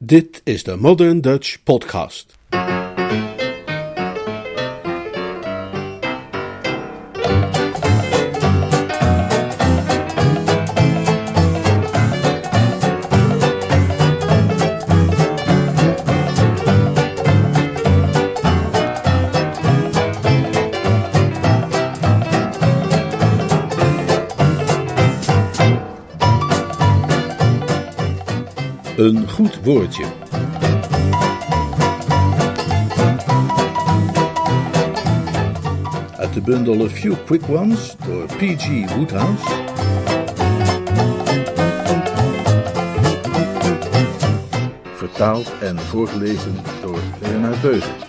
Dit 0.00 0.40
is 0.44 0.62
de 0.64 0.76
Modern 0.76 1.20
Dutch 1.20 1.62
Podcast. 1.62 2.37
Goed 29.38 29.58
woordje. 29.64 30.04
Uit 36.16 36.34
de 36.34 36.40
bundel 36.40 36.84
A 36.84 36.88
Few 36.88 37.14
Quick 37.24 37.42
Ones 37.48 37.96
door 38.06 38.24
P.G. 38.24 38.94
Woodhouse. 38.94 39.48
Vertaald 44.94 45.52
en 45.60 45.78
voorgelezen 45.78 46.54
door 46.82 46.98
Leonard 47.20 47.60
Beuger. 47.60 48.07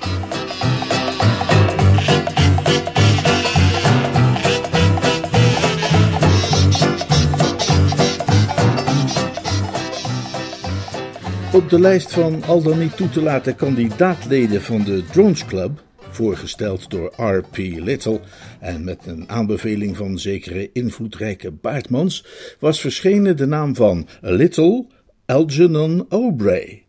Op 11.59 11.69
de 11.69 11.79
lijst 11.79 12.13
van 12.13 12.43
al 12.43 12.61
dan 12.61 12.79
niet 12.79 12.97
toe 12.97 13.09
te 13.09 13.21
laten 13.21 13.55
kandidaatleden 13.55 14.61
van 14.61 14.83
de 14.83 15.03
Drones 15.11 15.45
Club, 15.45 15.83
voorgesteld 16.09 16.89
door 16.89 17.13
R.P. 17.15 17.57
Little 17.57 18.19
en 18.59 18.83
met 18.83 19.05
een 19.05 19.29
aanbeveling 19.29 19.97
van 19.97 20.19
zekere 20.19 20.69
invloedrijke 20.73 21.51
Baartmans, 21.51 22.25
was 22.59 22.81
verschenen 22.81 23.37
de 23.37 23.45
naam 23.45 23.75
van 23.75 24.07
Little 24.21 24.85
Algernon 25.25 26.05
O'Bray. 26.09 26.85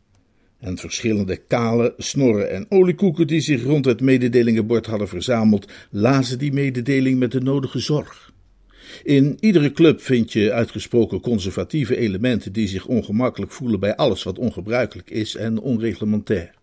En 0.59 0.79
verschillende 0.79 1.37
kale, 1.37 1.95
snorren 1.97 2.51
en 2.51 2.67
oliekoeken 2.69 3.27
die 3.27 3.41
zich 3.41 3.65
rond 3.65 3.85
het 3.85 4.01
mededelingenbord 4.01 4.87
hadden 4.87 5.09
verzameld, 5.09 5.73
lazen 5.91 6.39
die 6.39 6.53
mededeling 6.53 7.19
met 7.19 7.33
de 7.33 7.41
nodige 7.41 7.79
zorg. 7.79 8.33
In 9.03 9.37
iedere 9.41 9.73
club 9.73 10.01
vind 10.01 10.33
je 10.33 10.53
uitgesproken 10.53 11.21
conservatieve 11.21 11.97
elementen 11.97 12.53
die 12.53 12.69
zich 12.69 12.87
ongemakkelijk 12.87 13.53
voelen 13.53 13.81
bij 13.81 13.97
alles 13.97 14.23
wat 14.23 14.39
ongebruikelijk 14.39 15.11
is 15.11 15.37
en 15.37 15.61
onreglementair. 15.61 16.59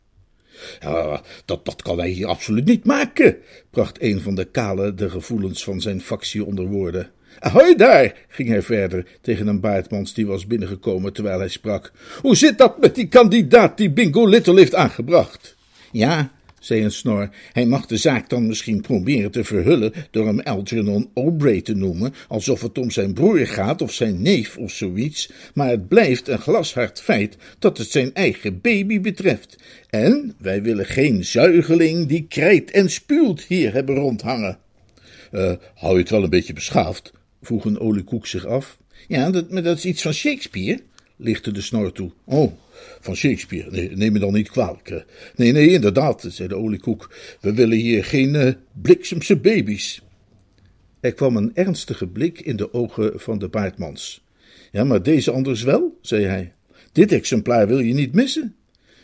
Dat, 1.45 1.66
dat 1.66 1.81
kan 1.81 1.98
hij 1.98 2.09
hier 2.09 2.28
absoluut 2.28 2.66
niet 2.66 2.86
maken, 2.86 3.38
bracht 3.70 4.02
een 4.02 4.22
van 4.22 4.36
de 4.36 4.45
kale 4.45 4.94
de 4.94 5.09
gevoelens 5.09 5.64
van 5.64 5.81
zijn 5.81 6.02
factie 6.02 6.45
onder 6.45 6.66
woorden. 6.66 7.11
Hoi 7.39 7.75
daar, 7.75 8.14
ging 8.28 8.50
hij 8.50 8.61
verder 8.61 9.05
tegen 9.22 9.48
een 9.48 9.59
baardmans 9.59 10.14
die 10.14 10.28
was 10.28 10.48
binnengekomen 10.48 11.14
terwijl 11.14 11.39
hij 11.39 11.48
sprak. 11.48 11.92
Hoe 12.22 12.36
zit 12.36 12.58
dat 12.58 12.80
met 12.80 12.95
die 12.95 13.08
kandidaat 13.08 13.78
die 13.78 13.92
Bingo 13.92 14.28
Little 14.28 14.59
heeft 14.59 14.75
aangebracht? 14.75 15.55
Ja, 15.92 16.31
zei 16.68 16.84
een 16.84 16.92
snor. 16.92 17.30
Hij 17.52 17.66
mag 17.66 17.86
de 17.86 17.98
zaak 17.98 18.30
dan 18.30 18.48
misschien 18.48 18.82
proberen 18.82 19.32
te 19.32 19.44
verhullen 19.44 19.94
door 20.12 20.26
hem 20.26 20.40
Algernon 20.40 21.10
O'Bray 21.14 21.62
te 21.62 21.73
noemen, 21.73 22.14
alsof 22.28 22.62
het 22.62 22.78
om 22.78 22.92
zijn 22.92 23.14
broer 23.14 23.48
gaat 23.48 23.82
of 23.82 23.94
zijn 23.94 24.22
neef 24.22 24.58
of 24.58 24.72
zoiets, 24.72 25.32
maar 25.54 25.70
het 25.70 25.88
blijft 25.88 26.28
een 26.28 26.40
glashard 26.40 27.02
feit 27.02 27.38
dat 27.60 27.78
het 27.78 27.92
zijn 27.92 28.14
eigen 28.14 28.62
baby 28.62 29.02
betreft. 29.02 29.56
En 29.90 30.36
wij 30.38 30.62
willen 30.62 30.86
geen 30.86 31.26
zuigeling 31.26 32.08
die 32.08 32.26
krijt 32.30 32.72
en 32.72 32.90
spuwt 32.90 33.42
hier 33.42 33.73
hebben 33.73 33.95
rondhangen. 33.95 34.58
Uh, 35.32 35.52
hou 35.76 35.94
je 35.94 36.00
het 36.00 36.10
wel 36.10 36.23
een 36.23 36.30
beetje 36.30 36.54
beschaafd? 36.54 37.11
vroeg 37.42 37.66
een 37.66 37.80
oliekoek 37.80 38.28
zich 38.28 38.45
af. 38.45 38.78
Ja, 39.08 39.30
dat, 39.32 39.52
maar 39.52 39.64
dat 39.64 39.78
is 39.78 39.86
iets 39.86 40.02
van 40.02 40.14
Shakespeare, 40.14 40.80
lichtte 41.16 41.52
de 41.52 41.61
snor 41.61 41.92
toe. 41.92 42.11
Oh, 42.26 42.52
van 43.00 43.16
Shakespeare. 43.16 43.72
Nee, 43.72 43.90
neem 43.96 44.14
me 44.14 44.20
dan 44.20 44.34
niet 44.34 44.50
kwalijk. 44.50 45.06
Nee, 45.36 45.52
nee, 45.52 45.70
inderdaad, 45.70 46.26
zei 46.28 46.48
de 46.48 46.56
oliekoek. 46.56 47.16
We 47.42 47.54
willen 47.54 47.78
hier 47.78 48.06
geen 48.06 48.34
uh, 48.34 48.52
bliksemse 48.82 49.36
baby's. 49.36 50.02
Er 51.00 51.14
kwam 51.14 51.38
een 51.38 51.52
ernstige 51.54 52.08
blik 52.08 52.40
in 52.40 52.56
de 52.56 52.74
ogen 52.74 53.20
van 53.20 53.40
de 53.40 53.48
baardmans. 53.48 54.26
Ja, 54.72 54.84
maar 54.84 55.04
deze 55.04 55.32
anders 55.32 55.64
wel, 55.64 55.98
zei 56.02 56.26
hij. 56.26 56.52
Dit 56.92 57.12
exemplaar 57.12 57.68
wil 57.68 57.80
je 57.80 57.94
niet 57.94 58.14
missen. 58.14 58.56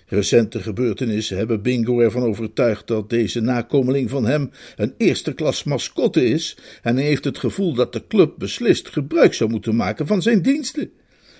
Recente 0.08 0.62
gebeurtenissen 0.62 1.38
hebben 1.38 1.62
Bingo 1.62 2.00
ervan 2.00 2.24
overtuigd 2.24 2.88
dat 2.88 3.10
deze 3.10 3.40
nakomeling 3.40 4.10
van 4.10 4.26
hem 4.26 4.52
een 4.76 4.94
eerste 4.98 5.34
klas 5.34 5.64
mascotte 5.64 6.26
is 6.26 6.58
en 6.82 6.96
hij 6.96 7.06
heeft 7.06 7.24
het 7.24 7.38
gevoel 7.38 7.74
dat 7.74 7.94
de 7.94 8.08
club 8.08 8.34
beslist 8.38 8.90
gebruik 8.90 9.34
zou 9.34 9.50
moeten 9.50 9.76
maken 9.76 10.08
van 10.08 10.22
zijn 10.22 10.42
diensten. 10.42 10.92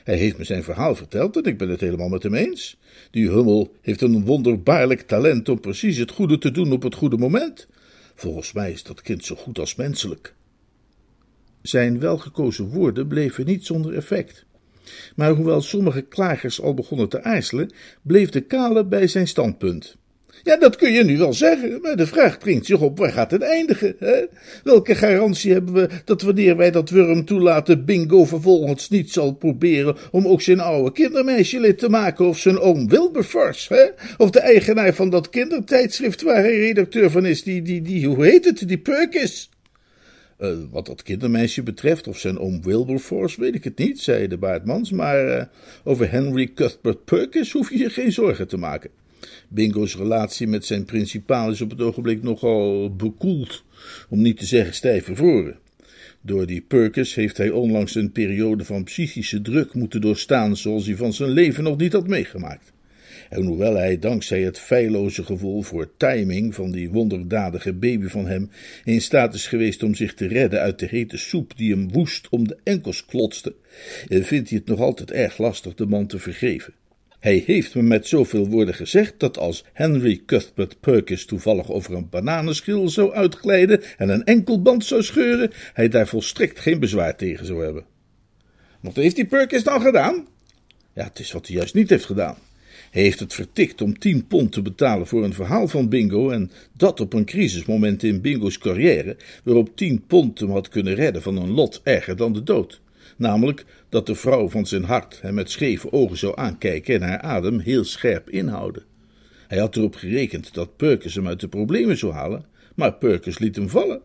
Hij 0.04 0.18
heeft 0.18 0.38
me 0.38 0.44
zijn 0.44 0.64
verhaal 0.64 0.96
verteld 0.96 1.38
en 1.38 1.44
ik 1.44 1.58
ben 1.58 1.70
het 1.70 1.80
helemaal 1.80 2.10
met 2.10 2.24
hem 2.24 2.34
eens. 2.34 2.78
Die 3.12 3.30
Hummel 3.30 3.76
heeft 3.82 4.02
een 4.02 4.26
wonderbaarlijk 4.26 5.02
talent 5.02 5.50
om 5.50 5.60
precies 5.60 5.98
het 5.98 6.12
goede 6.12 6.38
te 6.38 6.52
doen 6.52 6.72
op 6.72 6.84
het 6.84 6.96
goede 6.96 7.18
moment. 7.18 7.68
Volgens 8.16 8.54
mij 8.54 8.72
is 8.72 8.84
dat 8.84 9.02
kind 9.02 9.26
zo 9.26 9.36
goed 9.36 9.60
als 9.60 9.76
menselijk. 9.76 10.34
Zijn 11.62 12.00
welgekozen 12.00 12.70
woorden 12.70 13.08
bleven 13.08 13.46
niet 13.46 13.66
zonder 13.66 13.94
effect. 13.96 14.46
Maar 15.16 15.32
hoewel 15.32 15.62
sommige 15.62 16.02
klagers 16.02 16.62
al 16.62 16.74
begonnen 16.74 17.10
te 17.10 17.24
aarzelen, 17.24 17.72
bleef 18.02 18.30
de 18.30 18.42
kale 18.42 18.86
bij 18.86 19.08
zijn 19.08 19.28
standpunt. 19.28 19.98
Ja, 20.44 20.58
dat 20.58 20.76
kun 20.76 20.92
je 20.92 21.04
nu 21.04 21.18
wel 21.18 21.34
zeggen, 21.34 21.82
maar 21.82 21.96
de 21.96 22.08
vraag 22.08 22.38
dringt 22.38 22.66
zich 22.66 22.80
op, 22.80 22.98
waar 22.98 23.12
gaat 23.12 23.32
het 23.32 23.42
eindigen? 23.42 23.96
Hè? 24.00 24.26
Welke 24.64 24.96
garantie 24.96 25.52
hebben 25.52 25.74
we 25.74 25.90
dat 26.06 26.22
wanneer 26.22 26.58
wij 26.58 26.72
dat 26.72 26.90
wurm 26.90 27.26
toelaten, 27.26 27.86
Bingo 27.86 28.26
vervolgens 28.26 28.90
niet 28.90 29.12
zal 29.12 29.34
proberen 29.34 29.96
om 30.12 30.28
ook 30.28 30.42
zijn 30.42 30.60
oude 30.60 30.92
kindermeisje 30.92 31.60
lid 31.60 31.80
te 31.80 31.90
maken, 31.90 32.26
of 32.26 32.40
zijn 32.40 32.60
oom 32.60 32.90
Wilberforce, 32.90 33.74
hè? 33.74 33.86
Of 34.18 34.30
de 34.30 34.40
eigenaar 34.40 34.94
van 34.94 35.10
dat 35.10 35.30
kindertijdschrift 35.30 36.22
waar 36.22 36.42
hij 36.42 36.60
redacteur 36.60 37.12
van 37.12 37.26
is, 37.26 37.44
die, 37.44 37.62
die, 37.62 37.82
die, 37.82 38.08
hoe 38.08 38.26
heet 38.26 38.46
het, 38.46 38.68
die 38.68 38.78
Perkins? 38.78 39.50
Uh, 40.40 40.50
wat 40.72 40.86
dat 40.86 41.04
kindermeisje 41.04 41.64
betreft, 41.64 42.08
of 42.08 42.20
zijn 42.20 42.40
oom 42.40 42.64
Wilberforce, 42.64 43.42
weet 43.42 43.56
ik 43.56 43.64
het 43.64 43.78
niet, 43.78 44.00
zei 44.00 44.28
de 44.28 44.38
baardmans, 44.38 44.92
maar 44.92 45.28
uh, 45.28 45.44
over 45.84 46.12
Henry 46.12 46.52
Cuthbert 46.54 47.06
Perkins 47.06 47.52
hoef 47.52 47.70
je 47.70 47.78
je 47.78 47.90
geen 47.90 48.12
zorgen 48.12 48.48
te 48.48 48.58
maken. 48.58 48.90
Bingo's 49.50 49.96
relatie 49.96 50.48
met 50.48 50.66
zijn 50.66 50.86
principaal 50.86 51.52
is 51.52 51.62
op 51.62 51.70
het 51.70 51.82
ogenblik 51.82 52.24
nogal 52.24 52.96
bekoeld, 52.96 53.64
om 54.10 54.22
niet 54.22 54.38
te 54.38 54.46
zeggen 54.46 54.74
stijf 54.74 55.06
bevroren. 55.06 55.58
Door 56.22 56.46
die 56.46 56.62
Perkins 56.62 57.16
heeft 57.16 57.38
hij 57.38 57.50
onlangs 57.50 57.96
een 57.96 58.12
periode 58.12 58.66
van 58.66 58.84
psychische 58.84 59.42
druk 59.42 59.74
moeten 59.74 60.02
doorstaan 60.02 60.58
zoals 60.58 60.86
hij 60.86 60.96
van 60.96 61.14
zijn 61.14 61.30
leven 61.30 61.64
nog 61.64 61.78
niet 61.78 61.94
had 61.94 62.08
meegemaakt. 62.08 62.74
En 63.30 63.46
hoewel 63.46 63.76
hij 63.76 64.00
dankzij 64.00 64.42
het 64.42 64.60
feilloze 64.60 65.24
gevoel 65.24 65.62
voor 65.62 65.92
timing 65.98 66.56
van 66.56 66.72
die 66.72 66.90
wonderdadige 66.90 67.74
baby 67.74 68.08
van 68.08 68.28
hem 68.28 68.50
in 68.84 69.02
staat 69.02 69.34
is 69.34 69.48
geweest 69.48 69.84
om 69.84 69.96
zich 69.96 70.14
te 70.14 70.28
redden 70.28 70.60
uit 70.60 70.80
de 70.80 70.86
hete 70.86 71.18
soep 71.18 71.58
die 71.58 71.72
hem 71.72 71.92
woest 71.92 72.30
om 72.30 72.48
de 72.48 72.58
enkels 72.64 73.06
klotste, 73.06 73.56
eh, 74.08 74.24
vindt 74.24 74.50
hij 74.50 74.58
het 74.58 74.68
nog 74.68 74.80
altijd 74.80 75.12
erg 75.12 75.38
lastig 75.38 75.74
de 75.74 75.86
man 75.86 76.08
te 76.08 76.20
vergeven. 76.20 76.74
Hij 77.24 77.44
heeft 77.46 77.76
me 77.76 77.82
met 77.82 78.08
zoveel 78.08 78.48
woorden 78.48 78.76
gezegd 78.76 79.14
dat 79.18 79.38
als 79.38 79.64
Henry 79.74 80.22
Cuthbert 80.26 80.80
Perkins 80.80 81.26
toevallig 81.26 81.72
over 81.72 81.94
een 81.94 82.10
bananenschil 82.10 82.90
zou 82.90 83.14
uitglijden 83.14 83.84
en 83.98 84.10
een 84.10 84.24
enkelband 84.24 84.86
zou 84.86 85.04
scheuren, 85.04 85.52
hij 85.74 85.90
daar 85.90 86.08
volstrekt 86.08 86.60
geen 86.60 86.80
bezwaar 86.80 87.16
tegen 87.16 87.46
zou 87.46 87.64
hebben. 87.64 87.86
Wat 88.80 88.96
heeft 88.96 89.16
die 89.16 89.26
Perkins 89.26 89.64
dan 89.64 89.82
gedaan? 89.82 90.28
Ja, 90.94 91.04
het 91.04 91.20
is 91.20 91.32
wat 91.32 91.48
hij 91.48 91.56
juist 91.56 91.74
niet 91.74 91.90
heeft 91.90 92.06
gedaan. 92.06 92.38
Hij 92.92 93.02
heeft 93.02 93.20
het 93.20 93.34
vertikt 93.34 93.82
om 93.82 94.00
tien 94.00 94.28
pond 94.28 94.52
te 94.52 94.62
betalen 94.62 95.08
voor 95.08 95.24
een 95.24 95.34
verhaal 95.34 95.68
van 95.68 95.90
Bingo 95.90 96.30
en 96.30 96.52
dat 96.78 97.00
op 97.00 97.14
een 97.14 97.26
crisismoment 97.26 98.04
in 98.04 98.22
Bingo's 98.22 98.58
carrière, 98.58 99.18
waarop 99.44 99.76
tien 99.76 100.06
pond 100.08 100.40
hem 100.40 100.52
had 100.52 100.70
kunnen 100.70 100.96
redden 100.96 101.22
van 101.22 101.38
een 101.38 101.52
lot 101.52 101.82
erger 101.84 102.16
dan 102.16 102.34
de 102.34 102.44
dood 102.44 102.82
namelijk 103.18 103.66
dat 103.90 104.06
de 104.06 104.16
vrouw 104.16 104.50
van 104.50 104.66
zijn 104.66 104.84
hart 104.84 105.22
hem 105.22 105.34
met 105.34 105.52
scheve 105.52 105.92
ogen 105.92 106.18
zou 106.18 106.34
aankijken 106.36 106.96
en 106.96 107.02
haar 107.02 107.20
adem 107.20 107.60
heel 107.60 107.84
scherp 107.84 108.30
inhouden. 108.30 108.84
Hij 109.48 109.60
had 109.60 109.76
erop 109.76 109.96
gerekend 109.96 110.54
dat 110.54 110.78
Perkins 110.78 111.16
hem 111.16 111.28
uit 111.28 111.40
de 111.40 111.48
problemen 111.48 111.98
zou 111.98 112.14
halen, 112.14 112.46
maar 112.76 112.94
Perkins 112.94 113.40
liet 113.40 113.56
hem 113.56 113.70
vallen. 113.70 114.02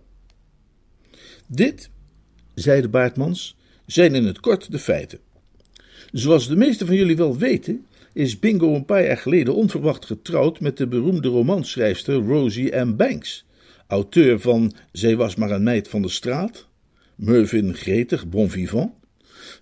Dit, 1.47 1.91
zei 2.55 2.81
de 2.81 2.89
baardmans, 2.89 3.57
zijn 3.87 4.15
in 4.15 4.25
het 4.25 4.41
kort 4.41 4.71
de 4.71 4.79
feiten. 4.79 5.19
Zoals 6.13 6.49
de 6.49 6.57
meesten 6.57 6.87
van 6.87 6.97
jullie 6.97 7.17
wel 7.17 7.37
weten, 7.37 7.87
is 8.13 8.39
Bingo 8.39 8.75
een 8.75 8.85
paar 8.85 9.05
jaar 9.05 9.17
geleden 9.17 9.55
onverwacht 9.55 10.07
getrouwd 10.07 10.61
met 10.61 10.77
de 10.77 10.87
beroemde 10.87 11.29
romanschrijfster 11.29 12.15
Rosie 12.15 12.77
M. 12.77 12.97
Banks, 12.97 13.47
auteur 13.87 14.41
van 14.41 14.73
Zij 14.93 15.17
was 15.17 15.35
maar 15.35 15.51
een 15.51 15.63
meid 15.63 15.89
van 15.89 16.03
de 16.03 16.09
straat, 16.09 16.67
Mervyn 17.15 17.75
Gretig, 17.75 18.29
Bon 18.29 18.51
Vivant, 18.51 18.93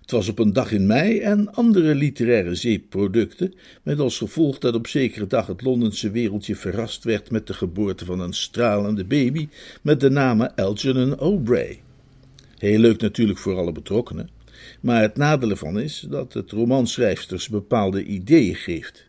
Het 0.01 0.11
was 0.11 0.29
op 0.29 0.39
een 0.39 0.53
dag 0.53 0.71
in 0.71 0.85
mei 0.87 1.19
en 1.19 1.53
andere 1.53 1.95
literaire 1.95 2.55
zeepproducten, 2.55 3.53
met 3.83 3.99
als 3.99 4.17
gevolg 4.17 4.57
dat 4.57 4.75
op 4.75 4.87
zekere 4.87 5.27
dag 5.27 5.47
het 5.47 5.61
Londense 5.61 6.11
wereldje 6.11 6.55
verrast 6.55 7.03
werd 7.03 7.31
met 7.31 7.47
de 7.47 7.53
geboorte 7.53 8.05
van 8.05 8.19
een 8.19 8.33
stralende 8.33 9.05
baby 9.05 9.49
met 9.81 9.99
de 9.99 10.09
naam 10.09 10.41
Algernon 10.41 11.19
O'Bray. 11.19 11.81
Heel 12.57 12.79
leuk 12.79 13.01
natuurlijk 13.01 13.39
voor 13.39 13.55
alle 13.55 13.71
betrokkenen, 13.71 14.29
maar 14.81 15.01
het 15.01 15.17
nadeel 15.17 15.49
ervan 15.49 15.79
is 15.79 16.05
dat 16.09 16.33
het 16.33 16.51
romanschrijfsters 16.51 17.49
bepaalde 17.49 18.03
ideeën 18.03 18.55
geeft. 18.55 19.07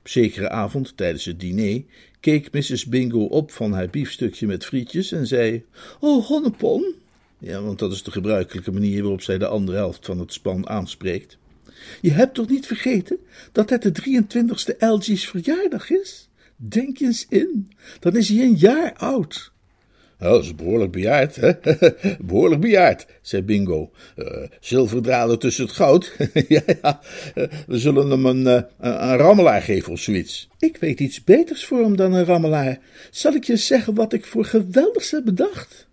Op 0.00 0.08
zekere 0.08 0.48
avond 0.48 0.96
tijdens 0.96 1.24
het 1.24 1.40
diner 1.40 1.82
keek 2.20 2.52
Mrs. 2.52 2.86
Bingo 2.86 3.24
op 3.24 3.50
van 3.50 3.72
haar 3.72 3.90
biefstukje 3.90 4.46
met 4.46 4.64
frietjes 4.64 5.12
en 5.12 5.26
zei: 5.26 5.64
Oh, 6.00 6.26
honnepon. 6.26 6.94
Ja, 7.44 7.62
want 7.62 7.78
dat 7.78 7.92
is 7.92 8.02
de 8.02 8.10
gebruikelijke 8.10 8.72
manier 8.72 9.00
waarop 9.00 9.22
zij 9.22 9.38
de 9.38 9.46
andere 9.46 9.76
helft 9.76 10.06
van 10.06 10.18
het 10.18 10.32
span 10.32 10.68
aanspreekt. 10.68 11.38
Je 12.00 12.10
hebt 12.10 12.34
toch 12.34 12.48
niet 12.48 12.66
vergeten 12.66 13.18
dat 13.52 13.70
het 13.70 13.82
de 13.82 13.92
23ste 13.92 14.78
LG's 14.78 15.28
verjaardag 15.28 15.90
is? 15.90 16.28
Denk 16.56 17.00
eens 17.00 17.26
in, 17.28 17.70
dan 18.00 18.16
is 18.16 18.28
hij 18.28 18.38
een 18.44 18.56
jaar 18.56 18.94
oud. 18.94 19.52
dat 20.18 20.44
is 20.44 20.54
behoorlijk 20.54 20.92
bejaard, 20.92 21.36
hè? 21.36 21.52
behoorlijk 22.30 22.60
bejaard, 22.60 23.06
zei 23.22 23.42
Bingo. 23.42 23.90
Uh, 24.16 24.26
zilverdraden 24.60 25.38
tussen 25.38 25.64
het 25.64 25.74
goud. 25.74 26.16
ja, 26.48 26.62
ja, 26.82 27.00
uh, 27.34 27.44
we 27.66 27.78
zullen 27.78 28.10
hem 28.10 28.26
een, 28.26 28.46
uh, 28.46 28.62
een 28.80 29.16
rammelaar 29.16 29.62
geven 29.62 29.92
of 29.92 30.00
zoiets. 30.00 30.48
Ik 30.58 30.76
weet 30.76 31.00
iets 31.00 31.24
beters 31.24 31.64
voor 31.64 31.82
hem 31.82 31.96
dan 31.96 32.12
een 32.12 32.24
rammelaar. 32.24 32.78
Zal 33.10 33.32
ik 33.32 33.44
je 33.44 33.56
zeggen 33.56 33.94
wat 33.94 34.12
ik 34.12 34.26
voor 34.26 34.44
geweldigs 34.44 35.10
heb 35.10 35.24
bedacht? 35.24 35.90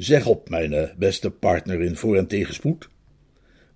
Zeg 0.00 0.26
op, 0.26 0.48
mijn 0.48 0.90
beste 0.98 1.30
partner 1.30 1.80
in 1.80 1.96
voor- 1.96 2.16
en 2.16 2.26
tegenspoed. 2.26 2.88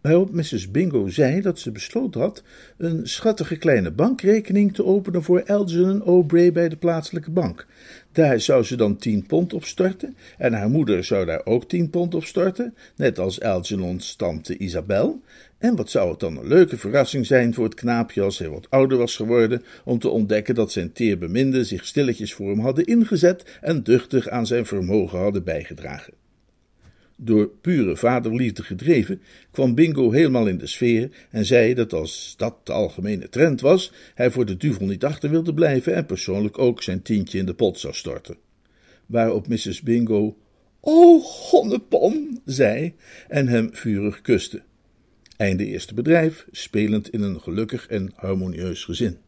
Waarop 0.01 0.33
Mrs. 0.33 0.71
Bingo 0.71 1.09
zei 1.09 1.41
dat 1.41 1.59
ze 1.59 1.73
besloten 1.73 2.21
had 2.21 2.43
een 2.77 3.07
schattige 3.07 3.57
kleine 3.57 3.91
bankrekening 3.91 4.75
te 4.75 4.85
openen 4.85 5.23
voor 5.23 5.45
Algernon 5.45 6.03
O'Bray 6.03 6.53
bij 6.53 6.69
de 6.69 6.77
plaatselijke 6.77 7.31
bank. 7.31 7.67
Daar 8.13 8.41
zou 8.41 8.63
ze 8.63 8.77
dan 8.77 8.97
tien 8.97 9.27
pond 9.27 9.53
op 9.53 9.65
storten 9.65 10.17
en 10.39 10.53
haar 10.53 10.69
moeder 10.69 11.05
zou 11.05 11.25
daar 11.25 11.47
ook 11.47 11.69
tien 11.69 11.91
pond 11.91 12.15
op 12.15 12.25
storten, 12.25 12.75
net 12.97 13.19
als 13.19 13.41
Algernon's 13.41 14.17
tante 14.17 14.57
Isabel. 14.59 15.23
En 15.65 15.77
wat 15.77 15.91
zou 15.91 16.11
het 16.11 16.21
dan 16.21 16.37
een 16.37 16.47
leuke 16.47 16.79
verrassing 16.79 17.27
zijn 17.27 17.55
voor 17.55 17.65
het 17.65 17.75
knaapje 17.75 18.23
als 18.23 18.39
hij 18.39 18.49
wat 18.49 18.71
ouder 18.71 18.99
was 18.99 19.17
geworden, 19.17 19.63
om 19.85 19.99
te 19.99 20.09
ontdekken 20.09 20.55
dat 20.55 20.73
zijn 20.73 20.93
teerbeminden 20.93 21.67
zich 21.67 21.87
stilletjes 21.87 22.35
voor 22.35 22.51
hem 22.51 22.59
hadden 22.59 22.85
ingezet 22.85 23.59
en 23.61 23.83
duchtig 23.83 24.29
aan 24.29 24.47
zijn 24.47 24.67
vermogen 24.67 25.19
hadden 25.19 25.45
bijgedragen. 25.45 26.13
Door 27.17 27.51
pure 27.61 27.97
vaderliefde 27.97 28.63
gedreven, 28.63 29.21
kwam 29.51 29.75
Bingo 29.75 30.11
helemaal 30.11 30.47
in 30.47 30.59
de 30.59 30.67
sfeer 30.67 31.11
en 31.31 31.45
zei 31.45 31.75
dat 31.75 31.93
als 31.93 32.35
dat 32.37 32.57
de 32.63 32.73
algemene 32.73 33.29
trend 33.29 33.61
was, 33.61 33.93
hij 34.15 34.31
voor 34.31 34.45
de 34.45 34.57
duvel 34.57 34.87
niet 34.87 35.05
achter 35.05 35.31
wilde 35.31 35.55
blijven 35.55 35.95
en 35.95 36.07
persoonlijk 36.07 36.59
ook 36.59 36.83
zijn 36.83 37.03
tientje 37.03 37.39
in 37.39 37.47
de 37.47 37.55
pot 37.55 37.79
zou 37.79 37.95
storten. 37.95 38.37
Waarop 39.07 39.49
Mrs. 39.49 39.83
Bingo, 39.83 40.37
oh, 40.81 41.25
gonnepon, 41.25 42.41
zei 42.45 42.95
en 43.29 43.49
hem 43.49 43.69
vurig 43.73 44.21
kuste. 44.21 44.63
Einde 45.37 45.67
eerste 45.67 45.95
bedrijf, 45.95 46.47
spelend 46.51 47.11
in 47.11 47.23
een 47.23 47.41
gelukkig 47.41 47.87
en 47.87 48.13
harmonieus 48.15 48.85
gezin. 48.85 49.19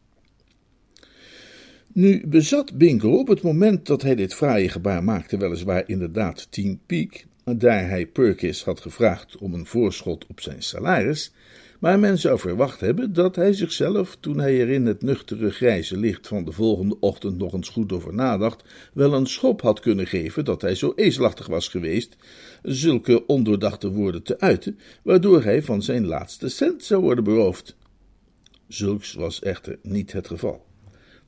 Nu 1.93 2.27
bezat 2.27 2.77
Bingo 2.77 3.17
op 3.17 3.27
het 3.27 3.41
moment 3.41 3.85
dat 3.85 4.01
hij 4.01 4.15
dit 4.15 4.33
fraaie 4.33 4.69
gebaar 4.69 5.03
maakte 5.03 5.37
weliswaar 5.37 5.83
inderdaad 5.85 6.47
tien 6.51 6.79
piek, 6.85 7.25
daar 7.43 7.89
hij 7.89 8.05
Perkins 8.05 8.63
had 8.63 8.79
gevraagd 8.79 9.37
om 9.37 9.53
een 9.53 9.65
voorschot 9.65 10.25
op 10.27 10.41
zijn 10.41 10.61
salaris, 10.61 11.33
maar 11.79 11.99
men 11.99 12.17
zou 12.17 12.39
verwacht 12.39 12.79
hebben 12.79 13.13
dat 13.13 13.35
hij 13.35 13.53
zichzelf, 13.53 14.17
toen 14.19 14.39
hij 14.39 14.61
er 14.61 14.69
in 14.69 14.85
het 14.85 15.01
nuchtere 15.01 15.51
grijze 15.51 15.97
licht 15.97 16.27
van 16.27 16.45
de 16.45 16.51
volgende 16.51 16.99
ochtend 16.99 17.37
nog 17.37 17.53
eens 17.53 17.69
goed 17.69 17.91
over 17.91 18.13
nadacht, 18.13 18.63
wel 18.93 19.13
een 19.13 19.27
schop 19.27 19.61
had 19.61 19.79
kunnen 19.79 20.07
geven 20.07 20.45
dat 20.45 20.61
hij 20.61 20.75
zo 20.75 20.93
ezelachtig 20.95 21.47
was 21.47 21.67
geweest, 21.67 22.15
zulke 22.63 23.25
ondoordachte 23.25 23.91
woorden 23.91 24.23
te 24.23 24.39
uiten, 24.39 24.79
waardoor 25.03 25.43
hij 25.43 25.63
van 25.63 25.81
zijn 25.81 26.05
laatste 26.05 26.49
cent 26.49 26.83
zou 26.83 27.01
worden 27.01 27.23
beroofd. 27.23 27.75
Zulks 28.67 29.13
was 29.13 29.41
echter 29.41 29.79
niet 29.81 30.11
het 30.11 30.27
geval. 30.27 30.66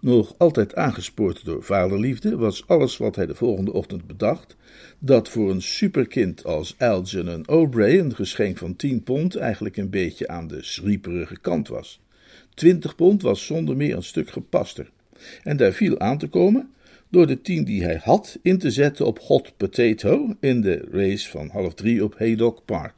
Nog 0.01 0.35
altijd 0.37 0.75
aangespoord 0.75 1.45
door 1.45 1.63
vaderliefde, 1.63 2.37
was 2.37 2.67
alles 2.67 2.97
wat 2.97 3.15
hij 3.15 3.25
de 3.25 3.35
volgende 3.35 3.73
ochtend 3.73 4.07
bedacht, 4.07 4.55
dat 4.99 5.29
voor 5.29 5.51
een 5.51 5.61
superkind 5.61 6.45
als 6.45 6.75
Algernon 6.77 7.47
O'Bray 7.47 7.99
een 7.99 8.15
geschenk 8.15 8.57
van 8.57 8.75
10 8.75 9.03
pond 9.03 9.35
eigenlijk 9.35 9.77
een 9.77 9.89
beetje 9.89 10.27
aan 10.27 10.47
de 10.47 10.63
schrieperige 10.63 11.39
kant 11.39 11.67
was. 11.67 12.01
20 12.53 12.95
pond 12.95 13.21
was 13.21 13.45
zonder 13.45 13.77
meer 13.77 13.95
een 13.95 14.03
stuk 14.03 14.29
gepaster. 14.29 14.89
En 15.43 15.57
daar 15.57 15.73
viel 15.73 15.99
aan 15.99 16.17
te 16.17 16.27
komen 16.27 16.69
door 17.09 17.27
de 17.27 17.41
10 17.41 17.63
die 17.63 17.83
hij 17.83 17.99
had 18.03 18.39
in 18.41 18.57
te 18.57 18.71
zetten 18.71 19.05
op 19.05 19.19
Hot 19.19 19.53
Potato 19.57 20.35
in 20.39 20.61
de 20.61 20.87
race 20.91 21.29
van 21.29 21.49
half 21.49 21.73
drie 21.73 22.03
op 22.03 22.17
Haydock 22.17 22.65
Park. 22.65 22.93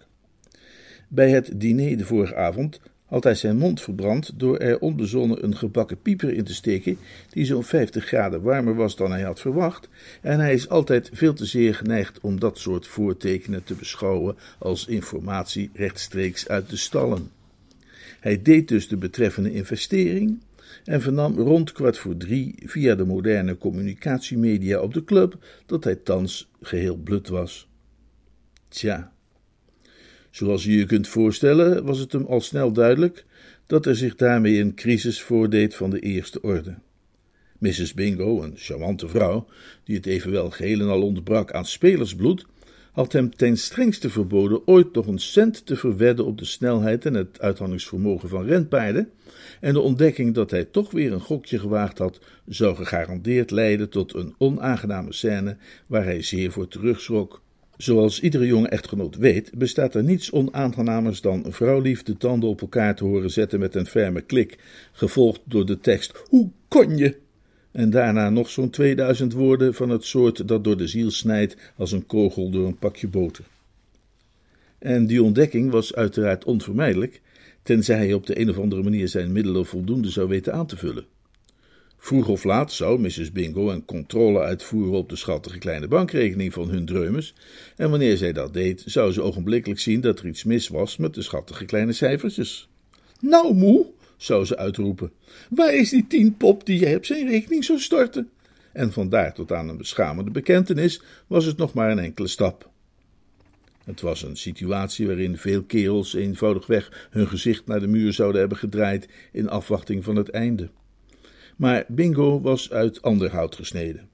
Bij 1.07 1.29
het 1.29 1.51
diner 1.55 1.97
de 1.97 2.05
vorige 2.05 2.35
avond 2.35 2.79
had 3.11 3.37
zijn 3.37 3.57
mond 3.57 3.81
verbrand 3.81 4.31
door 4.35 4.57
er 4.57 4.79
onbezonnen 4.79 5.43
een 5.43 5.57
gebakken 5.57 6.01
pieper 6.01 6.33
in 6.33 6.43
te 6.43 6.53
steken, 6.53 6.97
die 7.29 7.45
zo'n 7.45 7.63
50 7.63 8.05
graden 8.05 8.41
warmer 8.41 8.75
was 8.75 8.95
dan 8.95 9.11
hij 9.11 9.21
had 9.21 9.39
verwacht, 9.39 9.89
en 10.21 10.39
hij 10.39 10.53
is 10.53 10.69
altijd 10.69 11.09
veel 11.13 11.33
te 11.33 11.45
zeer 11.45 11.75
geneigd 11.75 12.19
om 12.19 12.39
dat 12.39 12.57
soort 12.57 12.87
voortekenen 12.87 13.63
te 13.63 13.73
beschouwen 13.73 14.35
als 14.59 14.87
informatie 14.87 15.69
rechtstreeks 15.73 16.47
uit 16.47 16.69
de 16.69 16.75
stallen. 16.75 17.31
Hij 18.19 18.41
deed 18.41 18.67
dus 18.67 18.87
de 18.87 18.97
betreffende 18.97 19.53
investering 19.53 20.39
en 20.83 21.01
vernam 21.01 21.37
rond 21.37 21.71
kwart 21.71 21.97
voor 21.97 22.17
drie 22.17 22.55
via 22.65 22.95
de 22.95 23.05
moderne 23.05 23.57
communicatiemedia 23.57 24.79
op 24.79 24.93
de 24.93 25.03
club 25.03 25.45
dat 25.65 25.83
hij 25.83 25.95
thans 25.95 26.49
geheel 26.61 26.95
blut 26.95 27.27
was. 27.27 27.67
Tja, 28.67 29.11
Zoals 30.31 30.63
je 30.63 30.77
je 30.77 30.85
kunt 30.85 31.07
voorstellen, 31.07 31.83
was 31.85 31.99
het 31.99 32.11
hem 32.11 32.25
al 32.25 32.41
snel 32.41 32.71
duidelijk 32.71 33.25
dat 33.67 33.85
er 33.85 33.95
zich 33.95 34.15
daarmee 34.15 34.59
een 34.59 34.75
crisis 34.75 35.21
voordeed 35.21 35.75
van 35.75 35.89
de 35.89 35.99
eerste 35.99 36.41
orde. 36.41 36.75
Mrs. 37.57 37.93
Bingo, 37.93 38.43
een 38.43 38.53
charmante 38.55 39.07
vrouw, 39.07 39.47
die 39.83 39.95
het 39.95 40.05
evenwel 40.05 40.49
geheel 40.49 40.79
en 40.79 40.87
al 40.87 41.01
ontbrak 41.01 41.51
aan 41.51 41.65
spelersbloed, 41.65 42.45
had 42.91 43.13
hem 43.13 43.35
ten 43.35 43.57
strengste 43.57 44.09
verboden 44.09 44.67
ooit 44.67 44.93
nog 44.93 45.07
een 45.07 45.19
cent 45.19 45.65
te 45.65 45.75
verwedden 45.75 46.25
op 46.25 46.37
de 46.37 46.45
snelheid 46.45 47.05
en 47.05 47.13
het 47.13 47.41
uithoudingsvermogen 47.41 48.29
van 48.29 48.45
renpaarden, 48.45 49.09
en 49.59 49.73
de 49.73 49.79
ontdekking 49.79 50.33
dat 50.33 50.51
hij 50.51 50.65
toch 50.65 50.91
weer 50.91 51.13
een 51.13 51.19
gokje 51.19 51.59
gewaagd 51.59 51.97
had, 51.97 52.19
zou 52.45 52.75
gegarandeerd 52.75 53.51
leiden 53.51 53.89
tot 53.89 54.13
een 54.13 54.35
onaangename 54.37 55.13
scène 55.13 55.57
waar 55.87 56.03
hij 56.03 56.21
zeer 56.21 56.51
voor 56.51 56.67
terugschrok. 56.67 57.41
Zoals 57.81 58.19
iedere 58.19 58.45
jonge 58.45 58.67
echtgenoot 58.67 59.15
weet, 59.15 59.51
bestaat 59.57 59.95
er 59.95 60.03
niets 60.03 60.31
onaangenamers 60.31 61.21
dan 61.21 61.45
een 61.45 61.53
vrouwlief 61.53 62.03
de 62.03 62.17
tanden 62.17 62.49
op 62.49 62.61
elkaar 62.61 62.95
te 62.95 63.03
horen 63.03 63.31
zetten 63.31 63.59
met 63.59 63.75
een 63.75 63.85
ferme 63.85 64.21
klik, 64.21 64.57
gevolgd 64.91 65.41
door 65.43 65.65
de 65.65 65.79
tekst: 65.79 66.13
Hoe 66.29 66.49
kon 66.67 66.97
je? 66.97 67.15
En 67.71 67.89
daarna 67.89 68.29
nog 68.29 68.49
zo'n 68.49 68.69
2000 68.69 69.33
woorden 69.33 69.73
van 69.73 69.89
het 69.89 70.03
soort 70.03 70.47
dat 70.47 70.63
door 70.63 70.77
de 70.77 70.87
ziel 70.87 71.11
snijdt 71.11 71.55
als 71.75 71.91
een 71.91 72.05
kogel 72.05 72.49
door 72.49 72.67
een 72.67 72.77
pakje 72.77 73.07
boter. 73.07 73.45
En 74.79 75.05
die 75.07 75.23
ontdekking 75.23 75.71
was 75.71 75.95
uiteraard 75.95 76.43
onvermijdelijk, 76.43 77.21
tenzij 77.63 77.97
hij 77.97 78.13
op 78.13 78.25
de 78.25 78.39
een 78.39 78.49
of 78.49 78.59
andere 78.59 78.83
manier 78.83 79.07
zijn 79.07 79.31
middelen 79.31 79.65
voldoende 79.65 80.09
zou 80.09 80.27
weten 80.27 80.53
aan 80.53 80.67
te 80.67 80.77
vullen. 80.77 81.05
Vroeg 82.03 82.27
of 82.27 82.43
laat 82.43 82.71
zou 82.71 82.99
Mrs. 82.99 83.31
Bingo 83.31 83.69
een 83.69 83.85
controle 83.85 84.39
uitvoeren 84.39 84.93
op 84.93 85.09
de 85.09 85.15
schattige 85.15 85.57
kleine 85.57 85.87
bankrekening 85.87 86.53
van 86.53 86.69
hun 86.69 86.85
dreumes, 86.85 87.33
en 87.75 87.89
wanneer 87.89 88.17
zij 88.17 88.33
dat 88.33 88.53
deed, 88.53 88.83
zou 88.85 89.11
ze 89.11 89.21
ogenblikkelijk 89.21 89.79
zien 89.79 90.01
dat 90.01 90.19
er 90.19 90.27
iets 90.27 90.43
mis 90.43 90.67
was 90.67 90.97
met 90.97 91.13
de 91.13 91.21
schattige 91.21 91.65
kleine 91.65 91.93
cijfertjes. 91.93 92.69
Nou, 93.19 93.53
moe, 93.53 93.85
zou 94.17 94.45
ze 94.45 94.57
uitroepen, 94.57 95.11
waar 95.49 95.73
is 95.73 95.89
die 95.89 96.07
tien 96.07 96.37
pop 96.37 96.65
die 96.65 96.79
jij 96.79 96.95
op 96.95 97.05
zijn 97.05 97.27
rekening 97.27 97.63
zou 97.63 97.79
storten? 97.79 98.29
En 98.73 98.91
vandaar 98.91 99.33
tot 99.33 99.51
aan 99.51 99.69
een 99.69 99.77
beschamende 99.77 100.31
bekentenis 100.31 101.01
was 101.27 101.45
het 101.45 101.57
nog 101.57 101.73
maar 101.73 101.91
een 101.91 101.99
enkele 101.99 102.27
stap. 102.27 102.69
Het 103.83 104.01
was 104.01 104.23
een 104.23 104.37
situatie 104.37 105.07
waarin 105.07 105.37
veel 105.37 105.63
kerels 105.63 106.13
eenvoudigweg 106.13 107.07
hun 107.09 107.27
gezicht 107.27 107.67
naar 107.67 107.79
de 107.79 107.87
muur 107.87 108.13
zouden 108.13 108.39
hebben 108.39 108.57
gedraaid 108.57 109.07
in 109.31 109.49
afwachting 109.49 110.03
van 110.03 110.15
het 110.15 110.29
einde. 110.29 110.69
Maar 111.61 111.85
Bingo 111.87 112.41
was 112.41 112.71
uit 112.71 113.01
ander 113.01 113.31
hout 113.31 113.55
gesneden. 113.55 114.09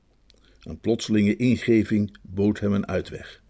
Een 0.62 0.80
plotselinge 0.80 1.36
ingeving 1.36 2.18
bood 2.22 2.60
hem 2.60 2.74
een 2.74 2.88
uitweg. 2.88 3.42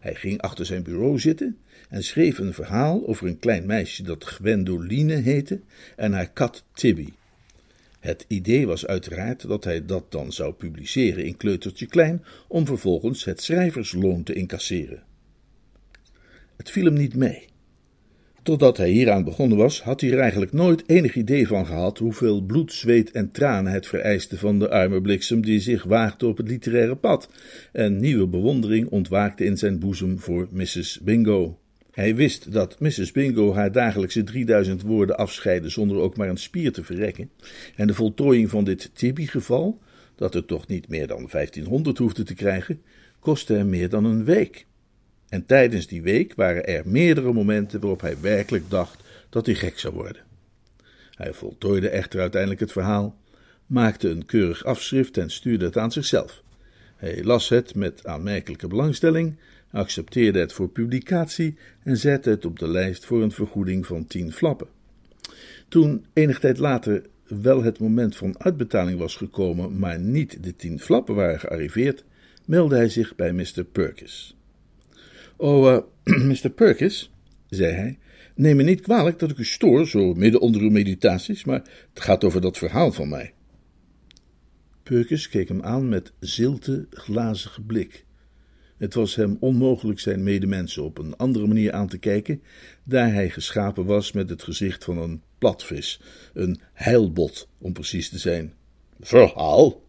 Hij 0.00 0.14
ging 0.14 0.40
achter 0.40 0.66
zijn 0.66 0.82
bureau 0.82 1.18
zitten 1.18 1.58
en 1.88 2.04
schreef 2.04 2.38
een 2.38 2.54
verhaal 2.54 3.06
over 3.06 3.26
een 3.26 3.38
klein 3.38 3.66
meisje 3.66 4.02
dat 4.02 4.24
Gwendoline 4.24 5.14
heette 5.14 5.60
en 5.96 6.12
haar 6.12 6.30
kat 6.30 6.64
Tibby. 6.72 7.08
Het 8.00 8.24
idee 8.28 8.66
was 8.66 8.86
uiteraard 8.86 9.48
dat 9.48 9.64
hij 9.64 9.84
dat 9.84 10.12
dan 10.12 10.32
zou 10.32 10.52
publiceren 10.52 11.24
in 11.24 11.36
Kleutertje 11.36 11.86
Klein, 11.86 12.24
om 12.48 12.66
vervolgens 12.66 13.24
het 13.24 13.42
schrijversloon 13.42 14.22
te 14.22 14.32
incasseren. 14.32 15.02
Het 16.56 16.70
viel 16.70 16.84
hem 16.84 16.94
niet 16.94 17.14
mee. 17.14 17.52
Totdat 18.44 18.76
hij 18.76 18.90
hieraan 18.90 19.24
begonnen 19.24 19.58
was, 19.58 19.82
had 19.82 20.00
hij 20.00 20.12
er 20.12 20.18
eigenlijk 20.18 20.52
nooit 20.52 20.82
enig 20.86 21.14
idee 21.14 21.46
van 21.46 21.66
gehad 21.66 21.98
hoeveel 21.98 22.40
bloed, 22.40 22.72
zweet 22.72 23.10
en 23.10 23.30
tranen 23.30 23.72
het 23.72 23.86
vereiste 23.86 24.38
van 24.38 24.58
de 24.58 24.70
arme 24.70 25.00
bliksem 25.00 25.42
die 25.42 25.60
zich 25.60 25.84
waagde 25.84 26.26
op 26.26 26.36
het 26.36 26.48
literaire 26.48 26.96
pad, 26.96 27.28
en 27.72 27.96
nieuwe 27.96 28.26
bewondering 28.26 28.88
ontwaakte 28.88 29.44
in 29.44 29.56
zijn 29.56 29.78
boezem 29.78 30.18
voor 30.18 30.48
Mrs. 30.50 31.00
Bingo. 31.02 31.58
Hij 31.90 32.14
wist 32.14 32.52
dat 32.52 32.80
Mrs. 32.80 33.12
Bingo 33.12 33.54
haar 33.54 33.72
dagelijkse 33.72 34.24
3000 34.24 34.82
woorden 34.82 35.16
afscheidde 35.16 35.68
zonder 35.68 35.98
ook 35.98 36.16
maar 36.16 36.28
een 36.28 36.36
spier 36.36 36.72
te 36.72 36.84
verrekken, 36.84 37.30
en 37.76 37.86
de 37.86 37.94
voltooiing 37.94 38.50
van 38.50 38.64
dit 38.64 38.90
Tibby-geval, 38.94 39.78
dat 40.14 40.34
er 40.34 40.44
toch 40.44 40.66
niet 40.66 40.88
meer 40.88 41.06
dan 41.06 41.28
1500 41.30 41.98
hoefde 41.98 42.22
te 42.22 42.34
krijgen, 42.34 42.80
kostte 43.20 43.54
hem 43.54 43.68
meer 43.68 43.88
dan 43.88 44.04
een 44.04 44.24
week. 44.24 44.66
En 45.28 45.46
tijdens 45.46 45.86
die 45.86 46.02
week 46.02 46.34
waren 46.34 46.66
er 46.66 46.82
meerdere 46.84 47.32
momenten 47.32 47.80
waarop 47.80 48.00
hij 48.00 48.20
werkelijk 48.20 48.70
dacht 48.70 49.02
dat 49.30 49.46
hij 49.46 49.54
gek 49.54 49.78
zou 49.78 49.94
worden. 49.94 50.22
Hij 51.10 51.32
voltooide 51.32 51.88
echter 51.88 52.20
uiteindelijk 52.20 52.60
het 52.60 52.72
verhaal, 52.72 53.16
maakte 53.66 54.08
een 54.08 54.26
keurig 54.26 54.64
afschrift 54.64 55.16
en 55.16 55.30
stuurde 55.30 55.64
het 55.64 55.78
aan 55.78 55.92
zichzelf. 55.92 56.42
Hij 56.96 57.24
las 57.24 57.48
het 57.48 57.74
met 57.74 58.06
aanmerkelijke 58.06 58.66
belangstelling, 58.66 59.36
accepteerde 59.70 60.38
het 60.38 60.52
voor 60.52 60.68
publicatie 60.68 61.56
en 61.82 61.96
zette 61.96 62.30
het 62.30 62.44
op 62.44 62.58
de 62.58 62.68
lijst 62.68 63.04
voor 63.04 63.22
een 63.22 63.32
vergoeding 63.32 63.86
van 63.86 64.06
tien 64.06 64.32
flappen. 64.32 64.66
Toen 65.68 66.06
enig 66.12 66.38
tijd 66.38 66.58
later 66.58 67.02
wel 67.24 67.62
het 67.62 67.78
moment 67.78 68.16
van 68.16 68.40
uitbetaling 68.40 68.98
was 68.98 69.16
gekomen, 69.16 69.78
maar 69.78 69.98
niet 69.98 70.42
de 70.42 70.56
tien 70.56 70.80
flappen 70.80 71.14
waren 71.14 71.40
gearriveerd, 71.40 72.04
meldde 72.44 72.76
hij 72.76 72.88
zich 72.88 73.14
bij 73.14 73.32
Mr. 73.32 73.64
Perkins. 73.72 74.36
Oh, 75.44 75.84
uh, 76.04 76.24
Mr. 76.24 76.50
Perkins, 76.50 77.10
zei 77.48 77.72
hij, 77.72 77.98
neem 78.34 78.56
me 78.56 78.62
niet 78.62 78.80
kwalijk 78.80 79.18
dat 79.18 79.30
ik 79.30 79.38
u 79.38 79.44
stoor, 79.44 79.86
zo 79.86 80.14
midden 80.14 80.40
onder 80.40 80.62
uw 80.62 80.70
meditaties, 80.70 81.44
maar 81.44 81.62
het 81.94 82.02
gaat 82.02 82.24
over 82.24 82.40
dat 82.40 82.58
verhaal 82.58 82.92
van 82.92 83.08
mij. 83.08 83.34
Perkins 84.82 85.28
keek 85.28 85.48
hem 85.48 85.62
aan 85.62 85.88
met 85.88 86.12
zilte, 86.18 86.86
glazige 86.90 87.60
blik. 87.60 88.04
Het 88.76 88.94
was 88.94 89.14
hem 89.14 89.36
onmogelijk 89.40 90.00
zijn 90.00 90.22
medemensen 90.22 90.84
op 90.84 90.98
een 90.98 91.16
andere 91.16 91.46
manier 91.46 91.72
aan 91.72 91.88
te 91.88 91.98
kijken, 91.98 92.42
daar 92.84 93.12
hij 93.12 93.30
geschapen 93.30 93.84
was 93.84 94.12
met 94.12 94.28
het 94.28 94.42
gezicht 94.42 94.84
van 94.84 94.98
een 94.98 95.22
platvis, 95.38 96.00
een 96.34 96.60
heilbot, 96.72 97.48
om 97.58 97.72
precies 97.72 98.08
te 98.08 98.18
zijn. 98.18 98.54
Verhaal? 99.00 99.82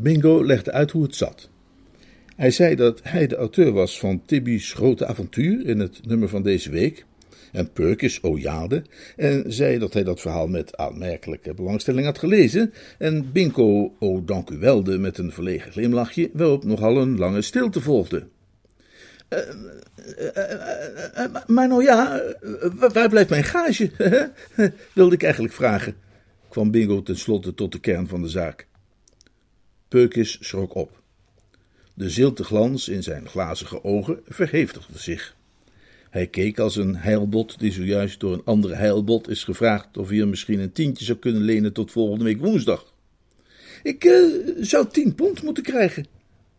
Bingo 0.00 0.44
legde 0.44 0.72
uit 0.72 0.90
hoe 0.90 1.02
het 1.02 1.16
zat. 1.16 1.51
Hij 2.42 2.50
zei 2.50 2.74
dat 2.74 3.00
hij 3.02 3.26
de 3.26 3.36
auteur 3.36 3.72
was 3.72 3.98
van 3.98 4.22
Tibby's 4.26 4.72
grote 4.72 5.06
avontuur 5.06 5.66
in 5.66 5.78
het 5.78 6.06
nummer 6.06 6.28
van 6.28 6.42
deze 6.42 6.70
week. 6.70 7.04
En 7.52 7.72
Perkins 7.72 8.22
ojade 8.22 8.84
en 9.16 9.52
zei 9.52 9.78
dat 9.78 9.92
hij 9.92 10.04
dat 10.04 10.20
verhaal 10.20 10.46
met 10.46 10.76
aanmerkelijke 10.76 11.54
belangstelling 11.54 12.06
had 12.06 12.18
gelezen. 12.18 12.72
En 12.98 13.32
Binko 13.32 13.94
o 13.98 14.24
dank 14.24 14.50
u 14.50 14.58
welde 14.58 14.98
met 14.98 15.18
een 15.18 15.32
verlegen 15.32 15.72
glimlachje, 15.72 16.30
waarop 16.32 16.64
nogal 16.64 16.96
een 16.96 17.18
lange 17.18 17.42
stilte 17.42 17.80
volgde. 17.80 18.26
Maar 21.46 21.68
nou 21.68 21.82
ja, 21.82 22.22
waar 22.92 23.08
blijft 23.08 23.30
mijn 23.30 23.44
gage? 23.44 23.90
wilde 24.94 25.14
ik 25.14 25.22
eigenlijk 25.22 25.54
vragen. 25.54 25.94
Kwam 26.48 26.70
Bingo 26.70 27.02
tenslotte 27.02 27.54
tot 27.54 27.72
de 27.72 27.80
kern 27.80 28.08
van 28.08 28.22
de 28.22 28.28
zaak. 28.28 28.66
Perkins 29.88 30.38
schrok 30.40 30.74
op. 30.74 31.01
De 31.94 32.10
zilte 32.10 32.44
glans 32.44 32.88
in 32.88 33.02
zijn 33.02 33.28
glazige 33.28 33.84
ogen 33.84 34.20
verhevigde 34.28 34.98
zich. 34.98 35.36
Hij 36.10 36.26
keek 36.26 36.58
als 36.58 36.76
een 36.76 36.96
heilbot 36.96 37.58
die 37.58 37.72
zojuist 37.72 38.20
door 38.20 38.32
een 38.32 38.44
andere 38.44 38.74
heilbot 38.74 39.28
is 39.28 39.44
gevraagd 39.44 39.96
of 39.96 40.08
hij 40.08 40.24
misschien 40.24 40.60
een 40.60 40.72
tientje 40.72 41.04
zou 41.04 41.18
kunnen 41.18 41.42
lenen 41.42 41.72
tot 41.72 41.92
volgende 41.92 42.24
week 42.24 42.40
woensdag. 42.40 42.94
Ik 43.82 44.04
uh, 44.04 44.46
zou 44.60 44.86
tien 44.88 45.14
pond 45.14 45.42
moeten 45.42 45.62
krijgen, 45.62 46.06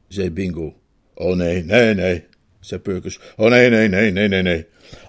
zei 0.08 0.32
Bingo. 0.32 0.76
Oh 1.14 1.36
nee, 1.36 1.64
nee, 1.64 1.94
nee, 1.94 2.26
zei 2.60 2.82
Perkins. 2.82 3.20
Oh 3.36 3.50
nee, 3.50 3.70
nee, 3.70 3.88
nee, 3.88 4.12
nee, 4.12 4.28
nee, 4.28 4.42
nee. 4.42 4.66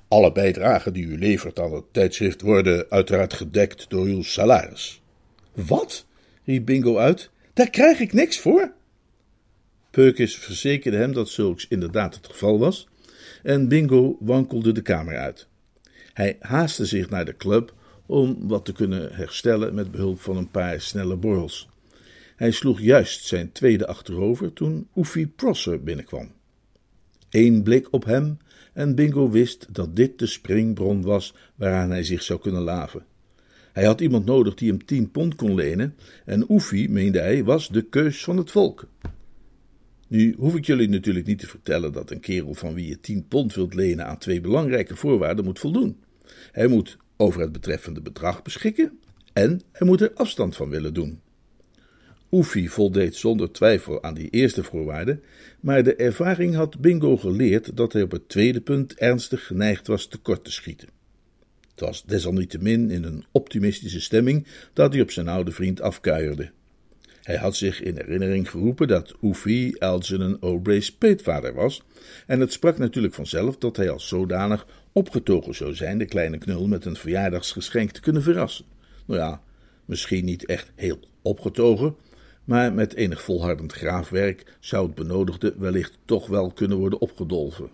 Alle 0.09 0.33
bijdragen 0.33 0.93
die 0.93 1.07
u 1.07 1.19
levert 1.19 1.59
aan 1.59 1.73
het 1.73 1.85
tijdschrift 1.93 2.41
worden 2.41 2.87
uiteraard 2.89 3.33
gedekt 3.33 3.87
door 3.89 4.07
uw 4.07 4.23
salaris. 4.23 5.03
Wat? 5.53 6.07
riep 6.45 6.65
Bingo 6.65 6.97
uit. 6.97 7.31
Daar 7.53 7.71
krijg 7.71 8.01
ik 8.01 8.13
niks 8.13 8.39
voor. 8.39 8.73
Perkins 9.95 10.37
verzekerde 10.37 10.97
hem 10.97 11.13
dat 11.13 11.29
zulks 11.29 11.67
inderdaad 11.69 12.15
het 12.15 12.27
geval 12.27 12.59
was, 12.59 12.89
en 13.43 13.69
Bingo 13.69 14.17
wankelde 14.21 14.73
de 14.73 14.83
kamer 14.83 15.19
uit. 15.19 15.47
Hij 16.13 16.37
haastte 16.41 16.87
zich 16.87 17.11
naar 17.11 17.25
de 17.25 17.37
club 17.37 17.75
om 18.07 18.49
wat 18.49 18.65
te 18.65 18.73
kunnen 18.73 19.13
herstellen 19.13 19.75
met 19.75 19.91
behulp 19.91 20.21
van 20.21 20.37
een 20.37 20.51
paar 20.51 20.81
snelle 20.81 21.17
borrels. 21.17 21.69
Hij 22.37 22.51
sloeg 22.51 22.81
juist 22.81 23.25
zijn 23.25 23.53
tweede 23.53 23.87
achterover 23.87 24.53
toen 24.53 24.89
Oefie 24.97 25.27
Prosser 25.27 25.83
binnenkwam. 25.83 26.33
Eén 27.31 27.63
blik 27.63 27.93
op 27.93 28.05
hem 28.05 28.39
en 28.73 28.95
Bingo 28.95 29.31
wist 29.31 29.67
dat 29.71 29.97
dit 29.97 30.19
de 30.19 30.27
springbron 30.27 31.03
was 31.03 31.35
waaraan 31.55 31.91
hij 31.91 32.05
zich 32.05 32.23
zou 32.23 32.41
kunnen 32.41 32.63
laven. 32.63 33.05
Hij 33.73 33.85
had 33.85 34.01
iemand 34.01 34.25
nodig 34.25 34.55
die 34.55 34.69
hem 34.69 34.85
tien 34.85 35.11
pond 35.11 35.35
kon 35.35 35.55
lenen, 35.55 35.95
en 36.25 36.51
Oefie, 36.51 36.91
meende 36.91 37.19
hij, 37.19 37.45
was 37.45 37.69
de 37.69 37.83
keus 37.83 38.25
van 38.25 38.37
het 38.37 38.51
volk. 38.51 38.87
Nu 40.09 40.35
hoef 40.39 40.55
ik 40.55 40.65
jullie 40.65 40.89
natuurlijk 40.89 41.27
niet 41.27 41.39
te 41.39 41.47
vertellen 41.47 41.93
dat 41.93 42.11
een 42.11 42.21
kerel 42.21 42.55
van 42.55 42.75
wie 42.75 42.89
je 42.89 43.01
10 43.01 43.29
pond 43.29 43.55
wilt 43.55 43.75
lenen 43.75 44.07
aan 44.07 44.19
twee 44.19 44.41
belangrijke 44.41 44.97
voorwaarden 44.97 45.45
moet 45.45 45.59
voldoen. 45.59 45.97
Hij 46.53 46.67
moet 46.67 46.97
over 47.17 47.41
het 47.41 47.53
betreffende 47.53 48.01
bedrag 48.01 48.43
beschikken 48.43 48.99
en 49.33 49.61
hij 49.73 49.87
moet 49.87 50.01
er 50.01 50.13
afstand 50.15 50.57
van 50.57 50.69
willen 50.69 50.95
doen. 50.95 51.21
Oefie 52.31 52.71
voldeed 52.71 53.17
zonder 53.17 53.53
twijfel 53.53 54.03
aan 54.03 54.15
die 54.15 54.31
eerste 54.31 54.65
voorwaarde, 54.65 55.21
maar 55.61 55.83
de 55.83 55.95
ervaring 55.95 56.55
had 56.55 56.81
Bingo 56.81 57.17
geleerd 57.17 57.77
dat 57.77 57.93
hij 57.93 58.03
op 58.03 58.11
het 58.11 58.29
tweede 58.29 58.61
punt 58.61 58.95
ernstig 58.95 59.47
geneigd 59.47 59.87
was 59.87 60.07
tekort 60.07 60.45
te 60.45 60.53
schieten. 60.53 60.89
Het 61.71 61.81
was 61.81 62.05
desalniettemin 62.05 62.91
in 62.91 63.05
een 63.05 63.25
optimistische 63.33 64.01
stemming 64.01 64.47
dat 64.73 64.93
hij 64.93 65.03
op 65.03 65.11
zijn 65.11 65.29
oude 65.29 65.51
vriend 65.51 65.81
afkuierde. 65.81 66.51
Hij 67.25 67.37
had 67.37 67.57
zich 67.57 67.83
in 67.83 67.97
herinnering 67.97 68.51
geroepen 68.51 68.89
dat 68.89 69.15
Oefie 69.23 69.83
Algernon 69.83 70.37
O'Bray's 70.41 70.93
peetvader 70.93 71.55
was, 71.55 71.83
en 72.27 72.41
het 72.41 72.53
sprak 72.53 72.79
natuurlijk 72.79 73.15
vanzelf 73.15 73.57
dat 73.57 73.77
hij 73.77 73.91
als 73.91 74.09
zodanig 74.09 74.67
opgetogen 74.93 75.55
zou 75.55 75.75
zijn 75.75 75.99
de 75.99 76.05
kleine 76.05 76.39
knul 76.39 76.67
met 76.67 76.85
een 76.85 76.97
verjaardagsgeschenk 76.97 77.91
te 77.91 78.01
kunnen 78.01 78.23
verrassen. 78.23 78.65
Nou 79.07 79.21
ja, 79.21 79.43
misschien 79.85 80.25
niet 80.25 80.47
echt 80.47 80.73
heel 80.75 80.99
opgetogen, 81.23 81.97
maar 82.45 82.73
met 82.73 82.95
enig 82.95 83.23
volhardend 83.23 83.73
graafwerk 83.73 84.57
zou 84.61 84.87
het 84.87 84.95
benodigde 84.95 85.55
wellicht 85.59 85.99
toch 86.05 86.27
wel 86.27 86.51
kunnen 86.51 86.79
worden 86.79 87.01
opgedolven. 87.01 87.71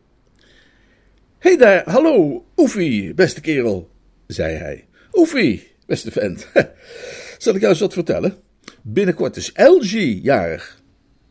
Hé 1.38 1.50
hey 1.50 1.56
daar, 1.56 1.90
hallo, 1.90 2.44
Oefie, 2.56 3.14
beste 3.14 3.40
kerel, 3.40 3.90
zei 4.26 4.56
hij. 4.56 4.86
Oefie, 5.12 5.68
beste 5.86 6.10
vent. 6.10 6.48
Zal 7.38 7.54
ik 7.54 7.60
jou 7.60 7.72
eens 7.72 7.80
wat 7.80 7.92
vertellen? 7.92 8.48
Binnenkort 8.82 9.36
is 9.36 9.50
LG 9.54 10.22
jarig. 10.22 10.82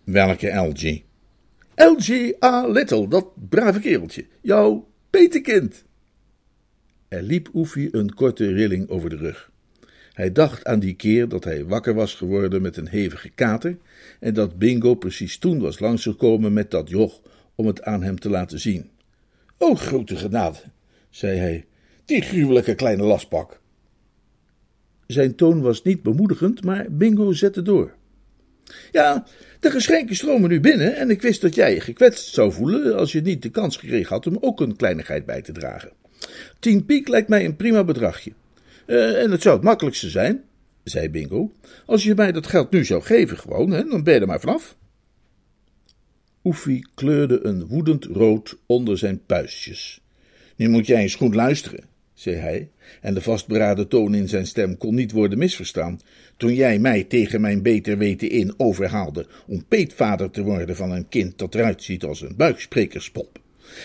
Welke 0.04 0.48
LG? 0.48 1.02
LG 1.76 2.34
A. 2.44 2.68
Little, 2.68 3.08
dat 3.08 3.50
brave 3.50 3.80
kereltje. 3.80 4.26
Jouw 4.42 4.88
petekind. 5.10 5.84
Er 7.08 7.22
liep 7.22 7.50
Oefie 7.54 7.96
een 7.96 8.14
korte 8.14 8.52
rilling 8.54 8.90
over 8.90 9.10
de 9.10 9.16
rug. 9.16 9.52
Hij 10.14 10.32
dacht 10.32 10.66
aan 10.66 10.80
die 10.80 10.94
keer 10.94 11.28
dat 11.28 11.44
hij 11.44 11.66
wakker 11.66 11.94
was 11.94 12.14
geworden 12.14 12.62
met 12.62 12.78
een 12.78 12.88
hevige 12.88 13.30
kater 13.30 13.78
en 14.20 14.34
dat 14.34 14.58
Bingo 14.58 14.96
precies 14.96 15.38
toen 15.38 15.60
was 15.60 15.80
langsgekomen 15.80 16.54
met 16.54 16.72
dat 16.72 16.90
joch 16.90 17.22
om 17.56 17.68
het 17.68 17.84
aan 17.84 18.04
hem 18.04 18.20
te 18.20 18.30
laten 18.30 18.60
zien. 18.60 18.90
O, 19.58 19.76
grote 19.76 20.16
genade, 20.16 20.58
zei 21.10 21.38
hij, 21.38 21.66
die 22.06 22.22
gruwelijke 22.22 22.76
kleine 22.76 23.04
lastpak. 23.04 23.60
Zijn 25.12 25.36
toon 25.36 25.62
was 25.62 25.84
niet 25.84 26.02
bemoedigend, 26.02 26.64
maar 26.64 26.86
Bingo 26.90 27.32
zette 27.32 27.62
door. 27.62 27.94
Ja, 28.92 29.26
de 29.60 29.72
geschenken 29.72 30.16
stromen 30.16 30.50
nu 30.50 30.60
binnen 30.60 30.96
en 30.96 31.10
ik 31.10 31.22
wist 31.22 31.42
dat 31.42 31.56
jij 31.56 31.74
je 31.74 31.80
gekwetst 31.80 32.34
zou 32.34 32.52
voelen 32.52 32.98
als 32.98 33.12
je 33.12 33.22
niet 33.22 33.42
de 33.42 33.50
kans 33.50 33.78
gekregen 33.78 34.10
had 34.10 34.28
om 34.28 34.38
ook 34.42 34.62
een 34.62 34.76
kleinigheid 34.76 35.26
bij 35.26 35.42
te 35.42 35.52
dragen. 35.52 35.92
Tien 36.60 36.86
piek 36.86 37.08
lijkt 37.08 37.28
mij 37.28 37.46
een 37.46 37.56
prima 37.56 37.84
bedragje. 37.84 38.32
Uh, 38.86 39.24
en 39.24 39.32
het 39.32 39.42
zou 39.42 39.56
het 39.56 39.64
makkelijkste 39.64 40.10
zijn, 40.10 40.44
zei 40.84 41.10
Bingo, 41.10 41.52
als 41.86 42.04
je 42.04 42.16
mij 42.16 42.32
dat 42.32 42.48
geld 42.48 42.72
nu 42.72 42.86
zou 42.86 43.02
geven 43.02 43.38
gewoon, 43.38 43.72
hè, 43.72 43.84
dan 43.84 44.04
ben 44.04 44.14
je 44.14 44.20
er 44.20 44.28
maar 44.28 44.40
vanaf. 44.40 44.76
Oefie 46.44 46.88
kleurde 46.96 47.46
een 47.46 47.66
woedend 47.66 48.06
rood 48.06 48.58
onder 48.66 48.98
zijn 48.98 49.26
puistjes. 49.26 50.02
Nu 50.56 50.70
moet 50.70 50.88
jij 50.88 51.02
eens 51.02 51.16
goed 51.16 51.36
luisteren, 51.36 51.84
zei 52.20 52.36
hij, 52.36 52.70
en 53.02 53.14
de 53.14 53.22
vastberaden 53.22 53.88
toon 53.88 54.14
in 54.14 54.28
zijn 54.28 54.48
stem 54.48 54.78
kon 54.78 54.96
niet 54.96 55.12
worden 55.12 55.38
misverstaan, 55.38 56.00
toen 56.38 56.54
jij 56.54 56.80
mij 56.80 57.04
tegen 57.04 57.42
mijn 57.42 57.62
beter 57.62 57.98
weten 57.98 58.30
in 58.30 58.54
overhaalde 58.58 59.28
om 59.48 59.66
peetvader 59.66 60.32
te 60.32 60.44
worden 60.44 60.76
van 60.76 60.92
een 60.92 61.10
kind 61.10 61.38
dat 61.38 61.56
eruit 61.56 61.84
ziet 61.84 62.04
als 62.04 62.22
een 62.22 62.36
buiksprekerspop. 62.36 63.40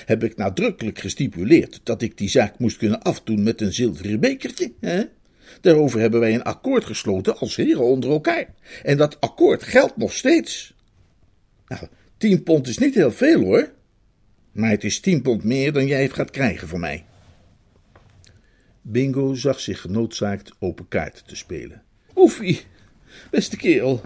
heb 0.06 0.24
ik 0.24 0.36
nadrukkelijk 0.36 0.98
gestipuleerd 0.98 1.80
dat 1.82 2.02
ik 2.02 2.18
die 2.18 2.28
zaak 2.28 2.58
moest 2.58 2.76
kunnen 2.76 3.02
afdoen 3.02 3.42
met 3.42 3.60
een 3.60 3.72
zilveren 3.72 4.20
bekertje. 4.20 4.72
Hè? 4.80 5.02
Daarover 5.60 6.00
hebben 6.00 6.20
wij 6.20 6.34
een 6.34 6.42
akkoord 6.42 6.84
gesloten 6.84 7.38
als 7.38 7.56
heren 7.56 7.84
onder 7.84 8.10
elkaar. 8.10 8.54
En 8.82 8.96
dat 8.96 9.20
akkoord 9.20 9.62
geldt 9.62 9.96
nog 9.96 10.12
steeds. 10.12 10.74
Nou, 11.66 11.86
tien 12.16 12.42
pond 12.42 12.68
is 12.68 12.78
niet 12.78 12.94
heel 12.94 13.12
veel 13.12 13.40
hoor. 13.40 13.72
Maar 14.52 14.70
het 14.70 14.84
is 14.84 15.00
tien 15.00 15.22
pond 15.22 15.44
meer 15.44 15.72
dan 15.72 15.86
jij 15.86 16.02
het 16.02 16.12
gaat 16.12 16.30
krijgen 16.30 16.68
van 16.68 16.80
mij. 16.80 17.04
Bingo 18.86 19.34
zag 19.34 19.60
zich 19.60 19.80
genoodzaakt 19.80 20.52
open 20.58 20.88
kaart 20.88 21.22
te 21.26 21.36
spelen. 21.36 21.82
Oefie, 22.16 22.60
beste 23.30 23.56
kerel. 23.56 24.02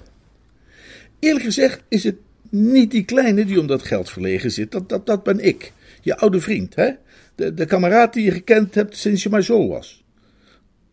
Eerlijk 1.18 1.44
gezegd 1.44 1.82
is 1.88 2.04
het 2.04 2.16
niet 2.50 2.90
die 2.90 3.04
kleine 3.04 3.44
die 3.44 3.60
om 3.60 3.66
dat 3.66 3.82
geld 3.82 4.10
verlegen 4.10 4.50
zit. 4.50 4.70
Dat, 4.70 4.88
dat, 4.88 5.06
dat 5.06 5.22
ben 5.22 5.44
ik, 5.44 5.72
je 6.02 6.16
oude 6.16 6.40
vriend, 6.40 6.74
hè? 6.74 6.90
De, 7.34 7.54
de 7.54 7.64
kameraad 7.64 8.12
die 8.12 8.24
je 8.24 8.30
gekend 8.30 8.74
hebt 8.74 8.96
sinds 8.96 9.22
je 9.22 9.28
maar 9.28 9.42
zo 9.42 9.68
was. 9.68 10.04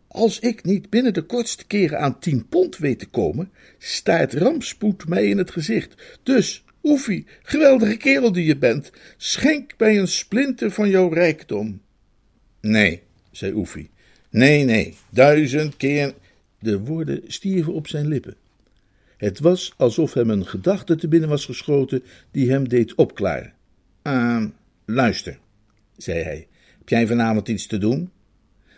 Als 0.08 0.40
ik 0.40 0.64
niet 0.64 0.90
binnen 0.90 1.14
de 1.14 1.22
kortste 1.22 1.66
keren 1.66 2.00
aan 2.00 2.20
tien 2.20 2.48
pond 2.48 2.78
weet 2.78 3.00
te 3.00 3.08
komen, 3.08 3.52
staart 3.78 4.34
rampspoed 4.34 5.08
mij 5.08 5.26
in 5.26 5.38
het 5.38 5.52
gezicht. 5.52 6.18
Dus, 6.24 6.64
Oefie, 6.84 7.26
geweldige 7.44 7.98
kerel 7.98 8.32
die 8.32 8.46
je 8.46 8.58
bent, 8.58 8.92
schenk 9.18 9.74
mij 9.78 10.00
een 10.00 10.08
splinter 10.08 10.72
van 10.72 10.90
jouw 10.90 11.10
rijkdom. 11.10 11.82
Nee, 12.62 13.04
zei 13.36 13.54
Oefie. 13.54 13.90
Nee, 14.30 14.64
nee, 14.64 14.96
duizend 15.10 15.78
keer. 15.78 16.14
De 16.60 16.80
woorden 16.80 17.22
stierven 17.28 17.74
op 17.74 17.88
zijn 17.88 18.08
lippen. 18.08 18.36
Het 19.18 19.40
was 19.40 19.74
alsof 19.78 20.14
hem 20.14 20.30
een 20.30 20.46
gedachte 20.46 20.96
te 20.96 21.08
binnen 21.08 21.30
was 21.30 21.46
geschoten 21.46 22.04
die 22.32 22.52
hem 22.52 22.70
deed 22.70 22.96
opklaren. 22.96 23.54
Ah, 24.02 24.46
luister, 24.86 25.38
zei 25.98 26.24
hij. 26.24 26.48
Heb 26.78 26.90
jij 26.90 27.08
vanavond 27.08 27.48
iets 27.48 27.68
te 27.68 27.78
doen? 27.78 28.10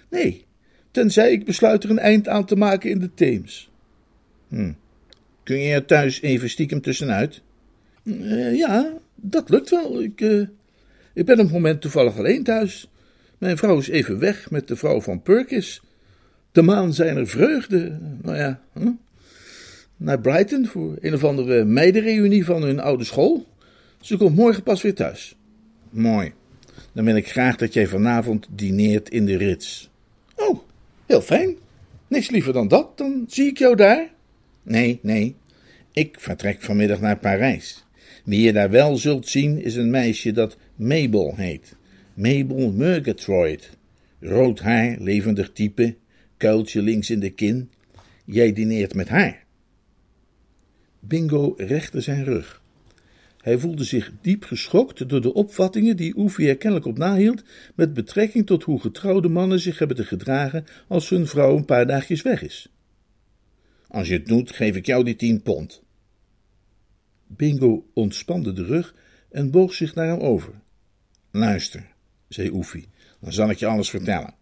Nee, 0.10 0.46
tenzij 0.92 1.32
ik 1.32 1.46
besluit 1.46 1.84
er 1.84 1.90
een 1.90 2.00
eind 2.00 2.28
aan 2.28 2.46
te 2.46 2.56
maken 2.56 2.90
in 2.90 3.00
de 3.00 3.14
Theems. 3.14 3.70
Hm. 4.48 4.72
Kun 5.44 5.60
je 5.60 5.74
er 5.74 5.86
thuis 5.86 6.22
even 6.22 6.50
stiekem 6.50 6.82
tussenuit? 6.82 7.42
Uh, 8.04 8.56
ja, 8.56 8.94
dat 9.16 9.50
lukt 9.50 9.70
wel. 9.70 10.02
Ik, 10.02 10.22
uh, 10.22 10.48
ik 11.14 11.26
ben 11.26 11.36
op 11.36 11.44
het 11.44 11.52
moment 11.52 11.82
toevallig 11.82 12.18
alleen 12.18 12.44
thuis. 12.44 12.90
Mijn 13.38 13.58
vrouw 13.58 13.78
is 13.78 13.88
even 13.88 14.20
weg 14.20 14.52
met 14.52 14.68
de 14.68 14.76
vrouw 14.76 15.02
van 15.02 15.22
Perkins. 15.22 15.82
De 16.52 16.62
maan 16.62 16.94
zijn 16.94 17.18
er 17.18 17.28
vreugde. 17.28 18.00
Nou 18.22 18.38
ja, 18.38 18.62
hm? 18.74 18.92
naar 19.98 20.20
Brighton 20.20 20.66
voor 20.66 20.98
een 21.02 21.14
of 21.14 21.24
andere 21.24 21.64
meidenreunie 21.66 22.46
van 22.46 22.62
hun 22.62 22.80
oude 22.80 23.04
school. 23.04 23.48
Ze 24.02 24.18
komt 24.18 24.36
morgen 24.36 24.64
pas 24.64 24.82
weer 24.82 24.94
thuis. 24.94 25.36
Mooi. 25.90 26.34
Dan 26.94 27.06
wil 27.06 27.16
ik 27.16 27.30
graag 27.30 27.56
dat 27.56 27.74
jij 27.74 27.88
vanavond 27.88 28.48
dineert 28.52 29.10
in 29.10 29.26
de 29.26 29.38
Rits. 29.38 29.90
Oh, 30.36 30.60
heel 31.06 31.22
fijn. 31.22 31.56
Niks 32.08 32.30
liever 32.30 32.54
dan 32.54 32.68
dat, 32.68 32.98
dan 32.98 33.26
zie 33.28 33.48
ik 33.48 33.58
jou 33.58 33.76
daar. 33.76 34.10
Nee, 34.64 35.00
nee. 35.02 35.36
Ik 35.92 36.16
vertrek 36.20 36.62
vanmiddag 36.62 37.00
naar 37.00 37.18
Parijs. 37.18 37.86
Wie 38.24 38.42
je 38.42 38.54
daar 38.54 38.70
wel 38.70 38.98
zult 38.98 39.28
zien, 39.28 39.64
is 39.64 39.76
een 39.76 39.90
meisje 39.90 40.32
dat 40.32 40.58
Mabel 40.76 41.34
heet. 41.36 41.76
Mabel 42.18 42.72
Murgatroyd. 42.72 43.78
Rood 44.20 44.60
haar, 44.60 44.96
levendig 45.00 45.52
type, 45.52 45.96
kuiltje 46.38 46.82
links 46.82 47.10
in 47.10 47.20
de 47.20 47.30
kin. 47.30 47.72
Jij 48.26 48.54
dineert 48.54 48.94
met 48.94 49.08
haar. 49.10 49.46
Bingo 51.00 51.54
rechte 51.58 52.02
zijn 52.02 52.24
rug. 52.24 52.62
Hij 53.38 53.58
voelde 53.58 53.84
zich 53.84 54.12
diep 54.22 54.44
geschokt 54.44 55.10
door 55.10 55.22
de 55.22 55.34
opvattingen 55.34 55.98
die 55.98 56.18
Oefie 56.18 56.48
er 56.50 56.58
kennelijk 56.58 56.88
op 56.88 56.98
nahield 56.98 57.44
met 57.76 57.94
betrekking 57.94 58.46
tot 58.46 58.64
hoe 58.64 58.80
getrouwde 58.80 59.30
mannen 59.30 59.60
zich 59.60 59.80
hebben 59.80 59.98
te 59.98 60.06
gedragen 60.06 60.66
als 60.88 61.10
hun 61.10 61.28
vrouw 61.28 61.58
een 61.58 61.66
paar 61.66 61.88
dagjes 61.88 62.22
weg 62.22 62.42
is. 62.42 62.70
Als 63.88 64.08
je 64.08 64.14
het 64.14 64.28
doet, 64.28 64.52
geef 64.52 64.76
ik 64.76 64.86
jou 64.86 65.04
die 65.04 65.16
tien 65.16 65.42
pond. 65.42 65.84
Bingo 67.28 67.90
ontspande 67.94 68.54
de 68.54 68.64
rug 68.64 68.96
en 69.30 69.52
boog 69.52 69.74
zich 69.74 69.96
naar 69.96 70.08
hem 70.08 70.20
over. 70.20 70.54
Luister, 71.32 71.96
zei 72.28 72.50
Oefie, 72.50 72.88
dan 73.20 73.34
zal 73.34 73.50
ik 73.50 73.58
je 73.58 73.66
alles 73.66 73.90
vertellen. 73.90 74.34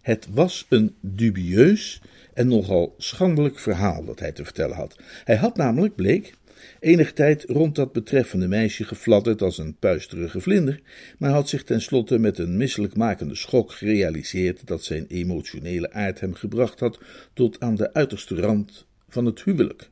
Het 0.00 0.26
was 0.30 0.66
een 0.68 0.94
dubieus 1.00 2.00
en 2.34 2.48
nogal 2.48 2.94
schandelijk 2.98 3.58
verhaal 3.58 4.04
dat 4.04 4.18
hij 4.18 4.32
te 4.32 4.44
vertellen 4.44 4.76
had. 4.76 4.96
Hij 5.24 5.36
had 5.36 5.56
namelijk, 5.56 5.94
bleek, 5.94 6.34
enig 6.80 7.12
tijd 7.12 7.44
rond 7.44 7.74
dat 7.74 7.92
betreffende 7.92 8.48
meisje 8.48 8.84
gefladderd 8.84 9.42
als 9.42 9.58
een 9.58 9.76
puisterige 9.76 10.40
vlinder, 10.40 10.80
maar 11.18 11.30
had 11.30 11.48
zich 11.48 11.64
tenslotte 11.64 12.18
met 12.18 12.38
een 12.38 12.56
misselijkmakende 12.56 13.34
schok 13.34 13.72
gerealiseerd 13.72 14.66
dat 14.66 14.84
zijn 14.84 15.06
emotionele 15.08 15.92
aard 15.92 16.20
hem 16.20 16.34
gebracht 16.34 16.80
had 16.80 16.98
tot 17.32 17.60
aan 17.60 17.74
de 17.74 17.92
uiterste 17.94 18.34
rand 18.34 18.86
van 19.08 19.24
het 19.24 19.42
huwelijk. 19.42 19.90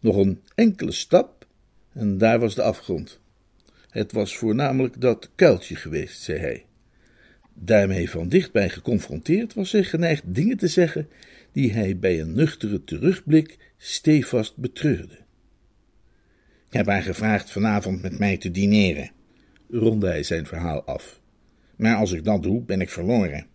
Nog 0.00 0.16
een 0.16 0.40
enkele 0.54 0.92
stap 0.92 1.46
en 1.92 2.18
daar 2.18 2.38
was 2.38 2.54
de 2.54 2.62
afgrond. 2.62 3.20
Het 3.96 4.12
was 4.12 4.36
voornamelijk 4.36 5.00
dat 5.00 5.30
kuiltje 5.34 5.76
geweest, 5.76 6.22
zei 6.22 6.38
hij. 6.38 6.64
Daarmee 7.54 8.10
van 8.10 8.28
dichtbij 8.28 8.68
geconfronteerd 8.68 9.54
was 9.54 9.72
hij 9.72 9.84
geneigd 9.84 10.22
dingen 10.26 10.56
te 10.56 10.68
zeggen 10.68 11.08
die 11.52 11.72
hij 11.72 11.98
bij 11.98 12.20
een 12.20 12.34
nuchtere 12.34 12.84
terugblik 12.84 13.58
stevast 13.76 14.56
betreurde. 14.56 15.14
Ik 16.66 16.72
heb 16.72 16.86
haar 16.86 17.02
gevraagd 17.02 17.50
vanavond 17.50 18.02
met 18.02 18.18
mij 18.18 18.36
te 18.36 18.50
dineren, 18.50 19.10
ronde 19.70 20.06
hij 20.06 20.22
zijn 20.22 20.46
verhaal 20.46 20.84
af. 20.84 21.20
Maar 21.76 21.96
als 21.96 22.12
ik 22.12 22.24
dat 22.24 22.42
doe, 22.42 22.62
ben 22.62 22.80
ik 22.80 22.90
verloren. 22.90 23.46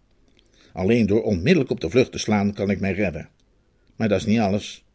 Alleen 0.74 1.06
door 1.06 1.24
onmiddellijk 1.24 1.72
op 1.72 1.80
de 1.80 1.90
vlucht 1.90 2.12
te 2.12 2.18
slaan 2.18 2.54
kan 2.54 2.70
ik 2.70 2.80
mij 2.80 2.94
redden. 2.94 3.30
Maar 3.96 4.10
dat 4.10 4.20
is 4.20 4.26
niet 4.26 4.40
alles. 4.40 4.86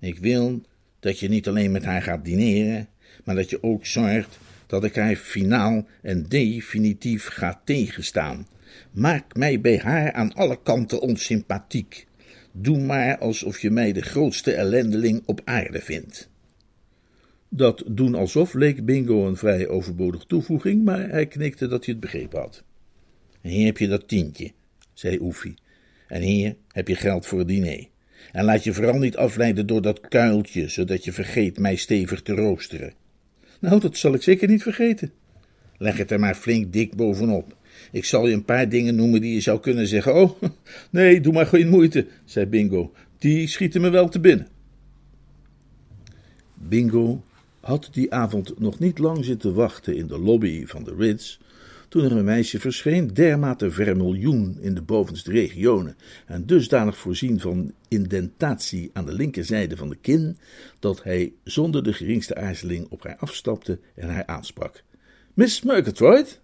Ik 0.00 0.18
wil 0.18 0.62
dat 1.00 1.18
je 1.18 1.28
niet 1.28 1.48
alleen 1.48 1.72
met 1.72 1.84
haar 1.84 2.02
gaat 2.02 2.24
dineren, 2.24 2.88
maar 3.24 3.34
dat 3.34 3.50
je 3.50 3.62
ook 3.62 3.86
zorgt 3.86 4.38
dat 4.66 4.84
ik 4.84 4.94
haar 4.94 5.16
finaal 5.16 5.86
en 6.02 6.22
definitief 6.28 7.26
ga 7.26 7.60
tegenstaan. 7.64 8.46
Maak 8.90 9.36
mij 9.36 9.60
bij 9.60 9.78
haar 9.78 10.12
aan 10.12 10.34
alle 10.34 10.58
kanten 10.62 11.00
onsympathiek. 11.00 12.06
Doe 12.52 12.78
maar 12.78 13.18
alsof 13.18 13.60
je 13.60 13.70
mij 13.70 13.92
de 13.92 14.02
grootste 14.02 14.52
ellendeling 14.52 15.22
op 15.26 15.40
aarde 15.44 15.80
vindt. 15.80 16.30
Dat 17.48 17.82
doen 17.86 18.14
alsof 18.14 18.54
leek 18.54 18.84
Bingo 18.84 19.26
een 19.26 19.36
vrij 19.36 19.68
overbodige 19.68 20.26
toevoeging, 20.26 20.84
maar 20.84 21.08
hij 21.08 21.26
knikte 21.26 21.66
dat 21.66 21.84
hij 21.84 21.94
het 21.94 22.02
begrepen 22.02 22.40
had. 22.40 22.62
Hier 23.40 23.66
heb 23.66 23.78
je 23.78 23.88
dat 23.88 24.08
tientje, 24.08 24.52
zei 24.92 25.18
Oefie, 25.20 25.54
en 26.08 26.22
hier 26.22 26.56
heb 26.68 26.88
je 26.88 26.94
geld 26.94 27.26
voor 27.26 27.38
het 27.38 27.48
diner. 27.48 27.86
En 28.32 28.44
laat 28.44 28.64
je 28.64 28.72
vooral 28.72 28.98
niet 28.98 29.16
afleiden 29.16 29.66
door 29.66 29.82
dat 29.82 30.00
kuiltje, 30.00 30.68
zodat 30.68 31.04
je 31.04 31.12
vergeet 31.12 31.58
mij 31.58 31.76
stevig 31.76 32.22
te 32.22 32.32
roosteren. 32.32 32.92
Nou, 33.64 33.80
dat 33.80 33.96
zal 33.96 34.14
ik 34.14 34.22
zeker 34.22 34.48
niet 34.48 34.62
vergeten. 34.62 35.12
Leg 35.78 35.96
het 35.96 36.10
er 36.10 36.20
maar 36.20 36.34
flink 36.34 36.72
dik 36.72 36.94
bovenop. 36.96 37.56
Ik 37.92 38.04
zal 38.04 38.26
je 38.26 38.34
een 38.34 38.44
paar 38.44 38.68
dingen 38.68 38.94
noemen 38.94 39.20
die 39.20 39.34
je 39.34 39.40
zou 39.40 39.60
kunnen 39.60 39.86
zeggen. 39.86 40.14
Oh, 40.14 40.42
nee, 40.90 41.20
doe 41.20 41.32
maar 41.32 41.46
geen 41.46 41.68
moeite, 41.68 42.06
zei 42.24 42.46
Bingo. 42.46 42.92
Die 43.18 43.46
schieten 43.48 43.80
me 43.80 43.90
wel 43.90 44.08
te 44.08 44.20
binnen. 44.20 44.48
Bingo 46.54 47.24
had 47.60 47.88
die 47.92 48.12
avond 48.12 48.58
nog 48.58 48.78
niet 48.78 48.98
lang 48.98 49.24
zitten 49.24 49.54
wachten 49.54 49.96
in 49.96 50.06
de 50.06 50.18
lobby 50.18 50.66
van 50.66 50.84
de 50.84 50.94
Ritz, 50.98 51.38
toen 51.94 52.04
er 52.04 52.16
een 52.16 52.24
meisje 52.24 52.60
verscheen, 52.60 53.08
dermate 53.08 53.70
vermiljoen 53.70 54.58
in 54.60 54.74
de 54.74 54.82
bovenste 54.82 55.30
regionen 55.30 55.96
en 56.26 56.46
dusdanig 56.46 56.96
voorzien 56.96 57.40
van 57.40 57.72
indentatie 57.88 58.90
aan 58.92 59.06
de 59.06 59.12
linkerzijde 59.12 59.76
van 59.76 59.88
de 59.88 59.96
kin, 59.96 60.38
dat 60.78 61.02
hij 61.02 61.32
zonder 61.44 61.82
de 61.82 61.92
geringste 61.92 62.36
aarzeling 62.36 62.86
op 62.90 63.02
haar 63.02 63.16
afstapte 63.16 63.78
en 63.94 64.08
haar 64.08 64.26
aansprak. 64.26 64.82
Miss 65.34 65.62
Murgatroyd? 65.62 66.40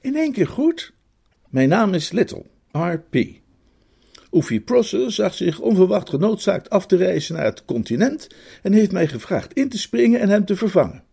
In 0.00 0.16
één 0.16 0.32
keer 0.32 0.48
goed? 0.48 0.92
Mijn 1.48 1.68
naam 1.68 1.94
is 1.94 2.10
Little, 2.10 2.44
R.P. 2.72 3.16
Oefie 4.32 4.60
Prosser 4.60 5.12
zag 5.12 5.34
zich 5.34 5.60
onverwacht 5.60 6.08
genoodzaakt 6.08 6.70
af 6.70 6.86
te 6.86 6.96
reizen 6.96 7.34
naar 7.34 7.44
het 7.44 7.64
continent 7.64 8.26
en 8.62 8.72
heeft 8.72 8.92
mij 8.92 9.08
gevraagd 9.08 9.52
in 9.52 9.68
te 9.68 9.78
springen 9.78 10.20
en 10.20 10.28
hem 10.28 10.44
te 10.44 10.56
vervangen. 10.56 11.04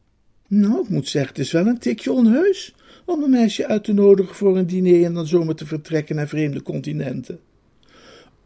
Nou, 0.47 0.81
ik 0.81 0.89
moet 0.89 1.07
zeggen, 1.07 1.31
het 1.31 1.45
is 1.45 1.51
wel 1.51 1.67
een 1.67 1.79
tikje 1.79 2.11
onheus 2.11 2.73
om 3.09 3.23
een 3.23 3.29
meisje 3.29 3.67
uit 3.67 3.83
te 3.83 3.93
nodigen 3.93 4.35
voor 4.35 4.57
een 4.57 4.67
diner 4.67 5.03
en 5.03 5.13
dan 5.13 5.27
zomaar 5.27 5.55
te 5.55 5.65
vertrekken 5.65 6.15
naar 6.15 6.27
vreemde 6.27 6.61
continenten. 6.61 7.39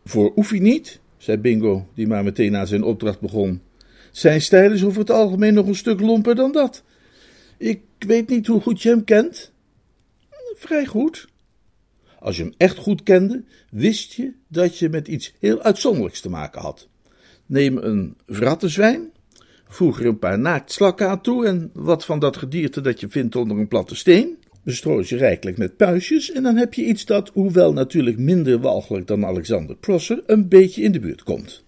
Voor 0.06 0.34
Oefie 0.36 0.62
niet, 0.62 1.00
zei 1.18 1.38
Bingo, 1.38 1.88
die 1.94 2.08
maar 2.08 2.24
meteen 2.24 2.56
aan 2.56 2.68
zijn 2.68 2.84
opdracht 2.84 3.20
begon. 3.20 3.62
Zijn 4.12 4.42
stijl 4.42 4.72
is 4.72 4.84
over 4.84 5.00
het 5.00 5.10
algemeen 5.10 5.54
nog 5.54 5.68
een 5.68 5.76
stuk 5.76 6.00
lomper 6.00 6.36
dan 6.36 6.52
dat. 6.52 6.84
Ik 7.58 7.82
weet 8.00 8.30
niet 8.30 8.48
hoe 8.48 8.62
goed 8.62 8.82
je 8.82 8.90
hem 8.90 9.04
kent. 9.04 9.52
Vrij 10.56 10.86
goed. 10.86 11.28
Als 12.20 12.38
je 12.38 12.44
hem 12.44 12.54
echt 12.58 12.78
goed 12.78 13.04
kende, 13.04 13.44
wist 13.72 14.14
je 14.14 14.34
dat 14.48 14.78
je 14.78 14.90
met 14.90 15.08
iets 15.08 15.34
heel 15.40 15.62
uitzonderlijks 15.62 16.22
te 16.22 16.30
maken 16.30 16.62
had. 16.62 16.88
Neem 17.46 17.78
een 17.78 18.18
vrattenzwijn, 18.26 19.12
Voeg 19.74 20.00
er 20.00 20.06
een 20.06 20.20
paar 20.20 20.40
naaktslakken 20.40 21.10
aan 21.10 21.22
toe 21.22 21.46
en 21.46 21.70
wat 21.74 22.06
van 22.06 22.20
dat 22.20 22.38
gedierte 22.38 22.82
dat 22.82 23.00
je 23.00 23.10
vindt 23.10 23.36
onder 23.36 23.58
een 23.58 23.68
platte 23.68 23.96
steen. 23.96 24.38
Bestrooi 24.64 25.04
ze 25.04 25.18
rijkelijk 25.18 25.58
met 25.58 25.78
puistjes 25.78 26.32
en 26.32 26.44
dan 26.44 26.56
heb 26.56 26.74
je 26.74 26.86
iets 26.86 27.06
dat, 27.06 27.30
hoewel 27.34 27.74
natuurlijk 27.74 28.18
minder 28.18 28.60
walgelijk 28.60 29.08
dan 29.08 29.26
Alexander 29.26 29.76
Prosser, 29.76 30.24
een 30.26 30.48
beetje 30.48 30.82
in 30.82 30.92
de 30.92 31.00
buurt 31.00 31.24
komt. 31.24 31.64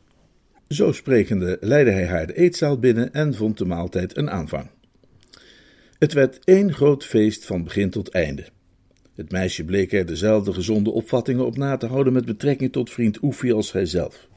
Zo 0.67 0.91
sprekende 0.91 1.57
leidde 1.61 1.91
hij 1.91 2.07
haar 2.07 2.27
de 2.27 2.33
eetzaal 2.37 2.79
binnen 2.79 3.13
en 3.13 3.33
vond 3.33 3.57
de 3.57 3.65
maaltijd 3.65 4.17
een 4.17 4.29
aanvang. 4.29 4.69
Het 5.99 6.13
werd 6.13 6.39
één 6.43 6.73
groot 6.73 7.05
feest 7.05 7.45
van 7.45 7.63
begin 7.63 7.89
tot 7.89 8.09
einde. 8.09 8.45
Het 9.15 9.31
meisje 9.31 9.63
bleek 9.63 9.93
er 9.93 10.05
dezelfde 10.05 10.53
gezonde 10.53 10.91
opvattingen 10.91 11.45
op 11.45 11.57
na 11.57 11.77
te 11.77 11.85
houden 11.85 12.13
met 12.13 12.25
betrekking 12.25 12.71
tot 12.71 12.89
vriend 12.89 13.21
Oefie 13.21 13.53
als 13.53 13.71
hijzelf. 13.71 14.27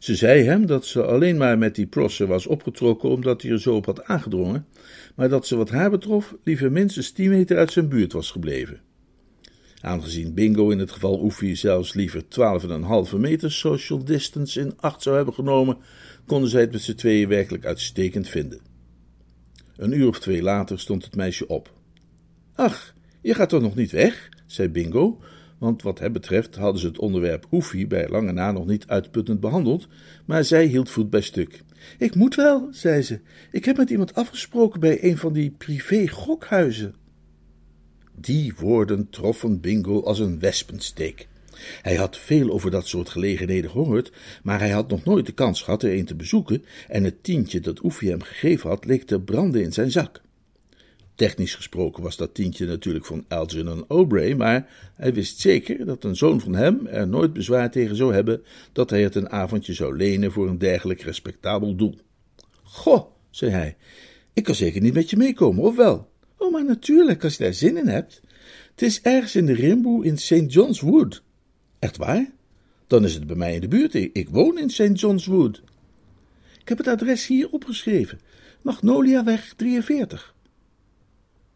Ze 0.00 0.14
zei 0.14 0.42
hem 0.42 0.66
dat 0.66 0.86
ze 0.86 1.04
alleen 1.04 1.36
maar 1.36 1.58
met 1.58 1.74
die 1.74 1.86
Prosser 1.86 2.26
was 2.26 2.46
opgetrokken 2.46 3.08
omdat 3.08 3.42
hij 3.42 3.50
er 3.50 3.60
zo 3.60 3.74
op 3.74 3.86
had 3.86 4.04
aangedrongen, 4.04 4.66
maar 5.14 5.28
dat 5.28 5.46
ze 5.46 5.56
wat 5.56 5.70
haar 5.70 5.90
betrof 5.90 6.34
liever 6.44 6.72
minstens 6.72 7.10
tien 7.10 7.30
meter 7.30 7.56
uit 7.56 7.72
zijn 7.72 7.88
buurt 7.88 8.12
was 8.12 8.30
gebleven. 8.30 8.80
Aangezien 9.80 10.34
Bingo 10.34 10.70
in 10.70 10.78
het 10.78 10.90
geval 10.90 11.22
Oefie 11.22 11.54
zelfs 11.54 11.94
liever 11.94 12.22
12,5 13.12 13.16
meter 13.16 13.52
social 13.52 14.04
distance 14.04 14.60
in 14.60 14.72
acht 14.76 15.02
zou 15.02 15.16
hebben 15.16 15.34
genomen, 15.34 15.76
konden 16.26 16.50
zij 16.50 16.60
het 16.60 16.72
met 16.72 16.82
z'n 16.82 16.94
tweeën 16.94 17.28
werkelijk 17.28 17.64
uitstekend 17.64 18.28
vinden. 18.28 18.60
Een 19.76 19.92
uur 19.92 20.08
of 20.08 20.20
twee 20.20 20.42
later 20.42 20.80
stond 20.80 21.04
het 21.04 21.16
meisje 21.16 21.46
op. 21.46 21.72
Ach, 22.54 22.94
je 23.20 23.34
gaat 23.34 23.48
toch 23.48 23.62
nog 23.62 23.74
niet 23.74 23.90
weg? 23.90 24.28
zei 24.46 24.68
Bingo, 24.68 25.20
want 25.60 25.82
wat 25.82 25.98
hem 25.98 26.12
betreft 26.12 26.56
hadden 26.56 26.80
ze 26.80 26.86
het 26.86 26.98
onderwerp 26.98 27.46
Oefie 27.52 27.86
bij 27.86 28.08
lange 28.08 28.32
na 28.32 28.52
nog 28.52 28.66
niet 28.66 28.86
uitputtend 28.86 29.40
behandeld, 29.40 29.88
maar 30.24 30.44
zij 30.44 30.66
hield 30.66 30.90
voet 30.90 31.10
bij 31.10 31.20
stuk. 31.20 31.62
Ik 31.98 32.14
moet 32.14 32.34
wel, 32.34 32.68
zei 32.70 33.02
ze. 33.02 33.20
Ik 33.50 33.64
heb 33.64 33.76
met 33.76 33.90
iemand 33.90 34.14
afgesproken 34.14 34.80
bij 34.80 35.04
een 35.04 35.16
van 35.16 35.32
die 35.32 35.50
privé-gokhuizen. 35.50 36.94
Die 38.14 38.52
woorden 38.56 39.10
troffen 39.10 39.60
Bingo 39.60 40.02
als 40.02 40.18
een 40.18 40.38
wespensteek. 40.38 41.28
Hij 41.82 41.94
had 41.94 42.16
veel 42.16 42.50
over 42.50 42.70
dat 42.70 42.86
soort 42.86 43.08
gelegenheden 43.08 43.70
gehoord, 43.70 44.12
maar 44.42 44.58
hij 44.58 44.70
had 44.70 44.88
nog 44.88 45.04
nooit 45.04 45.26
de 45.26 45.32
kans 45.32 45.62
gehad 45.62 45.82
er 45.82 45.94
een 45.94 46.04
te 46.04 46.14
bezoeken, 46.16 46.64
en 46.88 47.04
het 47.04 47.22
tientje 47.22 47.60
dat 47.60 47.84
Oefie 47.84 48.10
hem 48.10 48.22
gegeven 48.22 48.68
had, 48.68 48.84
leek 48.84 49.02
te 49.02 49.20
branden 49.20 49.62
in 49.62 49.72
zijn 49.72 49.90
zak. 49.90 50.22
Technisch 51.20 51.54
gesproken 51.54 52.02
was 52.02 52.16
dat 52.16 52.34
tientje 52.34 52.66
natuurlijk 52.66 53.04
van 53.04 53.24
Algernon 53.28 53.84
Aubrey, 53.88 54.34
maar 54.34 54.68
hij 54.94 55.14
wist 55.14 55.40
zeker 55.40 55.84
dat 55.86 56.04
een 56.04 56.16
zoon 56.16 56.40
van 56.40 56.54
hem 56.54 56.86
er 56.86 57.08
nooit 57.08 57.32
bezwaar 57.32 57.70
tegen 57.70 57.96
zou 57.96 58.14
hebben 58.14 58.42
dat 58.72 58.90
hij 58.90 59.02
het 59.02 59.14
een 59.14 59.30
avondje 59.30 59.72
zou 59.72 59.96
lenen 59.96 60.32
voor 60.32 60.48
een 60.48 60.58
dergelijk 60.58 61.00
respectabel 61.00 61.76
doel. 61.76 61.98
Goh, 62.62 63.06
zei 63.30 63.50
hij, 63.50 63.76
ik 64.32 64.44
kan 64.44 64.54
zeker 64.54 64.80
niet 64.80 64.94
met 64.94 65.10
je 65.10 65.16
meekomen, 65.16 65.64
of 65.64 65.76
wel? 65.76 66.10
Oh, 66.36 66.52
maar 66.52 66.64
natuurlijk, 66.64 67.24
als 67.24 67.36
je 67.36 67.42
daar 67.42 67.54
zin 67.54 67.76
in 67.76 67.88
hebt. 67.88 68.20
Het 68.70 68.82
is 68.82 69.00
ergens 69.00 69.36
in 69.36 69.46
de 69.46 69.54
Rimboe 69.54 70.04
in 70.04 70.18
St. 70.18 70.52
John's 70.52 70.80
Wood. 70.80 71.22
Echt 71.78 71.96
waar? 71.96 72.30
Dan 72.86 73.04
is 73.04 73.14
het 73.14 73.26
bij 73.26 73.36
mij 73.36 73.54
in 73.54 73.60
de 73.60 73.68
buurt. 73.68 73.94
Ik 73.94 74.28
woon 74.30 74.58
in 74.58 74.70
St. 74.70 75.00
John's 75.00 75.26
Wood. 75.26 75.62
Ik 76.60 76.68
heb 76.68 76.78
het 76.78 76.88
adres 76.88 77.26
hier 77.26 77.50
opgeschreven. 77.50 78.20
Magnoliaweg 78.62 79.54
43. 79.56 80.34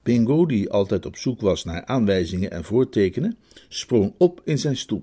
Bingo, 0.04 0.46
die 0.46 0.70
altijd 0.70 1.06
op 1.06 1.16
zoek 1.16 1.40
was 1.40 1.64
naar 1.64 1.84
aanwijzingen 1.84 2.50
en 2.50 2.64
voortekenen, 2.64 3.38
sprong 3.68 4.14
op 4.18 4.40
in 4.44 4.58
zijn 4.58 4.76
stoel. 4.76 5.02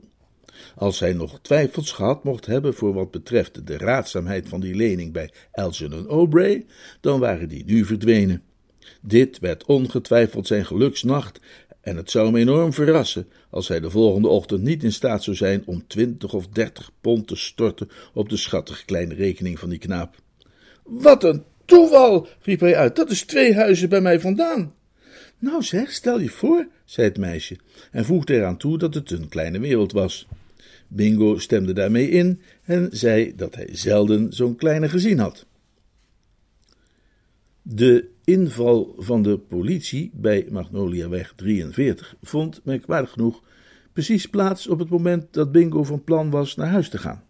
Als 0.76 1.00
hij 1.00 1.14
nog 1.14 1.40
twijfels 1.42 1.92
gehad 1.92 2.24
mocht 2.24 2.46
hebben 2.46 2.74
voor 2.74 2.94
wat 2.94 3.12
betreft 3.12 3.68
de 3.68 3.78
raadzaamheid 3.78 4.50
van 4.50 4.60
die 4.60 4.76
lening 4.76 5.14
bij 5.14 5.32
Algernon 5.52 6.08
Aubrey, 6.08 6.66
dan 7.00 7.20
waren 7.20 7.50
die 7.50 7.66
nu 7.66 7.86
verdwenen. 7.86 8.42
Dit 9.02 9.40
werd 9.40 9.66
ongetwijfeld 9.66 10.48
zijn 10.48 10.66
geluksnacht 10.66 11.40
en 11.82 11.96
het 11.96 12.12
zou 12.12 12.26
hem 12.26 12.36
enorm 12.36 12.74
verrassen 12.74 13.28
als 13.50 13.68
hij 13.68 13.80
de 13.80 13.90
volgende 13.90 14.28
ochtend 14.28 14.62
niet 14.62 14.84
in 14.84 14.94
staat 14.94 15.24
zou 15.24 15.36
zijn 15.36 15.64
om 15.66 15.88
twintig 15.88 16.34
of 16.34 16.48
dertig 16.48 16.92
pond 17.02 17.28
te 17.28 17.36
storten 17.36 17.90
op 18.14 18.30
de 18.30 18.38
schattige 18.38 18.86
kleine 18.86 19.14
rekening 19.14 19.60
van 19.60 19.70
die 19.70 19.80
knaap. 19.80 20.16
Wat 20.84 21.24
een 21.24 21.44
toeval, 21.66 22.28
riep 22.42 22.60
hij 22.60 22.76
uit, 22.76 22.96
dat 22.96 23.10
is 23.10 23.22
twee 23.22 23.56
huizen 23.56 23.90
bij 23.90 24.02
mij 24.02 24.20
vandaan. 24.20 24.74
Nou 25.42 25.64
zeg, 25.64 25.92
stel 25.92 26.20
je 26.20 26.30
voor, 26.30 26.68
zei 26.86 27.08
het 27.08 27.18
meisje, 27.18 27.58
en 27.92 28.06
voegde 28.06 28.36
eraan 28.36 28.58
toe 28.58 28.78
dat 28.78 28.94
het 28.94 29.12
een 29.12 29.30
kleine 29.30 29.60
wereld 29.60 29.92
was. 29.92 30.28
Bingo 30.88 31.38
stemde 31.40 31.74
daarmee 31.74 32.10
in 32.10 32.42
en 32.64 32.88
zei 32.92 33.36
dat 33.36 33.56
hij 33.56 33.68
zelden 33.72 34.34
zo'n 34.34 34.56
kleine 34.56 34.90
gezien 34.90 35.20
had. 35.20 35.46
De 37.62 38.10
inval 38.24 38.96
van 38.98 39.22
de 39.22 39.38
politie 39.38 40.12
bij 40.14 40.48
Magnoliaweg 40.50 41.34
43 41.36 42.16
vond, 42.22 42.62
merkwaardig 42.64 43.12
genoeg, 43.12 43.44
precies 43.94 44.26
plaats 44.26 44.68
op 44.68 44.80
het 44.80 44.90
moment 44.90 45.34
dat 45.34 45.52
Bingo 45.52 45.84
van 45.84 46.04
plan 46.04 46.30
was 46.30 46.56
naar 46.56 46.70
huis 46.70 46.90
te 46.90 46.98
gaan. 46.98 47.24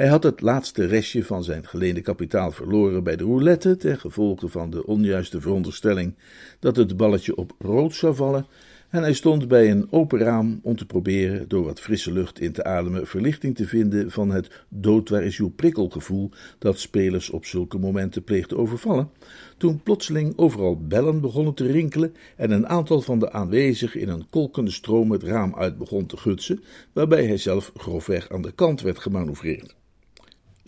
Hij 0.00 0.08
had 0.08 0.22
het 0.22 0.40
laatste 0.40 0.84
restje 0.84 1.24
van 1.24 1.44
zijn 1.44 1.66
geleende 1.66 2.00
kapitaal 2.00 2.50
verloren 2.50 3.04
bij 3.04 3.16
de 3.16 3.24
roulette, 3.24 3.76
ten 3.76 3.98
gevolge 3.98 4.48
van 4.48 4.70
de 4.70 4.86
onjuiste 4.86 5.40
veronderstelling 5.40 6.14
dat 6.58 6.76
het 6.76 6.96
balletje 6.96 7.36
op 7.36 7.52
rood 7.58 7.94
zou 7.94 8.14
vallen, 8.14 8.46
en 8.90 9.02
hij 9.02 9.12
stond 9.12 9.48
bij 9.48 9.70
een 9.70 9.86
open 9.90 10.18
raam 10.18 10.60
om 10.62 10.76
te 10.76 10.86
proberen 10.86 11.48
door 11.48 11.64
wat 11.64 11.80
frisse 11.80 12.12
lucht 12.12 12.40
in 12.40 12.52
te 12.52 12.64
ademen 12.64 13.06
verlichting 13.06 13.56
te 13.56 13.66
vinden 13.66 14.10
van 14.10 14.30
het 14.30 14.64
dood 14.68 15.08
waar 15.08 15.24
is 15.24 15.38
uw 15.38 15.50
prikkelgevoel 15.50 16.30
dat 16.58 16.78
spelers 16.78 17.30
op 17.30 17.44
zulke 17.44 17.78
momenten 17.78 18.24
pleegt 18.24 18.48
te 18.48 18.56
overvallen, 18.56 19.10
toen 19.56 19.82
plotseling 19.82 20.32
overal 20.38 20.86
bellen 20.86 21.20
begonnen 21.20 21.54
te 21.54 21.66
rinkelen 21.66 22.14
en 22.36 22.50
een 22.50 22.68
aantal 22.68 23.00
van 23.00 23.18
de 23.18 23.32
aanwezigen 23.32 24.00
in 24.00 24.08
een 24.08 24.26
kolkende 24.30 24.70
stroom 24.70 25.10
het 25.10 25.22
raam 25.22 25.54
uit 25.54 25.78
begon 25.78 26.06
te 26.06 26.16
gutsen, 26.16 26.62
waarbij 26.92 27.26
hij 27.26 27.36
zelf 27.36 27.72
grofweg 27.76 28.28
aan 28.28 28.42
de 28.42 28.52
kant 28.52 28.80
werd 28.80 28.98
gemanoeuvreerd. 28.98 29.78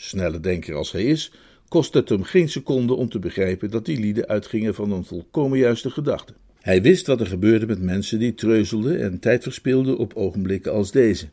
Snelle 0.03 0.41
denker 0.41 0.75
als 0.75 0.93
hij 0.93 1.05
is, 1.05 1.33
kost 1.69 1.95
het 1.95 2.09
hem 2.09 2.23
geen 2.23 2.49
seconde 2.49 2.95
om 2.95 3.09
te 3.09 3.19
begrijpen 3.19 3.71
dat 3.71 3.85
die 3.85 4.01
lieden 4.01 4.27
uitgingen 4.27 4.75
van 4.75 4.93
een 4.93 5.05
volkomen 5.05 5.59
juiste 5.59 5.91
gedachte. 5.91 6.33
Hij 6.61 6.83
wist 6.83 7.07
wat 7.07 7.21
er 7.21 7.27
gebeurde 7.27 7.67
met 7.67 7.83
mensen 7.83 8.19
die 8.19 8.35
treuzelden 8.35 9.01
en 9.01 9.19
tijd 9.19 9.43
verspilden 9.43 9.99
op 9.99 10.15
ogenblikken 10.15 10.73
als 10.73 10.91
deze. 10.91 11.27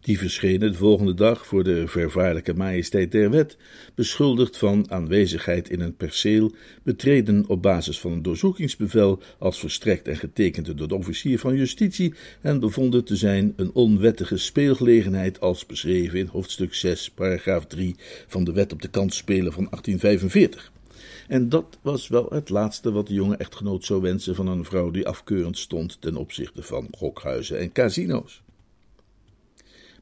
Die 0.00 0.18
verschenen 0.18 0.72
de 0.72 0.78
volgende 0.78 1.14
dag 1.14 1.46
voor 1.46 1.64
de 1.64 1.88
vervaarlijke 1.88 2.54
majesteit 2.54 3.12
der 3.12 3.30
wet, 3.30 3.56
beschuldigd 3.94 4.56
van 4.56 4.90
aanwezigheid 4.90 5.70
in 5.70 5.80
een 5.80 5.96
perceel, 5.96 6.52
betreden 6.82 7.44
op 7.48 7.62
basis 7.62 8.00
van 8.00 8.12
een 8.12 8.22
doorzoekingsbevel 8.22 9.22
als 9.38 9.58
verstrekt 9.58 10.08
en 10.08 10.16
getekend 10.16 10.76
door 10.78 10.88
de 10.88 10.94
officier 10.94 11.38
van 11.38 11.56
justitie 11.56 12.14
en 12.40 12.60
bevonden 12.60 13.04
te 13.04 13.16
zijn 13.16 13.52
een 13.56 13.70
onwettige 13.72 14.36
speelgelegenheid 14.36 15.40
als 15.40 15.66
beschreven 15.66 16.18
in 16.18 16.26
hoofdstuk 16.26 16.74
6, 16.74 17.10
paragraaf 17.10 17.66
3 17.66 17.96
van 18.26 18.44
de 18.44 18.52
wet 18.52 18.72
op 18.72 18.82
de 18.82 18.88
kansspelen 18.88 19.52
van 19.52 19.66
1845. 19.70 20.72
En 21.28 21.48
dat 21.48 21.78
was 21.82 22.08
wel 22.08 22.26
het 22.30 22.48
laatste 22.48 22.92
wat 22.92 23.06
de 23.06 23.14
jonge 23.14 23.36
echtgenoot 23.36 23.84
zou 23.84 24.02
wensen 24.02 24.34
van 24.34 24.46
een 24.46 24.64
vrouw 24.64 24.90
die 24.90 25.06
afkeurend 25.06 25.58
stond 25.58 26.00
ten 26.00 26.16
opzichte 26.16 26.62
van 26.62 26.88
gokhuizen 26.90 27.58
en 27.58 27.72
casino's. 27.72 28.42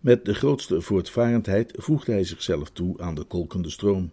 Met 0.00 0.24
de 0.24 0.34
grootste 0.34 0.80
voortvarendheid 0.80 1.72
voegde 1.76 2.12
hij 2.12 2.24
zichzelf 2.24 2.70
toe 2.70 3.00
aan 3.00 3.14
de 3.14 3.24
kolkende 3.24 3.70
stroom. 3.70 4.11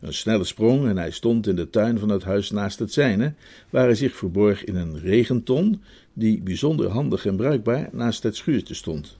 Een 0.00 0.14
snelle 0.14 0.44
sprong 0.44 0.88
en 0.88 0.96
hij 0.96 1.10
stond 1.10 1.46
in 1.46 1.56
de 1.56 1.70
tuin 1.70 1.98
van 1.98 2.08
het 2.08 2.22
huis 2.22 2.50
naast 2.50 2.78
het 2.78 2.92
zijne, 2.92 3.34
waar 3.70 3.84
hij 3.84 3.94
zich 3.94 4.16
verborg 4.16 4.64
in 4.64 4.76
een 4.76 5.00
regenton, 5.00 5.82
die 6.12 6.42
bijzonder 6.42 6.88
handig 6.88 7.26
en 7.26 7.36
bruikbaar 7.36 7.88
naast 7.92 8.22
het 8.22 8.36
schuurtje 8.36 8.74
stond. 8.74 9.16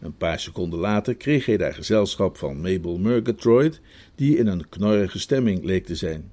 Een 0.00 0.16
paar 0.16 0.40
seconden 0.40 0.78
later 0.78 1.14
kreeg 1.14 1.46
hij 1.46 1.56
daar 1.56 1.74
gezelschap 1.74 2.36
van 2.36 2.60
Mabel 2.60 2.98
Murgatroyd, 2.98 3.80
die 4.14 4.36
in 4.36 4.46
een 4.46 4.68
knorrige 4.68 5.18
stemming 5.18 5.64
leek 5.64 5.86
te 5.86 5.94
zijn. 5.94 6.30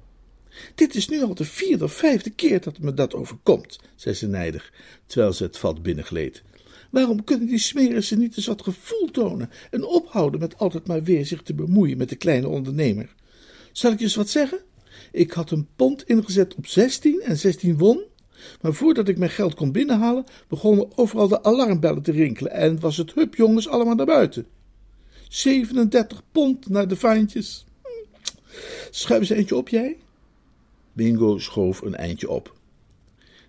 Dit 0.74 0.94
is 0.94 1.08
nu 1.08 1.22
al 1.22 1.34
de 1.34 1.44
vierde 1.44 1.84
of 1.84 1.92
vijfde 1.92 2.30
keer 2.30 2.60
dat 2.60 2.78
me 2.78 2.94
dat 2.94 3.14
overkomt, 3.14 3.80
zei 3.94 4.14
ze 4.14 4.28
nijdig, 4.28 4.72
terwijl 5.06 5.32
ze 5.32 5.42
het 5.42 5.58
vat 5.58 5.82
binnengleed. 5.82 6.42
Waarom 6.94 7.24
kunnen 7.24 7.46
die 7.46 7.58
smerissen 7.58 8.18
niet 8.18 8.36
eens 8.36 8.46
wat 8.46 8.62
gevoel 8.62 9.10
tonen 9.10 9.50
en 9.70 9.84
ophouden 9.84 10.40
met 10.40 10.58
altijd 10.58 10.86
maar 10.86 11.02
weer 11.02 11.26
zich 11.26 11.42
te 11.42 11.54
bemoeien 11.54 11.96
met 11.96 12.08
de 12.08 12.16
kleine 12.16 12.48
ondernemer? 12.48 13.14
Zal 13.72 13.92
ik 13.92 13.98
je 13.98 14.04
eens 14.04 14.14
wat 14.14 14.28
zeggen? 14.28 14.58
Ik 15.12 15.30
had 15.30 15.50
een 15.50 15.68
pond 15.76 16.08
ingezet 16.08 16.54
op 16.54 16.66
zestien 16.66 17.20
en 17.20 17.38
zestien 17.38 17.78
won. 17.78 18.02
Maar 18.60 18.74
voordat 18.74 19.08
ik 19.08 19.18
mijn 19.18 19.30
geld 19.30 19.54
kon 19.54 19.72
binnenhalen, 19.72 20.24
begonnen 20.48 20.98
overal 20.98 21.28
de 21.28 21.42
alarmbellen 21.42 22.02
te 22.02 22.12
rinkelen 22.12 22.52
en 22.52 22.80
was 22.80 22.96
het 22.96 23.14
hup 23.14 23.34
jongens 23.34 23.68
allemaal 23.68 23.94
naar 23.94 24.06
buiten. 24.06 24.46
37 25.28 26.22
pond 26.32 26.68
naar 26.68 26.88
de 26.88 26.96
vaantjes. 26.96 27.64
Schuif 28.90 29.20
eens 29.20 29.30
eentje 29.30 29.56
op, 29.56 29.68
jij? 29.68 29.96
Bingo 30.92 31.38
schoof 31.38 31.82
een 31.82 31.94
eindje 31.94 32.28
op. 32.28 32.54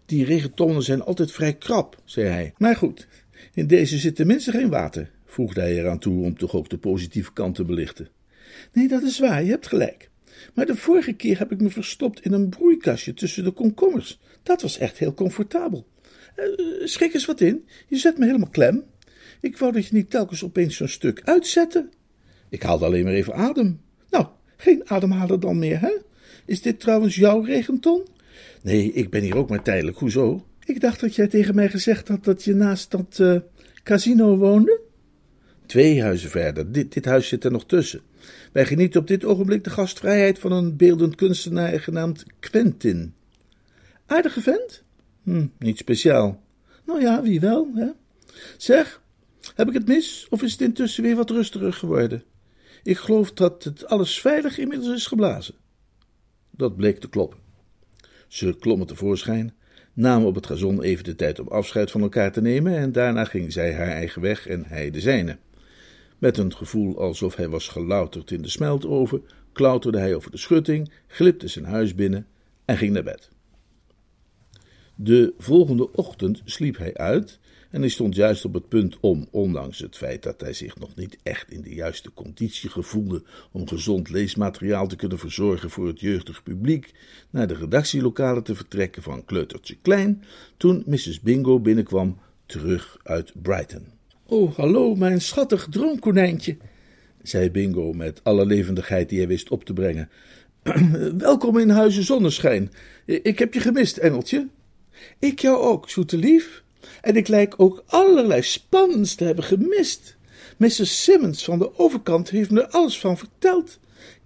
Die 0.05 0.25
regentonnen 0.25 0.83
zijn 0.83 1.01
altijd 1.01 1.31
vrij 1.31 1.53
krap, 1.53 2.01
zei 2.05 2.27
hij. 2.27 2.53
Maar 2.57 2.75
goed, 2.75 3.07
in 3.53 3.67
deze 3.67 3.97
zit 3.97 4.15
tenminste 4.15 4.51
geen 4.51 4.69
water, 4.69 5.11
voegde 5.25 5.61
hij 5.61 5.79
eraan 5.79 5.99
toe 5.99 6.23
om 6.23 6.37
toch 6.37 6.55
ook 6.55 6.69
de 6.69 6.77
positieve 6.77 7.33
kant 7.33 7.55
te 7.55 7.63
belichten. 7.63 8.09
Nee, 8.73 8.87
dat 8.87 9.03
is 9.03 9.19
waar, 9.19 9.43
je 9.43 9.49
hebt 9.49 9.67
gelijk. 9.67 10.09
Maar 10.53 10.65
de 10.65 10.75
vorige 10.75 11.13
keer 11.13 11.37
heb 11.37 11.51
ik 11.51 11.61
me 11.61 11.69
verstopt 11.69 12.21
in 12.25 12.33
een 12.33 12.49
broeikastje 12.49 13.13
tussen 13.13 13.43
de 13.43 13.51
komkommers. 13.51 14.19
Dat 14.43 14.61
was 14.61 14.77
echt 14.77 14.97
heel 14.97 15.13
comfortabel. 15.13 15.87
Uh, 16.35 16.87
schrik 16.87 17.13
eens 17.13 17.25
wat 17.25 17.41
in, 17.41 17.67
je 17.87 17.97
zet 17.97 18.17
me 18.17 18.25
helemaal 18.25 18.49
klem. 18.49 18.83
Ik 19.41 19.57
wou 19.57 19.71
dat 19.71 19.87
je 19.87 19.95
niet 19.95 20.09
telkens 20.09 20.43
opeens 20.43 20.75
zo'n 20.75 20.87
stuk 20.87 21.21
uitzette. 21.23 21.89
Ik 22.49 22.63
haalde 22.63 22.85
alleen 22.85 23.03
maar 23.03 23.13
even 23.13 23.33
adem. 23.33 23.81
Nou, 24.09 24.25
geen 24.57 24.89
ademhalen 24.89 25.39
dan 25.39 25.59
meer, 25.59 25.79
hè? 25.79 25.93
Is 26.45 26.61
dit 26.61 26.79
trouwens 26.79 27.15
jouw 27.15 27.41
regenton? 27.41 28.07
Nee, 28.61 28.91
ik 28.91 29.09
ben 29.09 29.21
hier 29.21 29.37
ook 29.37 29.49
maar 29.49 29.63
tijdelijk. 29.63 29.97
Hoezo? 29.97 30.45
Ik 30.65 30.81
dacht 30.81 30.99
dat 30.99 31.15
jij 31.15 31.27
tegen 31.27 31.55
mij 31.55 31.69
gezegd 31.69 32.07
had 32.07 32.23
dat 32.23 32.43
je 32.43 32.53
naast 32.53 32.91
dat 32.91 33.17
uh, 33.21 33.39
casino 33.83 34.37
woonde. 34.37 34.81
Twee 35.65 36.01
huizen 36.01 36.29
verder. 36.29 36.71
Dit, 36.71 36.93
dit 36.93 37.05
huis 37.05 37.27
zit 37.27 37.43
er 37.43 37.51
nog 37.51 37.65
tussen. 37.65 38.01
Wij 38.51 38.65
genieten 38.65 38.99
op 39.01 39.07
dit 39.07 39.25
ogenblik 39.25 39.63
de 39.63 39.69
gastvrijheid 39.69 40.39
van 40.39 40.51
een 40.51 40.75
beeldend 40.75 41.15
kunstenaar 41.15 41.79
genaamd 41.79 42.25
Quentin. 42.39 43.13
Aardige 44.05 44.41
vent? 44.41 44.83
Hm, 45.23 45.47
niet 45.59 45.77
speciaal. 45.77 46.43
Nou 46.85 47.01
ja, 47.01 47.21
wie 47.21 47.39
wel, 47.39 47.71
hè? 47.75 47.87
Zeg, 48.57 49.01
heb 49.55 49.67
ik 49.67 49.73
het 49.73 49.87
mis 49.87 50.27
of 50.29 50.43
is 50.43 50.51
het 50.51 50.61
intussen 50.61 51.03
weer 51.03 51.15
wat 51.15 51.29
rustiger 51.29 51.73
geworden? 51.73 52.23
Ik 52.83 52.97
geloof 52.97 53.33
dat 53.33 53.63
het 53.63 53.85
alles 53.85 54.21
veilig 54.21 54.57
inmiddels 54.57 54.95
is 54.95 55.07
geblazen. 55.07 55.55
Dat 56.51 56.75
bleek 56.75 56.99
te 56.99 57.09
kloppen. 57.09 57.39
Ze 58.27 58.55
klommen 58.59 58.87
tevoorschijn, 58.87 59.53
namen 59.95 60.27
op 60.27 60.35
het 60.35 60.45
gazon 60.45 60.81
even 60.81 61.03
de 61.03 61.15
tijd 61.15 61.39
om 61.39 61.47
afscheid 61.47 61.91
van 61.91 62.01
elkaar 62.01 62.31
te 62.31 62.41
nemen 62.41 62.77
en 62.77 62.91
daarna 62.91 63.25
ging 63.25 63.53
zij 63.53 63.73
haar 63.73 63.87
eigen 63.87 64.21
weg 64.21 64.47
en 64.47 64.65
hij 64.65 64.91
de 64.91 64.99
zijne. 64.99 65.37
Met 66.17 66.37
een 66.37 66.55
gevoel 66.55 66.99
alsof 66.99 67.35
hij 67.35 67.49
was 67.49 67.67
gelouterd 67.67 68.31
in 68.31 68.41
de 68.41 68.49
smeltoven, 68.49 69.23
klauterde 69.51 69.97
hij 69.97 70.15
over 70.15 70.31
de 70.31 70.37
schutting, 70.37 70.91
glipte 71.07 71.47
zijn 71.47 71.65
huis 71.65 71.95
binnen 71.95 72.27
en 72.65 72.77
ging 72.77 72.93
naar 72.93 73.03
bed. 73.03 73.29
De 74.95 75.33
volgende 75.37 75.91
ochtend 75.91 76.41
sliep 76.45 76.77
hij 76.77 76.93
uit 76.93 77.39
en 77.75 77.81
hij 77.81 77.89
stond 77.89 78.15
juist 78.15 78.45
op 78.45 78.53
het 78.53 78.67
punt 78.67 78.97
om, 78.99 79.27
ondanks 79.31 79.79
het 79.79 79.97
feit 79.97 80.23
dat 80.23 80.41
hij 80.41 80.53
zich 80.53 80.77
nog 80.79 80.95
niet 80.95 81.17
echt 81.23 81.51
in 81.51 81.61
de 81.61 81.73
juiste 81.73 82.13
conditie 82.13 82.69
gevoelde 82.69 83.23
om 83.51 83.67
gezond 83.67 84.09
leesmateriaal 84.09 84.87
te 84.87 84.95
kunnen 84.95 85.19
verzorgen 85.19 85.69
voor 85.69 85.87
het 85.87 85.99
jeugdig 85.99 86.43
publiek, 86.43 86.91
naar 87.29 87.47
de 87.47 87.53
redactielokalen 87.53 88.43
te 88.43 88.55
vertrekken 88.55 89.01
van 89.01 89.25
Kleutertje 89.25 89.77
Klein, 89.81 90.23
toen 90.57 90.83
Mrs. 90.85 91.21
Bingo 91.21 91.59
binnenkwam, 91.59 92.17
terug 92.45 92.97
uit 93.03 93.31
Brighton. 93.41 93.85
Oh, 94.25 94.55
hallo, 94.55 94.95
mijn 94.95 95.21
schattig 95.21 95.67
droomkonijntje, 95.69 96.57
zei 97.21 97.51
Bingo 97.51 97.93
met 97.93 98.23
alle 98.23 98.45
levendigheid 98.45 99.09
die 99.09 99.17
hij 99.17 99.27
wist 99.27 99.49
op 99.49 99.65
te 99.65 99.73
brengen. 99.73 100.09
Welkom 101.17 101.57
in 101.57 101.69
Huizen 101.69 102.03
Zonneschijn. 102.03 102.71
Ik 103.05 103.39
heb 103.39 103.53
je 103.53 103.59
gemist, 103.59 103.97
Engeltje. 103.97 104.47
Ik 105.19 105.39
jou 105.39 105.57
ook, 105.57 105.89
zoete 105.89 106.17
lief. 106.17 106.63
En 107.01 107.15
ik 107.15 107.27
lijk 107.27 107.53
ook 107.57 107.83
allerlei 107.87 108.41
spannends 108.41 109.15
te 109.15 109.23
hebben 109.23 109.43
gemist. 109.43 110.15
Mrs. 110.57 111.03
Simmons 111.03 111.43
van 111.43 111.59
de 111.59 111.77
overkant 111.79 112.29
heeft 112.29 112.51
me 112.51 112.61
er 112.61 112.67
alles 112.67 112.99
van 112.99 113.17
verteld. 113.17 113.79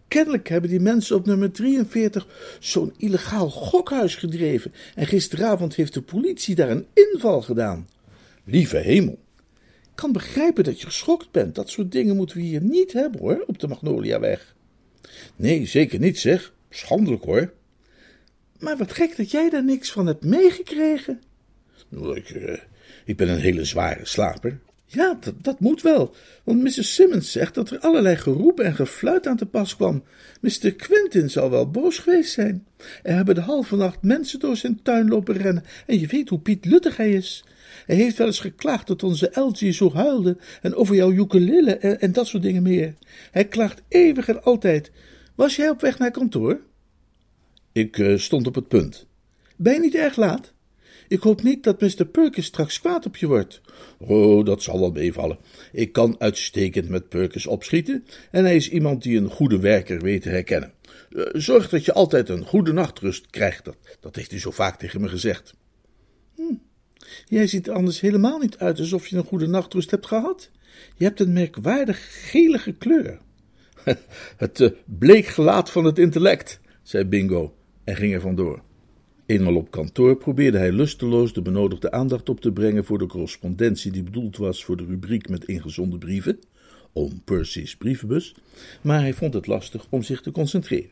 Kennelijk 0.08 0.50
hebben 0.50 0.70
die 0.70 0.80
mensen 0.80 1.16
op 1.16 1.26
nummer 1.26 1.52
43 1.52 2.28
zo'n 2.60 2.94
illegaal 2.98 3.50
gokhuis 3.50 4.16
gedreven 4.16 4.74
en 4.96 5.08
gisteravond 5.08 5.76
heeft 5.76 5.94
de 5.94 6.02
politie 6.02 6.56
daar 6.56 6.70
een 6.70 6.88
inval 6.94 7.42
gedaan. 7.42 7.88
Lieve 8.44 8.78
hemel. 8.78 9.20
Ik 9.82 9.96
kan 9.96 10.12
begrijpen 10.12 10.64
dat 10.64 10.80
je 10.80 10.86
geschokt 10.86 11.32
bent. 11.32 11.56
Dat 11.56 11.70
soort 11.70 11.92
dingen 11.92 12.16
moeten 12.16 12.38
we 12.38 12.44
hier 12.44 12.62
niet 12.62 12.94
hebben 12.94 13.22
hoor, 13.22 13.44
op 13.48 13.60
de 13.60 13.68
Magnoliaweg. 13.68 14.56
Nee, 15.36 15.66
zeker 15.66 16.00
niet 16.00 16.20
zeg. 16.20 16.54
Schandelijk 16.70 17.24
hoor. 17.24 17.54
Maar 18.60 18.78
wat 18.78 18.94
gek 18.94 19.18
dat 19.18 19.32
jij 19.32 19.50
daar 19.50 19.64
niks 19.64 19.92
van 19.92 20.08
hebt 20.08 20.24
meegekregen. 20.24 21.22
Ik, 21.92 22.30
uh, 22.30 22.58
ik 23.06 23.18
ben 23.18 23.30
een 23.30 23.40
hele 23.40 23.64
zware 23.64 24.06
slaper. 24.06 24.60
Ja, 24.92 25.18
dat, 25.20 25.34
dat 25.42 25.60
moet 25.60 25.82
wel, 25.82 26.16
want 26.44 26.62
Mrs. 26.62 26.94
Simmons 26.94 27.32
zegt 27.32 27.56
dat 27.56 27.70
er 27.70 27.80
allerlei 27.80 28.16
geroep 28.16 28.60
en 28.60 28.76
gefluit 28.76 29.28
aan 29.28 29.38
te 29.38 29.46
pas 29.46 29.76
kwam. 29.76 30.04
Mr. 30.42 30.74
Quentin 30.74 31.30
zal 31.30 31.50
wel 31.50 31.70
boos 31.70 31.98
geweest 31.98 32.32
zijn. 32.32 32.66
Er 33.04 33.16
hebben 33.16 33.36
de 33.36 33.42
halve 33.42 33.76
nacht 33.76 34.02
mensen 34.02 34.40
door 34.40 34.58
zijn 34.58 34.82
tuin 34.82 35.08
lopen 35.08 35.38
rennen 35.38 35.64
en 35.86 36.00
je 36.00 36.08
weet 36.08 36.30
hoe 36.30 36.40
Piet 36.40 36.66
Luttig 36.66 36.98
hij 36.98 37.12
is. 37.12 37.44
Hij 37.86 37.96
heeft 37.96 38.18
wel 38.18 38.28
eens 38.28 38.40
geklaagd 38.40 38.88
dat 38.88 39.04
onze 39.04 39.30
Elsie 39.30 39.72
zo 39.72 39.94
huilde 39.94 40.38
en 40.62 40.76
over 40.76 40.96
jouw 40.96 41.12
ukulele 41.12 41.78
en, 41.78 42.00
en 42.00 42.12
dat 42.12 42.28
soort 42.28 42.44
dingen 42.44 42.64
meer. 42.64 42.96
Hij 43.32 43.46
klaagt 43.46 43.82
eeuwig 43.88 44.28
en 44.28 44.44
altijd. 44.44 44.92
Was 45.36 45.56
jij 45.56 45.70
op 45.70 45.82
weg 45.82 46.00
naar 46.00 46.12
kantoor? 46.12 46.60
Ik 47.72 47.98
uh, 47.98 48.18
stond 48.18 48.48
op 48.48 48.56
het 48.56 48.68
punt. 48.68 49.08
Ben 49.56 49.74
je 49.74 49.80
niet 49.80 49.96
erg 49.96 50.16
laat? 50.16 50.54
Ik 51.10 51.22
hoop 51.22 51.44
niet 51.44 51.64
dat 51.64 51.82
Mr. 51.82 52.06
Perkins 52.06 52.46
straks 52.46 52.80
kwaad 52.80 53.06
op 53.06 53.18
je 53.18 53.28
wordt. 53.28 53.62
Oh, 53.98 54.46
dat 54.46 54.64
zal 54.64 54.80
wel 54.80 54.92
meevallen. 54.92 55.38
Ik 55.72 55.92
kan 55.92 56.16
uitstekend 56.20 56.90
met 56.90 57.10
Perkins 57.10 57.48
opschieten 57.48 58.06
en 58.32 58.44
hij 58.44 58.56
is 58.56 58.70
iemand 58.70 59.04
die 59.04 59.18
een 59.18 59.30
goede 59.30 59.60
werker 59.60 60.02
weet 60.02 60.22
te 60.22 60.30
herkennen. 60.30 60.74
Uh, 61.10 61.26
zorg 61.34 61.70
dat 61.70 61.86
je 61.86 61.94
altijd 61.94 62.30
een 62.30 62.46
goede 62.46 62.74
nachtrust 62.74 63.30
krijgt. 63.30 63.66
Dat, 63.66 63.76
dat 64.00 64.16
heeft 64.16 64.32
hij 64.32 64.40
zo 64.40 64.52
vaak 64.52 64.80
tegen 64.80 65.02
me 65.02 65.08
gezegd. 65.08 65.56
Hm. 66.36 66.54
Jij 67.26 67.48
ziet 67.48 67.68
er 67.68 67.74
anders 67.74 68.00
helemaal 68.00 68.40
niet 68.40 68.58
uit 68.58 68.80
alsof 68.80 69.08
je 69.08 69.18
een 69.18 69.24
goede 69.24 69.48
nachtrust 69.48 69.92
hebt 69.92 70.06
gehad. 70.06 70.50
Je 70.96 71.04
hebt 71.04 71.20
een 71.20 71.34
merkwaardig 71.34 72.30
gelige 72.30 72.72
kleur. 72.72 73.20
het 74.38 74.60
uh, 74.60 74.70
bleek 74.86 75.26
gelaat 75.26 75.70
van 75.70 75.84
het 75.86 76.00
intellect, 76.00 76.60
zei 76.84 77.06
Bingo 77.06 77.56
en 77.84 77.96
ging 77.96 78.14
er 78.14 78.22
vandoor. 78.22 78.62
Eenmaal 79.30 79.56
op 79.56 79.72
kantoor 79.72 80.16
probeerde 80.16 80.58
hij 80.58 80.72
lusteloos 80.72 81.34
de 81.34 81.42
benodigde 81.42 81.92
aandacht 81.92 82.30
op 82.30 82.42
te 82.42 82.52
brengen 82.52 82.86
voor 82.86 82.98
de 82.98 83.06
correspondentie 83.06 83.92
die 83.92 84.04
bedoeld 84.04 84.38
was 84.38 84.66
voor 84.66 84.78
de 84.78 84.86
rubriek 84.86 85.30
met 85.30 85.46
ingezonden 85.46 86.00
brieven, 86.00 86.40
om 86.94 87.22
Percy's 87.24 87.76
brievenbus, 87.76 88.36
maar 88.82 89.00
hij 89.00 89.14
vond 89.14 89.34
het 89.34 89.48
lastig 89.48 89.86
om 89.90 90.04
zich 90.04 90.22
te 90.22 90.32
concentreren. 90.32 90.90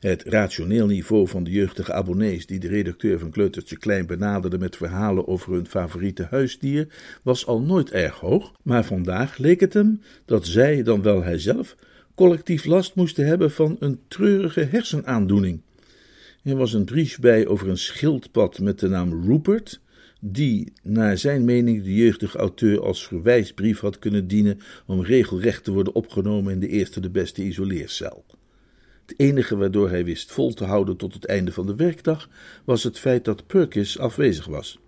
Het 0.00 0.22
rationeel 0.22 0.86
niveau 0.86 1.28
van 1.28 1.44
de 1.44 1.50
jeugdige 1.50 1.92
abonnees 1.92 2.46
die 2.46 2.58
de 2.58 2.68
redacteur 2.68 3.18
van 3.18 3.30
Kleutertje 3.30 3.76
Klein 3.76 4.06
benaderde 4.06 4.58
met 4.58 4.76
verhalen 4.76 5.28
over 5.28 5.52
hun 5.52 5.66
favoriete 5.66 6.26
huisdier 6.30 6.88
was 7.22 7.46
al 7.46 7.60
nooit 7.60 7.90
erg 7.90 8.14
hoog, 8.14 8.52
maar 8.62 8.84
vandaag 8.84 9.38
leek 9.38 9.60
het 9.60 9.74
hem 9.74 10.00
dat 10.24 10.46
zij, 10.46 10.82
dan 10.82 11.02
wel 11.02 11.22
hijzelf, 11.22 11.76
collectief 12.14 12.64
last 12.64 12.94
moesten 12.94 13.26
hebben 13.26 13.50
van 13.50 13.76
een 13.78 14.00
treurige 14.08 14.64
hersenaandoening 14.70 15.60
er 16.42 16.56
was 16.56 16.72
een 16.72 16.84
brief 16.84 17.18
bij 17.18 17.46
over 17.46 17.68
een 17.68 17.78
schildpad 17.78 18.58
met 18.58 18.78
de 18.78 18.88
naam 18.88 19.24
Rupert, 19.24 19.80
die, 20.20 20.72
naar 20.82 21.18
zijn 21.18 21.44
mening, 21.44 21.82
de 21.82 21.94
jeugdige 21.94 22.38
auteur 22.38 22.80
als 22.80 23.06
verwijsbrief 23.06 23.80
had 23.80 23.98
kunnen 23.98 24.26
dienen 24.26 24.60
om 24.86 25.02
regelrecht 25.02 25.64
te 25.64 25.72
worden 25.72 25.94
opgenomen 25.94 26.52
in 26.52 26.60
de 26.60 26.68
eerste 26.68 27.00
de 27.00 27.10
beste 27.10 27.42
isoleercel. 27.42 28.24
Het 29.06 29.18
enige 29.18 29.56
waardoor 29.56 29.90
hij 29.90 30.04
wist 30.04 30.32
vol 30.32 30.54
te 30.54 30.64
houden 30.64 30.96
tot 30.96 31.14
het 31.14 31.24
einde 31.24 31.52
van 31.52 31.66
de 31.66 31.74
werkdag 31.74 32.28
was 32.64 32.82
het 32.82 32.98
feit 32.98 33.24
dat 33.24 33.46
Perkins 33.46 33.98
afwezig 33.98 34.46
was. 34.46 34.80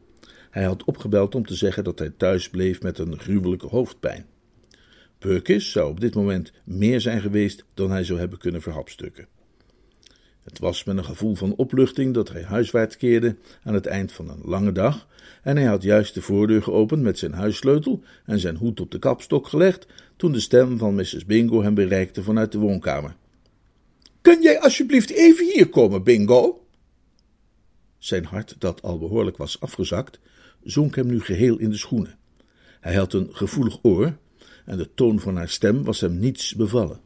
Hij 0.50 0.64
had 0.64 0.84
opgebeld 0.84 1.34
om 1.34 1.46
te 1.46 1.54
zeggen 1.54 1.84
dat 1.84 1.98
hij 1.98 2.10
thuis 2.16 2.50
bleef 2.50 2.82
met 2.82 2.98
een 2.98 3.18
gruwelijke 3.18 3.66
hoofdpijn. 3.66 4.26
Perkins 5.18 5.70
zou 5.70 5.90
op 5.90 6.00
dit 6.00 6.14
moment 6.14 6.52
meer 6.64 7.00
zijn 7.00 7.20
geweest 7.20 7.64
dan 7.74 7.90
hij 7.90 8.04
zou 8.04 8.18
hebben 8.18 8.38
kunnen 8.38 8.62
verhapstukken. 8.62 9.26
Was 10.62 10.84
met 10.84 10.96
een 10.96 11.04
gevoel 11.04 11.34
van 11.34 11.54
opluchting 11.54 12.14
dat 12.14 12.28
hij 12.28 12.42
huiswaarts 12.42 12.96
keerde 12.96 13.36
aan 13.62 13.74
het 13.74 13.86
eind 13.86 14.12
van 14.12 14.28
een 14.28 14.40
lange 14.44 14.72
dag, 14.72 15.08
en 15.42 15.56
hij 15.56 15.66
had 15.66 15.82
juist 15.82 16.14
de 16.14 16.22
voordeur 16.22 16.62
geopend 16.62 17.02
met 17.02 17.18
zijn 17.18 17.32
huissleutel 17.32 18.02
en 18.24 18.38
zijn 18.38 18.56
hoed 18.56 18.80
op 18.80 18.90
de 18.90 18.98
kapstok 18.98 19.48
gelegd, 19.48 19.86
toen 20.16 20.32
de 20.32 20.40
stem 20.40 20.78
van 20.78 20.94
Mrs. 20.94 21.24
Bingo 21.24 21.62
hem 21.62 21.74
bereikte 21.74 22.22
vanuit 22.22 22.52
de 22.52 22.58
woonkamer. 22.58 23.16
Kun 24.20 24.42
jij 24.42 24.60
alsjeblieft 24.60 25.10
even 25.10 25.52
hier 25.52 25.68
komen, 25.68 26.02
Bingo? 26.02 26.66
Zijn 27.98 28.24
hart, 28.24 28.56
dat 28.58 28.82
al 28.82 28.98
behoorlijk 28.98 29.36
was 29.36 29.60
afgezakt, 29.60 30.20
zonk 30.62 30.96
hem 30.96 31.06
nu 31.06 31.20
geheel 31.20 31.58
in 31.58 31.70
de 31.70 31.78
schoenen. 31.78 32.18
Hij 32.80 32.94
had 32.94 33.12
een 33.12 33.28
gevoelig 33.32 33.78
oor, 33.82 34.16
en 34.64 34.76
de 34.76 34.94
toon 34.94 35.20
van 35.20 35.36
haar 35.36 35.48
stem 35.48 35.84
was 35.84 36.00
hem 36.00 36.18
niets 36.18 36.54
bevallen. 36.54 37.00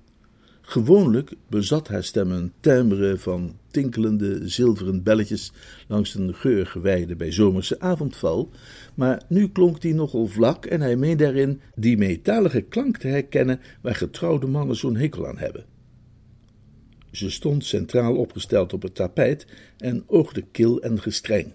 Gewoonlijk 0.69 1.33
bezat 1.49 1.89
haar 1.89 2.05
stem 2.05 2.31
een 2.31 2.53
timbre 2.61 3.19
van 3.19 3.59
tinkelende 3.71 4.49
zilveren 4.49 5.03
belletjes 5.03 5.53
langs 5.89 6.15
een 6.15 6.35
geurige 6.35 6.81
weide 6.81 7.17
bij 7.17 7.33
zomerse 7.33 7.81
avondval, 7.81 8.51
maar 8.95 9.23
nu 9.29 9.49
klonk 9.49 9.81
die 9.81 9.95
nogal 9.95 10.27
vlak 10.27 10.67
en 10.67 10.81
hij 10.81 10.97
meende 10.97 11.25
daarin 11.25 11.61
die 11.75 11.97
metalige 11.97 12.61
klank 12.61 12.97
te 12.97 13.09
herkennen 13.09 13.61
waar 13.81 13.95
getrouwde 13.95 14.47
mannen 14.47 14.77
zo'n 14.77 14.97
hekel 14.97 15.27
aan 15.27 15.39
hebben. 15.39 15.65
Ze 17.11 17.31
stond 17.31 17.65
centraal 17.65 18.17
opgesteld 18.17 18.73
op 18.73 18.83
het 18.83 18.95
tapijt 18.95 19.47
en 19.79 20.05
oogde 20.07 20.45
kil 20.51 20.83
en 20.83 21.01
gestreng. 21.01 21.53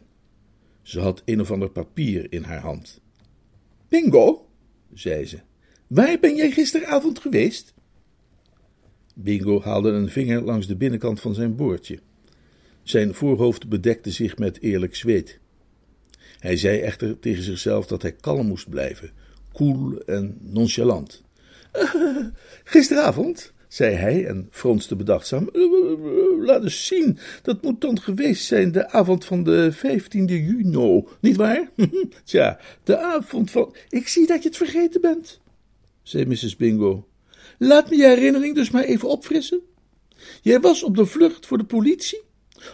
Ze 0.81 0.99
had 0.99 1.21
een 1.25 1.41
of 1.41 1.51
ander 1.51 1.69
papier 1.69 2.27
in 2.29 2.43
haar 2.43 2.61
hand. 2.61 3.01
Bingo, 3.87 4.47
zei 4.93 5.25
ze, 5.25 5.39
waar 5.87 6.19
ben 6.19 6.35
jij 6.35 6.51
gisteravond 6.51 7.19
geweest? 7.19 7.73
Bingo 9.23 9.61
haalde 9.61 9.89
een 9.89 10.09
vinger 10.09 10.41
langs 10.41 10.67
de 10.67 10.75
binnenkant 10.75 11.19
van 11.19 11.33
zijn 11.33 11.55
boordje. 11.55 11.99
Zijn 12.83 13.13
voorhoofd 13.13 13.69
bedekte 13.69 14.11
zich 14.11 14.37
met 14.37 14.61
eerlijk 14.61 14.95
zweet. 14.95 15.39
Hij 16.39 16.57
zei 16.57 16.79
echter 16.79 17.19
tegen 17.19 17.43
zichzelf 17.43 17.87
dat 17.87 18.01
hij 18.01 18.11
kalm 18.11 18.47
moest 18.47 18.69
blijven, 18.69 19.11
koel 19.51 20.01
en 20.05 20.37
nonchalant. 20.41 21.21
gisteravond, 22.63 23.53
zei 23.67 23.95
hij 23.95 24.25
en 24.25 24.47
fronste 24.51 24.95
bedachtzaam. 24.95 25.49
Laat 26.47 26.63
eens 26.63 26.85
zien, 26.85 27.17
dat 27.41 27.61
moet 27.61 27.81
dan 27.81 27.99
geweest 27.99 28.45
zijn 28.45 28.71
de 28.71 28.89
avond 28.89 29.25
van 29.25 29.43
de 29.43 29.73
15e 29.75 30.25
juni, 30.25 31.03
niet 31.19 31.35
waar? 31.35 31.71
Tja, 32.23 32.59
de 32.83 32.97
avond 32.97 33.51
van. 33.51 33.75
Ik 33.89 34.07
zie 34.07 34.27
dat 34.27 34.41
je 34.43 34.47
het 34.47 34.57
vergeten 34.57 35.01
bent, 35.01 35.39
zei 36.03 36.25
Mrs. 36.25 36.55
Bingo. 36.55 37.05
Laat 37.63 37.89
me 37.89 37.95
je 37.95 38.07
herinnering 38.07 38.55
dus 38.55 38.69
maar 38.69 38.83
even 38.83 39.09
opfrissen. 39.09 39.61
Jij 40.41 40.59
was 40.59 40.83
op 40.83 40.95
de 40.95 41.05
vlucht 41.05 41.45
voor 41.45 41.57
de 41.57 41.63
politie, 41.63 42.21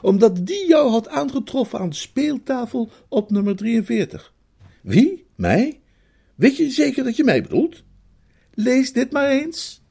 omdat 0.02 0.46
die 0.46 0.68
jou 0.68 0.90
had 0.90 1.08
aangetroffen 1.08 1.80
aan 1.80 1.90
de 1.90 1.96
speeltafel 1.96 2.90
op 3.10 3.32
nummer 3.32 3.56
43. 3.56 4.34
Wie? 4.82 5.26
Mij? 5.36 5.80
Weet 6.36 6.58
je 6.58 6.70
zeker 6.70 7.04
dat 7.04 7.16
je 7.16 7.24
mij 7.24 7.42
bedoelt? 7.42 7.84
Lees 8.54 8.94
dit 8.94 9.12
maar 9.12 9.30
eens, 9.30 9.82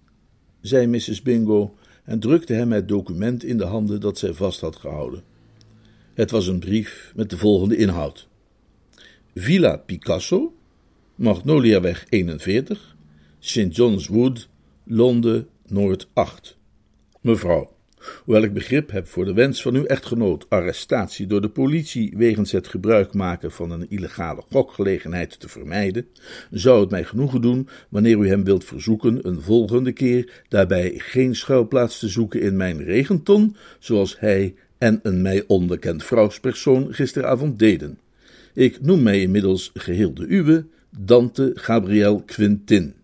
zei 0.60 0.86
Mrs. 0.86 1.22
Bingo 1.22 1.74
en 2.04 2.20
drukte 2.20 2.52
hem 2.52 2.72
het 2.72 2.88
document 2.88 3.44
in 3.44 3.58
de 3.58 3.64
handen 3.64 4.00
dat 4.00 4.18
zij 4.18 4.32
vast 4.32 4.60
had 4.60 4.76
gehouden. 4.76 5.24
Het 6.14 6.30
was 6.30 6.46
een 6.46 6.58
brief 6.58 7.12
met 7.16 7.30
de 7.30 7.38
volgende 7.38 7.76
inhoud: 7.76 8.28
Villa 9.34 9.76
Picasso, 9.76 10.54
Magnoliaweg 11.14 12.06
41, 12.08 12.96
St. 13.38 13.76
John's 13.76 14.06
Wood, 14.06 14.48
Londen, 14.88 15.48
Noord 15.66 16.08
8. 16.12 16.56
Mevrouw, 17.20 17.72
hoewel 18.24 18.42
ik 18.42 18.52
begrip 18.52 18.90
heb 18.90 19.08
voor 19.08 19.24
de 19.24 19.32
wens 19.32 19.62
van 19.62 19.74
uw 19.74 19.84
echtgenoot 19.84 20.46
arrestatie 20.48 21.26
door 21.26 21.40
de 21.40 21.48
politie 21.48 22.12
wegens 22.16 22.52
het 22.52 22.68
gebruik 22.68 23.14
maken 23.14 23.52
van 23.52 23.70
een 23.70 23.90
illegale 23.90 24.42
gokgelegenheid 24.50 25.40
te 25.40 25.48
vermijden, 25.48 26.06
zou 26.50 26.80
het 26.80 26.90
mij 26.90 27.04
genoegen 27.04 27.40
doen 27.40 27.68
wanneer 27.88 28.18
u 28.18 28.28
hem 28.28 28.44
wilt 28.44 28.64
verzoeken 28.64 29.28
een 29.28 29.42
volgende 29.42 29.92
keer 29.92 30.42
daarbij 30.48 30.94
geen 30.96 31.36
schuilplaats 31.36 31.98
te 31.98 32.08
zoeken 32.08 32.40
in 32.40 32.56
mijn 32.56 32.82
regenton, 32.84 33.56
zoals 33.78 34.18
hij 34.18 34.54
en 34.78 35.00
een 35.02 35.22
mij 35.22 35.44
onbekend 35.46 36.04
vrouwspersoon 36.04 36.94
gisteravond 36.94 37.58
deden. 37.58 37.98
Ik 38.54 38.80
noem 38.80 39.02
mij 39.02 39.20
inmiddels 39.20 39.70
geheel 39.74 40.14
de 40.14 40.26
uwe, 40.28 40.66
Dante 40.98 41.50
Gabriel 41.54 42.22
Quintin. 42.22 42.94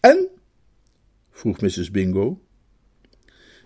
En? 0.00 0.28
Vroeg 1.40 1.60
Mrs. 1.60 1.90
Bingo. 1.90 2.40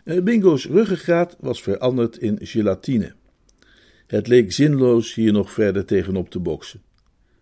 Eh, 0.04 0.22
Bingo's 0.22 0.66
ruggengraat 0.66 1.37
was 1.40 1.62
veranderd 1.62 2.18
in 2.18 2.38
gelatine. 2.40 3.14
Het 4.06 4.26
leek 4.26 4.52
zinloos 4.52 5.14
hier 5.14 5.32
nog 5.32 5.50
verder 5.50 5.84
tegenop 5.84 6.30
te 6.30 6.38
boksen. 6.38 6.82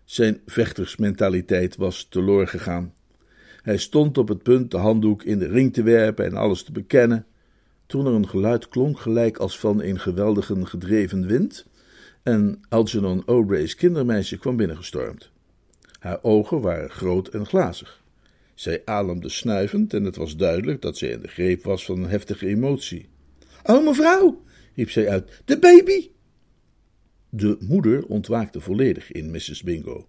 Zijn 0.04 0.40
vechtersmentaliteit 0.46 1.76
was 1.76 2.06
teloor 2.08 2.46
gegaan. 2.46 2.94
Hij 3.62 3.76
stond 3.76 4.18
op 4.18 4.28
het 4.28 4.42
punt 4.42 4.70
de 4.70 4.76
handdoek 4.76 5.22
in 5.22 5.38
de 5.38 5.48
ring 5.48 5.72
te 5.72 5.82
werpen 5.82 6.24
en 6.24 6.34
alles 6.34 6.62
te 6.62 6.72
bekennen, 6.72 7.26
toen 7.86 8.06
er 8.06 8.12
een 8.12 8.28
geluid 8.28 8.68
klonk 8.68 9.00
gelijk 9.00 9.36
als 9.36 9.58
van 9.58 9.82
een 9.82 10.00
geweldige 10.00 10.66
gedreven 10.66 11.26
wind, 11.26 11.66
en 12.22 12.60
Algernon 12.68 13.22
O'Bray's 13.26 13.74
kindermeisje 13.74 14.38
kwam 14.38 14.56
binnengestormd. 14.56 15.30
Haar 15.98 16.18
ogen 16.22 16.60
waren 16.60 16.90
groot 16.90 17.28
en 17.28 17.46
glazig. 17.46 18.01
Zij 18.62 18.82
ademde 18.84 19.28
snuivend 19.28 19.94
en 19.94 20.04
het 20.04 20.16
was 20.16 20.36
duidelijk 20.36 20.82
dat 20.82 20.98
zij 20.98 21.08
in 21.08 21.20
de 21.20 21.28
greep 21.28 21.64
was 21.64 21.84
van 21.84 22.02
een 22.02 22.08
heftige 22.08 22.46
emotie. 22.46 23.08
Oh, 23.64 23.84
mevrouw, 23.84 24.42
riep 24.74 24.90
zij 24.90 25.08
uit, 25.08 25.42
de 25.44 25.58
baby! 25.58 26.10
De 27.28 27.56
moeder 27.60 28.06
ontwaakte 28.06 28.60
volledig 28.60 29.12
in 29.12 29.30
Mrs. 29.30 29.62
Bingo. 29.62 30.08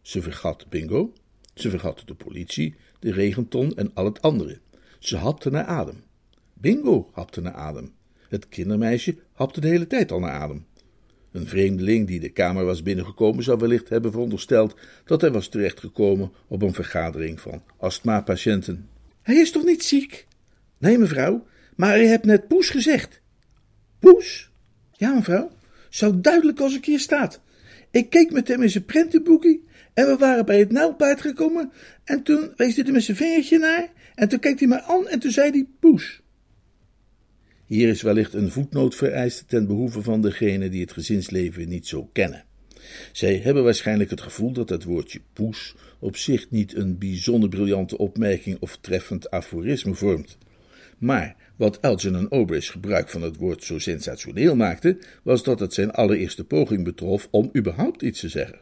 Ze 0.00 0.22
vergat 0.22 0.66
Bingo, 0.68 1.12
ze 1.54 1.70
vergat 1.70 2.02
de 2.04 2.14
politie, 2.14 2.74
de 2.98 3.12
regenton 3.12 3.76
en 3.76 3.90
al 3.94 4.04
het 4.04 4.22
andere. 4.22 4.58
Ze 4.98 5.16
hapte 5.16 5.50
naar 5.50 5.64
adem. 5.64 6.02
Bingo 6.54 7.10
hapte 7.12 7.40
naar 7.40 7.54
adem. 7.54 7.92
Het 8.28 8.48
kindermeisje 8.48 9.16
hapte 9.32 9.60
de 9.60 9.68
hele 9.68 9.86
tijd 9.86 10.12
al 10.12 10.20
naar 10.20 10.40
adem. 10.40 10.66
Een 11.32 11.46
vreemdeling 11.46 12.06
die 12.06 12.20
de 12.20 12.28
kamer 12.28 12.64
was 12.64 12.82
binnengekomen 12.82 13.44
zou 13.44 13.58
wellicht 13.58 13.88
hebben 13.88 14.10
verondersteld 14.10 14.76
dat 15.04 15.20
hij 15.20 15.30
was 15.30 15.48
terechtgekomen 15.48 16.32
op 16.48 16.62
een 16.62 16.74
vergadering 16.74 17.40
van 17.40 17.62
astmapatiënten. 17.76 18.88
Hij 19.22 19.36
is 19.36 19.50
toch 19.50 19.64
niet 19.64 19.84
ziek? 19.84 20.26
Nee, 20.78 20.98
mevrouw, 20.98 21.46
maar 21.76 22.00
u 22.00 22.04
hebt 22.04 22.24
net 22.24 22.48
poes 22.48 22.70
gezegd. 22.70 23.20
Poes? 23.98 24.50
Ja, 24.92 25.14
mevrouw, 25.14 25.50
zo 25.88 26.20
duidelijk 26.20 26.60
als 26.60 26.76
ik 26.76 26.84
hier 26.84 27.00
staat. 27.00 27.40
Ik 27.90 28.10
keek 28.10 28.30
met 28.30 28.48
hem 28.48 28.62
in 28.62 28.70
zijn 28.70 28.84
prentenboekie 28.84 29.64
en 29.94 30.06
we 30.06 30.16
waren 30.16 30.44
bij 30.44 30.58
het 30.58 30.72
nijlpaard 30.72 31.20
gekomen 31.20 31.72
en 32.04 32.22
toen 32.22 32.52
wees 32.56 32.76
hij 32.76 32.84
er 32.84 32.92
met 32.92 33.02
zijn 33.02 33.16
vingertje 33.16 33.58
naar 33.58 33.88
en 34.14 34.28
toen 34.28 34.38
keek 34.38 34.58
hij 34.58 34.68
me 34.68 34.82
aan 34.82 35.08
en 35.08 35.18
toen 35.18 35.30
zei 35.30 35.50
hij 35.50 35.66
poes. 35.80 36.21
Hier 37.66 37.88
is 37.88 38.02
wellicht 38.02 38.34
een 38.34 38.50
voetnoot 38.50 38.94
vereist 38.94 39.48
ten 39.48 39.66
behoeve 39.66 40.02
van 40.02 40.20
degenen 40.20 40.70
die 40.70 40.80
het 40.80 40.92
gezinsleven 40.92 41.68
niet 41.68 41.86
zo 41.86 42.08
kennen. 42.12 42.44
Zij 43.12 43.36
hebben 43.36 43.64
waarschijnlijk 43.64 44.10
het 44.10 44.20
gevoel 44.20 44.52
dat 44.52 44.68
het 44.68 44.84
woordje 44.84 45.20
poes 45.32 45.74
op 45.98 46.16
zich 46.16 46.50
niet 46.50 46.76
een 46.76 46.98
bijzonder 46.98 47.48
briljante 47.48 47.98
opmerking 47.98 48.56
of 48.60 48.78
treffend 48.80 49.30
aforisme 49.30 49.94
vormt. 49.94 50.38
Maar 50.98 51.36
wat 51.56 51.82
Algernon 51.82 52.30
Obrey's 52.30 52.68
gebruik 52.68 53.08
van 53.08 53.22
het 53.22 53.36
woord 53.36 53.64
zo 53.64 53.78
sensationeel 53.78 54.56
maakte, 54.56 54.98
was 55.22 55.42
dat 55.42 55.60
het 55.60 55.74
zijn 55.74 55.90
allereerste 55.90 56.44
poging 56.44 56.84
betrof 56.84 57.28
om 57.30 57.50
überhaupt 57.56 58.02
iets 58.02 58.20
te 58.20 58.28
zeggen. 58.28 58.60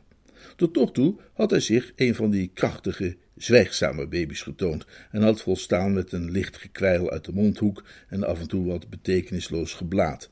Tot 0.57 0.75
nog 0.75 0.93
toe 0.93 1.17
had 1.33 1.51
hij 1.51 1.61
zich 1.61 1.93
een 1.97 2.15
van 2.15 2.31
die 2.31 2.51
krachtige, 2.55 3.17
zwijgzame 3.43 4.07
baby's 4.07 4.43
getoond 4.43 4.87
en 5.11 5.23
had 5.23 5.43
volstaan 5.43 5.93
met 5.93 6.13
een 6.13 6.31
licht 6.31 6.57
gekwijl 6.57 7.11
uit 7.11 7.25
de 7.25 7.33
mondhoek 7.33 7.85
en 8.09 8.25
af 8.25 8.41
en 8.41 8.49
toe 8.49 8.67
wat 8.67 8.91
betekenisloos 8.91 9.75
geblaat. 9.75 10.31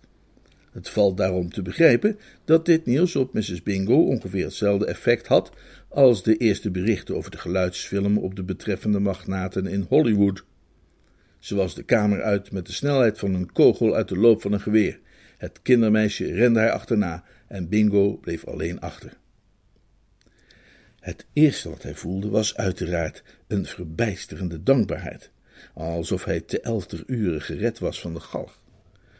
Het 0.73 0.89
valt 0.89 1.17
daarom 1.17 1.51
te 1.51 1.63
begrijpen 1.63 2.19
dat 2.45 2.67
dit 2.67 2.87
nieuws 2.87 3.17
op 3.17 3.33
Mrs. 3.33 3.63
Bingo 3.63 4.05
ongeveer 4.05 4.45
hetzelfde 4.45 4.87
effect 4.87 5.27
had 5.27 5.53
als 5.89 6.23
de 6.23 6.37
eerste 6.37 6.71
berichten 6.71 7.17
over 7.17 7.31
de 7.31 7.39
geluidsfilm 7.39 8.19
op 8.19 8.37
de 8.37 8.43
betreffende 8.43 9.01
magnaten 9.01 9.67
in 9.67 9.87
Hollywood. 9.89 10.45
Ze 11.39 11.55
was 11.55 11.75
de 11.75 11.83
kamer 11.83 12.23
uit 12.23 12.53
met 12.53 12.67
de 12.67 12.73
snelheid 12.73 13.19
van 13.19 13.35
een 13.35 13.53
kogel 13.53 13.95
uit 13.95 14.09
de 14.09 14.17
loop 14.17 14.43
van 14.43 14.53
een 14.53 14.61
geweer. 14.61 15.01
Het 15.39 15.63
kindermeisje 15.63 16.33
rende 16.33 16.59
haar 16.59 16.71
achterna 16.71 17.25
en 17.47 17.69
Bingo 17.69 18.17
bleef 18.17 18.47
alleen 18.47 18.81
achter. 18.81 19.17
Het 21.01 21.27
eerste 21.33 21.69
wat 21.69 21.83
hij 21.83 21.95
voelde 21.95 22.29
was 22.29 22.57
uiteraard 22.57 23.23
een 23.47 23.67
verbijsterende 23.67 24.63
dankbaarheid, 24.63 25.31
alsof 25.75 26.25
hij 26.25 26.41
te 26.41 26.61
elfder 26.61 27.03
uren 27.07 27.43
gered 27.43 27.79
was 27.79 28.01
van 28.01 28.15
de 28.15 28.21
galg. 28.21 28.61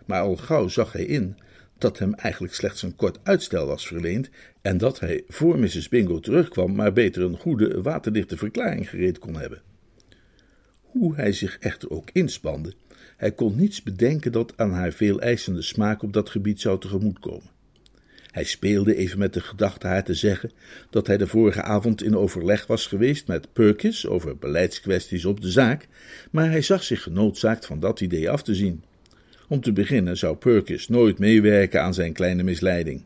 Maar 0.07 0.21
al 0.21 0.37
gauw 0.37 0.69
zag 0.69 0.93
hij 0.93 1.05
in 1.05 1.37
dat 1.79 1.99
hem 1.99 2.15
eigenlijk 2.15 2.55
slechts 2.55 2.83
een 2.83 2.97
kort 2.97 3.19
uitstel 3.23 3.67
was 3.67 3.87
verleend 3.87 4.31
en 4.63 4.79
dat 4.79 5.01
hij 5.01 5.25
voor 5.29 5.59
Mrs. 5.59 5.89
Bingo 5.89 6.21
terugkwam 6.21 6.75
maar 6.75 6.93
beter 6.93 7.23
een 7.23 7.37
goede, 7.39 7.83
waterdichte 7.83 8.37
verklaring 8.37 8.89
gereed 8.89 9.19
kon 9.19 9.37
hebben. 9.37 9.63
Hoe 10.81 11.15
hij 11.15 11.33
zich 11.33 11.59
echter 11.59 11.91
ook 11.91 12.11
inspande, 12.13 12.75
hij 13.17 13.33
kon 13.33 13.57
niets 13.57 13.83
bedenken 13.83 14.33
dat 14.33 14.53
aan 14.57 14.73
haar 14.73 14.93
veel 14.93 15.21
eisende 15.21 15.63
smaak 15.63 16.03
op 16.03 16.13
dat 16.13 16.31
gebied 16.31 16.61
zou 16.61 16.81
tegemoetkomen. 16.81 17.51
Hij 18.39 18.47
speelde 18.47 18.97
even 18.97 19.19
met 19.19 19.35
de 19.35 19.41
gedachte 19.41 19.87
haar 19.87 20.05
te 20.05 20.15
zeggen 20.15 20.51
dat 20.91 21.07
hij 21.07 21.17
de 21.17 21.27
vorige 21.27 21.63
avond 21.63 22.03
in 22.03 22.17
overleg 22.17 22.67
was 22.67 22.87
geweest 22.87 23.27
met 23.27 23.53
Perkins 23.53 24.07
over 24.07 24.37
beleidskwesties 24.37 25.25
op 25.25 25.41
de 25.41 25.51
zaak, 25.51 25.89
maar 26.31 26.51
hij 26.51 26.63
zag 26.63 26.83
zich 26.83 27.03
genoodzaakt 27.03 27.67
van 27.67 27.81
dat 27.81 28.01
idee 28.01 28.31
af 28.31 28.43
te 28.43 28.55
zien. 28.55 28.83
Om 29.49 29.61
te 29.61 29.73
beginnen 29.73 30.17
zou 30.17 30.37
Perkins 30.37 30.89
nooit 30.89 31.19
meewerken 31.19 31.83
aan 31.83 31.95
zijn 31.95 32.13
kleine 32.13 32.43
misleiding. 32.43 33.05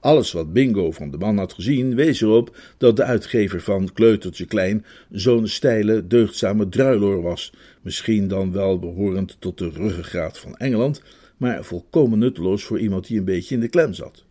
Alles 0.00 0.32
wat 0.32 0.52
Bingo 0.52 0.90
van 0.90 1.10
de 1.10 1.18
man 1.18 1.38
had 1.38 1.52
gezien, 1.52 1.94
wees 1.94 2.20
erop 2.20 2.56
dat 2.76 2.96
de 2.96 3.04
uitgever 3.04 3.60
van 3.60 3.92
Kleutertje 3.92 4.46
Klein 4.46 4.84
zo'n 5.10 5.46
steile, 5.46 6.06
deugdzame 6.06 6.68
druiloor 6.68 7.22
was, 7.22 7.52
misschien 7.82 8.28
dan 8.28 8.52
wel 8.52 8.78
behorend 8.78 9.36
tot 9.38 9.58
de 9.58 9.70
ruggengraat 9.70 10.38
van 10.38 10.56
Engeland, 10.56 11.02
maar 11.36 11.64
volkomen 11.64 12.18
nutteloos 12.18 12.64
voor 12.64 12.78
iemand 12.78 13.06
die 13.06 13.18
een 13.18 13.24
beetje 13.24 13.54
in 13.54 13.60
de 13.60 13.68
klem 13.68 13.92
zat. 13.92 14.26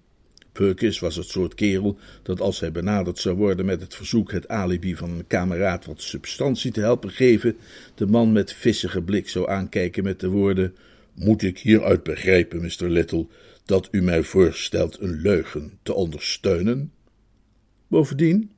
Perkins 0.57 0.99
was 0.99 1.15
het 1.15 1.27
soort 1.27 1.55
kerel 1.55 1.97
dat 2.23 2.41
als 2.41 2.59
hij 2.59 2.71
benaderd 2.71 3.19
zou 3.19 3.35
worden 3.35 3.65
met 3.65 3.81
het 3.81 3.95
verzoek 3.95 4.31
het 4.31 4.47
alibi 4.47 4.95
van 4.95 5.09
een 5.09 5.27
kameraad 5.27 5.85
wat 5.85 6.01
substantie 6.01 6.71
te 6.71 6.79
helpen 6.79 7.09
geven, 7.09 7.55
de 7.95 8.05
man 8.05 8.31
met 8.31 8.53
vissige 8.53 9.01
blik 9.01 9.29
zou 9.29 9.49
aankijken 9.49 10.03
met 10.03 10.19
de 10.19 10.27
woorden: 10.27 10.75
Moet 11.13 11.41
ik 11.41 11.59
hieruit 11.59 12.03
begrijpen, 12.03 12.61
Mr. 12.61 12.89
Little, 12.89 13.27
dat 13.65 13.87
u 13.91 14.01
mij 14.01 14.23
voorstelt 14.23 14.99
een 14.99 15.21
leugen 15.21 15.79
te 15.83 15.93
ondersteunen? 15.93 16.91
Bovendien, 17.87 18.51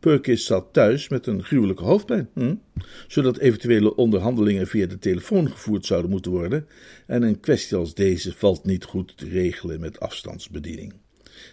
Perkins 0.00 0.44
zat 0.44 0.72
thuis 0.72 1.08
met 1.08 1.26
een 1.26 1.44
gruwelijke 1.44 1.84
hoofdpijn, 1.84 2.28
hm? 2.34 2.54
zodat 3.08 3.38
eventuele 3.38 3.94
onderhandelingen 3.96 4.66
via 4.66 4.86
de 4.86 4.98
telefoon 4.98 5.50
gevoerd 5.50 5.86
zouden 5.86 6.10
moeten 6.10 6.30
worden, 6.30 6.66
en 7.06 7.22
een 7.22 7.40
kwestie 7.40 7.76
als 7.76 7.94
deze 7.94 8.32
valt 8.32 8.64
niet 8.64 8.84
goed 8.84 9.16
te 9.16 9.28
regelen 9.28 9.80
met 9.80 10.00
afstandsbediening. 10.00 10.94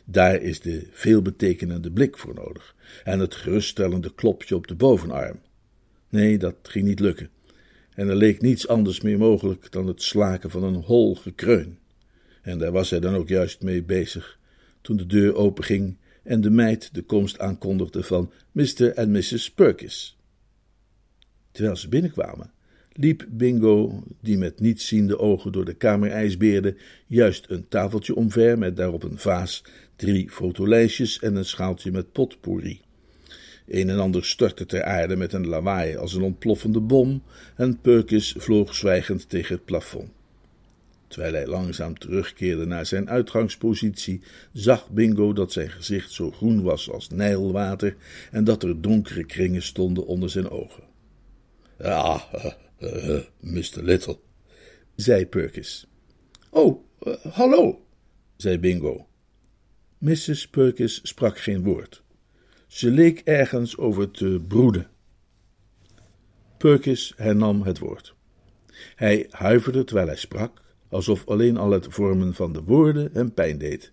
Daar 0.06 0.42
is 0.42 0.60
de 0.60 0.88
veelbetekenende 0.92 1.92
blik 1.92 2.18
voor 2.18 2.34
nodig 2.34 2.76
en 3.04 3.20
het 3.20 3.36
geruststellende 3.36 4.14
klopje 4.14 4.56
op 4.56 4.68
de 4.68 4.76
bovenarm. 4.76 5.40
Nee, 6.10 6.38
dat 6.38 6.56
ging 6.62 6.86
niet 6.86 7.00
lukken. 7.00 7.30
En 7.94 8.08
er 8.08 8.16
leek 8.16 8.42
niets 8.42 8.68
anders 8.68 9.02
meer 9.02 9.18
mogelijk 9.18 9.72
dan 9.72 9.88
het 9.88 10.02
slaken 10.02 10.50
van 10.50 10.64
een 10.64 10.76
hol 10.84 11.16
gekreun. 11.16 11.80
En 12.42 12.58
daar 12.58 12.72
was 12.72 12.90
hij 12.90 13.00
dan 13.00 13.16
ook 13.16 13.28
juist 13.28 13.62
mee 13.62 13.84
bezig, 13.84 14.40
toen 14.82 14.98
de 14.98 15.06
deur 15.06 15.36
openging 15.36 15.98
en 16.24 16.42
de 16.42 16.50
meid 16.50 16.94
de 16.94 17.02
komst 17.02 17.40
aankondigde 17.40 18.04
van 18.04 18.32
Mr. 18.52 18.94
en 18.94 19.12
Mrs. 19.12 19.52
Perkins. 19.52 20.18
Terwijl 21.52 21.76
ze 21.76 21.90
binnenkwamen, 21.90 22.52
liep 22.98 23.26
Bingo, 23.30 24.04
die 24.22 24.38
met 24.38 24.60
nietsziende 24.60 25.20
ogen 25.20 25.52
door 25.52 25.66
de 25.66 25.74
kamer 25.74 26.12
ijsbeerde, 26.12 26.76
juist 27.08 27.46
een 27.50 27.68
tafeltje 27.68 28.16
omver 28.16 28.58
met 28.58 28.76
daarop 28.76 29.04
een 29.04 29.18
vaas, 29.18 29.64
drie 29.96 30.30
fotolijstjes 30.30 31.20
en 31.20 31.36
een 31.36 31.46
schaaltje 31.46 31.92
met 31.92 32.12
potpourri. 32.12 32.82
Een 33.68 33.90
en 33.90 34.00
ander 34.00 34.26
stortte 34.26 34.66
ter 34.66 34.84
aarde 34.84 35.16
met 35.16 35.34
een 35.34 35.48
lawaai 35.48 35.96
als 35.96 36.14
een 36.14 36.22
ontploffende 36.22 36.80
bom 36.80 37.24
en 37.56 37.80
Perkins 37.82 38.36
vloog 38.38 38.76
zwijgend 38.76 39.30
tegen 39.30 39.56
het 39.56 39.66
plafond. 39.66 40.10
Terwijl 41.08 41.34
hij 41.34 41.48
langzaam 41.48 41.98
terugkeerde 41.98 42.66
naar 42.66 42.86
zijn 42.86 43.10
uitgangspositie, 43.10 44.22
zag 44.54 44.90
Bingo 44.90 45.34
dat 45.34 45.52
zijn 45.52 45.70
gezicht 45.70 46.12
zo 46.12 46.32
groen 46.32 46.62
was 46.62 46.92
als 46.92 47.10
nijlwater 47.10 47.96
en 48.32 48.44
dat 48.44 48.64
er 48.64 48.82
donkere 48.82 49.24
kringen 49.24 49.64
stonden 49.64 50.06
onder 50.06 50.30
zijn 50.30 50.50
ogen. 50.50 50.84
Ah, 51.82 52.22
uh, 52.80 53.10
uh, 53.10 53.24
Mr. 53.40 53.84
Little, 53.84 54.20
zei 54.96 55.26
Perkins. 55.26 55.88
Oh, 56.50 56.84
uh, 57.08 57.16
hallo, 57.16 57.86
zei 58.36 58.60
Bingo. 58.60 59.08
Mrs. 59.98 60.48
Perkins 60.48 61.00
sprak 61.04 61.40
geen 61.40 61.64
woord. 61.64 62.04
Ze 62.68 62.92
leek 62.92 63.20
ergens 63.20 63.78
over 63.78 64.12
te 64.12 64.42
broeden. 64.48 64.90
Perkins 66.58 67.14
hernam 67.16 67.62
het 67.62 67.80
woord. 67.80 68.16
Hij 68.96 69.28
huiverde 69.30 69.84
terwijl 69.84 70.08
hij 70.08 70.16
sprak, 70.16 70.62
alsof 70.90 71.28
alleen 71.28 71.58
al 71.58 71.72
het 71.72 71.88
vormen 71.90 72.34
van 72.34 72.54
de 72.54 72.64
woorden 72.64 73.10
hem 73.14 73.34
pijn 73.34 73.58
deed. 73.58 73.92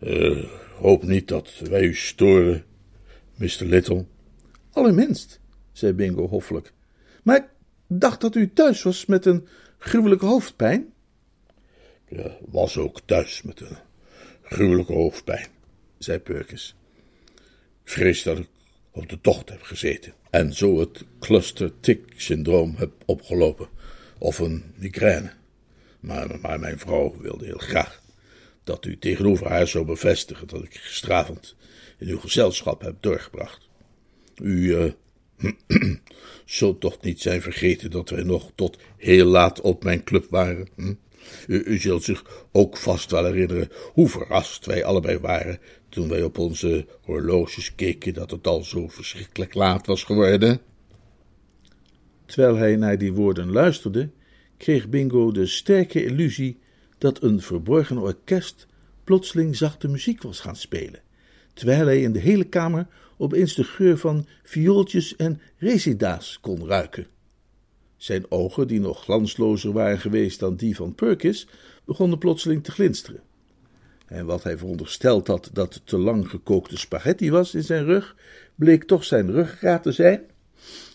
Uh, 0.00 0.44
hoop 0.76 1.02
niet 1.02 1.28
dat 1.28 1.62
wij 1.70 1.82
u 1.82 1.94
storen, 1.94 2.64
Mr. 3.34 3.64
Little. 3.64 4.06
Allerminst, 4.70 5.40
zei 5.72 5.92
Bingo 5.92 6.28
hoffelijk. 6.28 6.72
Maar 7.22 7.50
dacht 7.88 8.20
dat 8.20 8.34
u 8.34 8.52
thuis 8.52 8.82
was 8.82 9.06
met 9.06 9.26
een 9.26 9.48
gruwelijke 9.78 10.26
hoofdpijn. 10.26 10.92
Ja, 12.08 12.36
was 12.46 12.76
ook 12.76 13.00
thuis 13.04 13.42
met 13.42 13.60
een 13.60 13.76
gruwelijke 14.42 14.92
hoofdpijn, 14.92 15.46
zei 15.98 16.18
Perkins. 16.18 16.74
Ik 17.84 17.90
vrees 17.94 18.22
dat 18.22 18.38
ik 18.38 18.48
op 18.90 19.08
de 19.08 19.20
tocht 19.20 19.48
heb 19.48 19.62
gezeten 19.62 20.12
en 20.30 20.54
zo 20.54 20.80
het 20.80 21.04
cluster-tick-syndroom 21.20 22.74
heb 22.76 22.90
opgelopen, 23.04 23.68
of 24.18 24.38
een 24.38 24.64
migraine. 24.74 25.30
Maar, 26.00 26.40
maar 26.40 26.60
mijn 26.60 26.78
vrouw 26.78 27.16
wilde 27.20 27.44
heel 27.44 27.58
graag 27.58 28.02
dat 28.64 28.84
u 28.84 28.98
tegenover 28.98 29.48
haar 29.48 29.68
zou 29.68 29.84
bevestigen 29.84 30.46
dat 30.46 30.64
ik 30.64 30.74
gisteravond 30.74 31.56
in 31.98 32.08
uw 32.08 32.18
gezelschap 32.18 32.80
heb 32.80 32.96
doorgebracht. 33.00 33.68
U 34.42 34.76
uh, 34.76 34.92
zult 36.44 36.80
toch 36.80 37.00
niet 37.00 37.20
zijn 37.20 37.42
vergeten 37.42 37.90
dat 37.90 38.10
wij 38.10 38.22
nog 38.22 38.52
tot 38.54 38.78
heel 38.96 39.26
laat 39.26 39.60
op 39.60 39.84
mijn 39.84 40.04
club 40.04 40.26
waren. 40.30 40.68
Hm? 40.76 40.94
U, 41.46 41.62
u, 41.64 41.78
zult 41.78 42.02
zich 42.02 42.46
ook 42.52 42.76
vast 42.76 43.10
wel 43.10 43.24
herinneren 43.24 43.68
hoe 43.92 44.08
verrast 44.08 44.66
wij 44.66 44.84
allebei 44.84 45.18
waren 45.18 45.58
toen 45.88 46.08
wij 46.08 46.22
op 46.22 46.38
onze 46.38 46.86
horloges 47.02 47.74
keken 47.74 48.14
dat 48.14 48.30
het 48.30 48.46
al 48.46 48.64
zo 48.64 48.88
verschrikkelijk 48.88 49.54
laat 49.54 49.86
was 49.86 50.04
geworden. 50.04 50.60
Terwijl 52.26 52.56
hij 52.56 52.76
naar 52.76 52.98
die 52.98 53.12
woorden 53.12 53.52
luisterde, 53.52 54.10
kreeg 54.56 54.88
Bingo 54.88 55.32
de 55.32 55.46
sterke 55.46 56.04
illusie 56.04 56.58
dat 56.98 57.22
een 57.22 57.40
verborgen 57.40 57.98
orkest 57.98 58.66
plotseling 59.04 59.56
zachte 59.56 59.88
muziek 59.88 60.22
was 60.22 60.40
gaan 60.40 60.56
spelen, 60.56 61.00
terwijl 61.54 61.86
hij 61.86 62.00
in 62.00 62.12
de 62.12 62.18
hele 62.18 62.44
kamer 62.44 62.86
opeens 63.18 63.54
de 63.54 63.64
geur 63.64 63.98
van 63.98 64.26
viooltjes 64.42 65.16
en 65.16 65.40
resida's 65.58 66.38
kon 66.40 66.66
ruiken. 66.66 67.06
Zijn 67.96 68.30
ogen, 68.30 68.66
die 68.68 68.80
nog 68.80 69.02
glanslozer 69.02 69.72
waren 69.72 69.98
geweest 69.98 70.40
dan 70.40 70.56
die 70.56 70.76
van 70.76 70.94
Perkins, 70.94 71.48
begonnen 71.84 72.18
plotseling 72.18 72.64
te 72.64 72.70
glinsteren. 72.70 73.22
En 74.06 74.26
wat 74.26 74.42
hij 74.42 74.58
verondersteld 74.58 75.26
had 75.26 75.50
dat 75.52 75.80
te 75.84 75.98
lang 75.98 76.30
gekookte 76.30 76.78
spaghetti 76.78 77.30
was 77.30 77.54
in 77.54 77.64
zijn 77.64 77.84
rug, 77.84 78.16
bleek 78.54 78.84
toch 78.84 79.04
zijn 79.04 79.30
ruggengraat 79.30 79.82
te 79.82 79.92
zijn, 79.92 80.22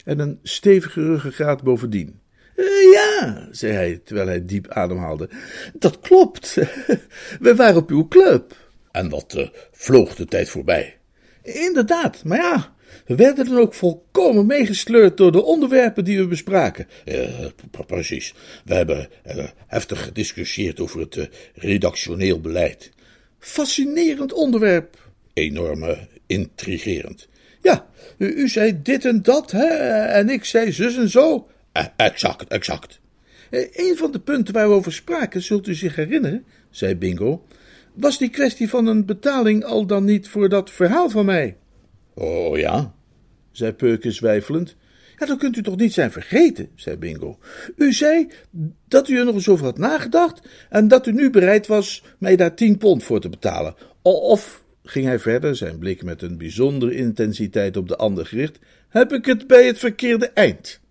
en 0.06 0.20
een 0.20 0.40
stevige 0.44 1.02
ruggengraat 1.02 1.64
bovendien. 1.64 2.22
Uh, 2.56 2.92
ja, 2.94 3.48
zei 3.52 3.74
hij 3.74 4.02
terwijl 4.04 4.28
hij 4.28 4.46
diep 4.46 4.68
ademhaalde. 4.68 5.30
Dat 5.74 6.00
klopt. 6.00 6.54
We 7.40 7.56
waren 7.56 7.76
op 7.76 7.90
uw 7.90 8.08
club. 8.08 8.56
En 8.92 9.10
wat 9.10 9.34
uh, 9.38 9.48
vloog 9.72 10.16
de 10.16 10.26
tijd 10.26 10.50
voorbij. 10.50 10.98
Inderdaad, 11.44 12.24
maar 12.24 12.38
ja, 12.38 12.74
we 13.06 13.16
werden 13.16 13.46
dan 13.46 13.58
ook 13.58 13.74
volkomen 13.74 14.46
meegesleurd 14.46 15.18
door 15.18 15.32
de 15.32 15.44
onderwerpen 15.44 16.04
die 16.04 16.18
we 16.18 16.28
bespraken. 16.28 16.88
Uh, 17.06 17.46
precies. 17.88 18.34
We 18.66 18.74
hebben 18.74 19.10
heftig 19.68 20.04
gediscussieerd 20.04 20.80
over 20.80 21.00
het 21.00 21.30
redactioneel 21.54 22.42
beleid. 22.42 22.92
Fascinerend 23.40 24.34
onderwerp. 24.34 25.12
Enorm 25.34 25.98
intrigerend. 26.28 27.28
Ja, 27.62 27.88
u, 28.18 28.28
u, 28.28 28.50
zei 28.50 28.82
dit 28.82 29.06
en 29.06 29.22
dat, 29.22 29.52
hè, 29.52 29.66
en 30.06 30.30
ik 30.30 30.46
zei 30.46 30.72
zus 30.72 30.98
en 30.98 31.10
zo. 31.10 31.48
Exact, 31.96 32.48
exact. 32.48 33.00
Een 33.52 33.98
van 33.98 34.12
de 34.12 34.20
punten 34.20 34.54
waar 34.54 34.68
we 34.68 34.74
over 34.74 34.94
spraken, 34.94 35.42
zult 35.42 35.68
u 35.68 35.74
zich 35.74 35.96
herinneren, 35.96 36.46
zei 36.70 36.96
Bingo, 36.96 37.46
was 37.94 38.18
die 38.18 38.30
kwestie 38.30 38.70
van 38.70 38.88
een 38.88 39.06
betaling 39.06 39.64
al 39.64 39.86
dan 39.86 40.04
niet 40.04 40.30
voor 40.30 40.50
dat 40.50 40.72
verhaal 40.72 41.10
van 41.10 41.26
mij. 41.26 41.58
Oh 42.14 42.58
ja, 42.58 42.94
zei 43.52 43.72
Perkins 43.72 44.20
weifelend. 44.20 44.76
Ja, 45.18 45.26
dan 45.26 45.38
kunt 45.38 45.58
u 45.58 45.62
toch 45.62 45.78
niet 45.78 45.94
zijn 45.94 46.12
vergeten, 46.12 46.70
zei 46.76 46.98
Bingo. 46.98 47.40
U 47.76 47.94
zei 47.94 48.28
dat 48.88 49.10
u 49.10 49.18
er 49.18 49.26
nog 49.26 49.36
eens 49.36 49.50
over 49.50 49.66
had 49.66 49.78
nagedacht 49.78 50.48
en 50.70 50.88
dat 50.88 51.08
u 51.08 51.12
nu 51.12 51.30
bereid 51.30 51.68
was 51.68 52.04
mij 52.18 52.36
daar 52.36 52.56
tien 52.56 52.78
pond 52.78 53.04
voor 53.04 53.22
te 53.22 53.30
betalen. 53.30 53.76
Of, 54.02 54.64
ging 54.84 55.06
hij 55.06 55.20
verder, 55.20 55.56
zijn 55.56 55.78
blik 55.78 56.04
met 56.04 56.22
een 56.22 56.38
bijzondere 56.38 56.96
intensiteit 56.96 57.78
op 57.78 57.88
de 57.88 57.96
ander 57.96 58.26
gericht, 58.26 58.60
heb 58.90 59.14
ik 59.14 59.26
het 59.26 59.48
bij 59.48 59.66
het 59.66 59.80
verkeerde 59.80 60.30
eind? 60.30 60.82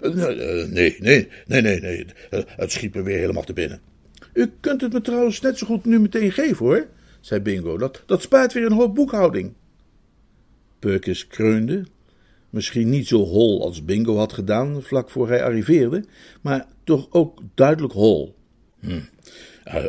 Nee, 0.00 0.96
nee, 1.00 1.28
nee, 1.46 1.60
nee, 1.62 1.80
nee, 1.80 2.06
het 2.46 2.72
schiet 2.72 2.94
me 2.94 3.02
weer 3.02 3.18
helemaal 3.18 3.44
te 3.44 3.52
binnen. 3.52 3.80
U 4.38 4.52
kunt 4.60 4.80
het 4.80 4.92
me 4.92 5.00
trouwens 5.00 5.40
net 5.40 5.58
zo 5.58 5.66
goed 5.66 5.84
nu 5.84 6.00
meteen 6.00 6.32
geven, 6.32 6.66
hoor, 6.66 6.86
zei 7.20 7.40
Bingo. 7.40 7.78
Dat, 7.78 8.02
dat 8.06 8.22
spaart 8.22 8.52
weer 8.52 8.64
een 8.64 8.72
hoop 8.72 8.94
boekhouding. 8.94 9.52
Perkins 10.78 11.26
kreunde, 11.26 11.84
misschien 12.50 12.88
niet 12.88 13.08
zo 13.08 13.18
hol 13.24 13.62
als 13.62 13.84
Bingo 13.84 14.16
had 14.16 14.32
gedaan 14.32 14.82
vlak 14.82 15.10
voor 15.10 15.28
hij 15.28 15.42
arriveerde, 15.44 16.04
maar 16.40 16.66
toch 16.84 17.06
ook 17.10 17.42
duidelijk 17.54 17.92
hol. 17.92 18.34
Hm, 18.80 19.00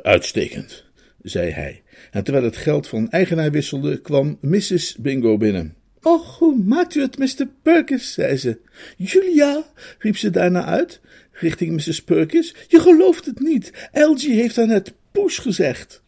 uitstekend, 0.01 0.85
zei 1.21 1.51
hij. 1.51 1.83
En 2.11 2.23
terwijl 2.23 2.45
het 2.45 2.57
geld 2.57 2.87
van 2.87 3.09
eigenaar 3.09 3.51
wisselde, 3.51 4.01
kwam 4.01 4.37
Mrs. 4.41 4.95
Bingo 4.95 5.37
binnen. 5.37 5.75
Och, 6.01 6.37
hoe 6.37 6.63
maakt 6.63 6.95
u 6.95 7.01
het, 7.01 7.17
Mr. 7.17 7.47
Perkins? 7.61 8.13
zei 8.13 8.37
ze. 8.37 8.59
Julia, 8.97 9.63
riep 9.99 10.17
ze 10.17 10.29
daarna 10.29 10.65
uit, 10.65 11.01
richting 11.39 11.71
Mrs. 11.71 12.03
Perkins. 12.03 12.55
Je 12.67 12.79
gelooft 12.79 13.25
het 13.25 13.39
niet. 13.39 13.89
Elgie 13.91 14.33
heeft 14.33 14.55
haar 14.55 14.67
net 14.67 14.93
poes 15.11 15.37
gezegd. 15.37 16.03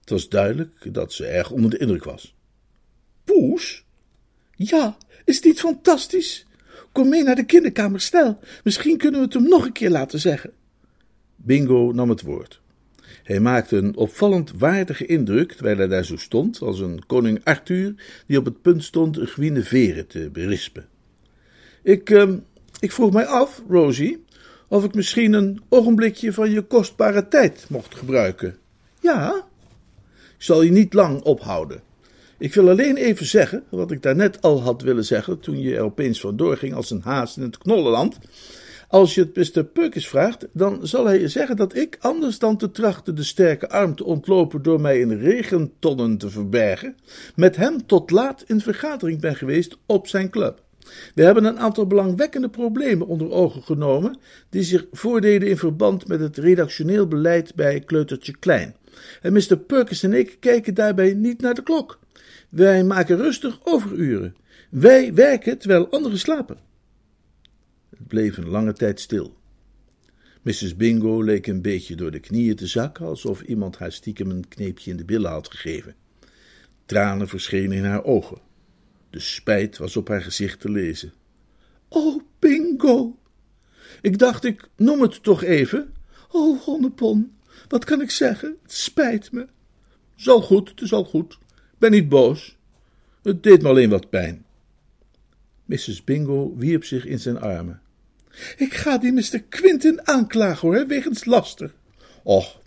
Het 0.00 0.10
was 0.10 0.28
duidelijk 0.28 0.94
dat 0.94 1.12
ze 1.12 1.26
erg 1.26 1.50
onder 1.50 1.70
de 1.70 1.78
indruk 1.78 2.04
was. 2.04 2.34
Poes? 3.24 3.84
Ja, 4.54 4.96
is 5.24 5.36
het 5.36 5.44
niet 5.44 5.60
fantastisch? 5.60 6.46
Kom 6.92 7.08
mee 7.08 7.22
naar 7.22 7.34
de 7.34 7.44
kinderkamer, 7.44 8.00
snel. 8.00 8.38
Misschien 8.64 8.96
kunnen 8.96 9.20
we 9.20 9.26
het 9.26 9.34
hem 9.34 9.48
nog 9.48 9.64
een 9.64 9.72
keer 9.72 9.90
laten 9.90 10.20
zeggen. 10.20 10.52
Bingo 11.36 11.92
nam 11.92 12.08
het 12.08 12.22
woord. 12.22 12.60
Hij 13.22 13.40
maakte 13.40 13.76
een 13.76 13.96
opvallend 13.96 14.52
waardige 14.58 15.06
indruk 15.06 15.52
terwijl 15.52 15.76
hij 15.76 15.86
daar 15.86 16.04
zo 16.04 16.16
stond, 16.16 16.62
als 16.62 16.80
een 16.80 17.06
koning 17.06 17.40
Arthur 17.44 17.94
die 18.26 18.38
op 18.38 18.44
het 18.44 18.62
punt 18.62 18.84
stond 18.84 19.16
een 19.16 19.26
Guinevere 19.26 20.06
te 20.06 20.30
berispen. 20.32 20.88
Ik, 21.82 22.10
uh, 22.10 22.32
ik 22.80 22.92
vroeg 22.92 23.12
mij 23.12 23.26
af, 23.26 23.62
Rosie, 23.68 24.24
of 24.70 24.84
ik 24.84 24.94
misschien 24.94 25.32
een 25.32 25.60
ogenblikje 25.68 26.32
van 26.32 26.50
je 26.50 26.62
kostbare 26.62 27.28
tijd 27.28 27.66
mocht 27.68 27.94
gebruiken. 27.94 28.56
Ja, 29.00 29.34
ik 30.36 30.42
zal 30.42 30.62
je 30.62 30.70
niet 30.70 30.94
lang 30.94 31.22
ophouden. 31.22 31.80
Ik 32.38 32.54
wil 32.54 32.68
alleen 32.68 32.96
even 32.96 33.26
zeggen, 33.26 33.64
wat 33.68 33.90
ik 33.90 34.02
daarnet 34.02 34.42
al 34.42 34.62
had 34.62 34.82
willen 34.82 35.04
zeggen 35.04 35.40
toen 35.40 35.60
je 35.60 35.76
er 35.76 35.82
opeens 35.82 36.20
vandoor 36.20 36.56
ging 36.56 36.74
als 36.74 36.90
een 36.90 37.02
haas 37.02 37.36
in 37.36 37.42
het 37.42 37.58
knollenland. 37.58 38.18
Als 38.88 39.14
je 39.14 39.30
het 39.32 39.54
Mr. 39.54 39.64
Perkins 39.64 40.08
vraagt, 40.08 40.46
dan 40.52 40.86
zal 40.86 41.06
hij 41.06 41.20
je 41.20 41.28
zeggen 41.28 41.56
dat 41.56 41.76
ik, 41.76 41.96
anders 42.00 42.38
dan 42.38 42.56
te 42.56 42.70
trachten 42.70 43.14
de 43.14 43.22
sterke 43.22 43.68
arm 43.68 43.94
te 43.94 44.04
ontlopen 44.04 44.62
door 44.62 44.80
mij 44.80 45.00
in 45.00 45.18
regentonnen 45.18 46.18
te 46.18 46.30
verbergen, 46.30 46.96
met 47.34 47.56
hem 47.56 47.86
tot 47.86 48.10
laat 48.10 48.44
in 48.46 48.60
vergadering 48.60 49.20
ben 49.20 49.36
geweest 49.36 49.76
op 49.86 50.08
zijn 50.08 50.30
club. 50.30 50.62
We 51.14 51.22
hebben 51.22 51.44
een 51.44 51.58
aantal 51.58 51.86
belangwekkende 51.86 52.48
problemen 52.48 53.06
onder 53.06 53.30
ogen 53.30 53.62
genomen, 53.62 54.18
die 54.48 54.62
zich 54.62 54.86
voordeden 54.92 55.48
in 55.48 55.56
verband 55.56 56.08
met 56.08 56.20
het 56.20 56.38
redactioneel 56.38 57.06
beleid 57.06 57.54
bij 57.54 57.80
Kleutertje 57.80 58.36
Klein. 58.38 58.76
En 59.22 59.32
Mr. 59.32 59.56
Perkins 59.56 60.02
en 60.02 60.12
ik 60.12 60.36
kijken 60.40 60.74
daarbij 60.74 61.14
niet 61.14 61.40
naar 61.40 61.54
de 61.54 61.62
klok. 61.62 61.98
Wij 62.48 62.84
maken 62.84 63.16
rustig 63.16 63.58
overuren. 63.64 64.36
Wij 64.70 65.14
werken 65.14 65.58
terwijl 65.58 65.90
anderen 65.90 66.18
slapen. 66.18 66.58
Het 67.90 68.06
bleef 68.06 68.36
een 68.36 68.48
lange 68.48 68.72
tijd 68.72 69.00
stil. 69.00 69.38
Mrs. 70.42 70.76
Bingo 70.76 71.22
leek 71.22 71.46
een 71.46 71.62
beetje 71.62 71.94
door 71.94 72.10
de 72.10 72.20
knieën 72.20 72.56
te 72.56 72.66
zakken, 72.66 73.06
alsof 73.06 73.42
iemand 73.42 73.78
haar 73.78 73.92
stiekem 73.92 74.30
een 74.30 74.48
kneepje 74.48 74.90
in 74.90 74.96
de 74.96 75.04
billen 75.04 75.30
had 75.30 75.50
gegeven. 75.50 75.94
Tranen 76.86 77.28
verschenen 77.28 77.76
in 77.76 77.84
haar 77.84 78.04
ogen. 78.04 78.38
De 79.10 79.20
spijt 79.20 79.78
was 79.78 79.96
op 79.96 80.08
haar 80.08 80.22
gezicht 80.22 80.60
te 80.60 80.70
lezen. 80.70 81.12
Oh, 81.88 82.22
Bingo! 82.38 83.18
Ik 84.00 84.18
dacht, 84.18 84.44
ik 84.44 84.68
noem 84.76 85.02
het 85.02 85.22
toch 85.22 85.42
even. 85.42 85.94
Oh, 86.30 86.60
honnepon, 86.60 87.32
wat 87.68 87.84
kan 87.84 88.00
ik 88.00 88.10
zeggen? 88.10 88.56
Het 88.62 88.72
spijt 88.72 89.32
me. 89.32 89.46
Zal 90.16 90.42
goed, 90.42 90.68
het 90.68 90.80
is 90.80 90.92
al 90.92 91.04
goed. 91.04 91.38
Ben 91.78 91.90
niet 91.90 92.08
boos. 92.08 92.56
Het 93.22 93.42
deed 93.42 93.62
me 93.62 93.68
alleen 93.68 93.90
wat 93.90 94.10
pijn. 94.10 94.44
Mrs. 95.64 96.04
Bingo 96.04 96.56
wierp 96.56 96.84
zich 96.84 97.06
in 97.06 97.18
zijn 97.18 97.38
armen. 97.38 97.80
Ik 98.56 98.74
ga 98.74 98.98
die 98.98 99.12
Mr. 99.12 99.42
Quintin 99.48 100.06
aanklagen 100.06 100.68
hoor, 100.68 100.86
wegens 100.86 101.24
laster. 101.24 101.72
Och, 102.22 102.60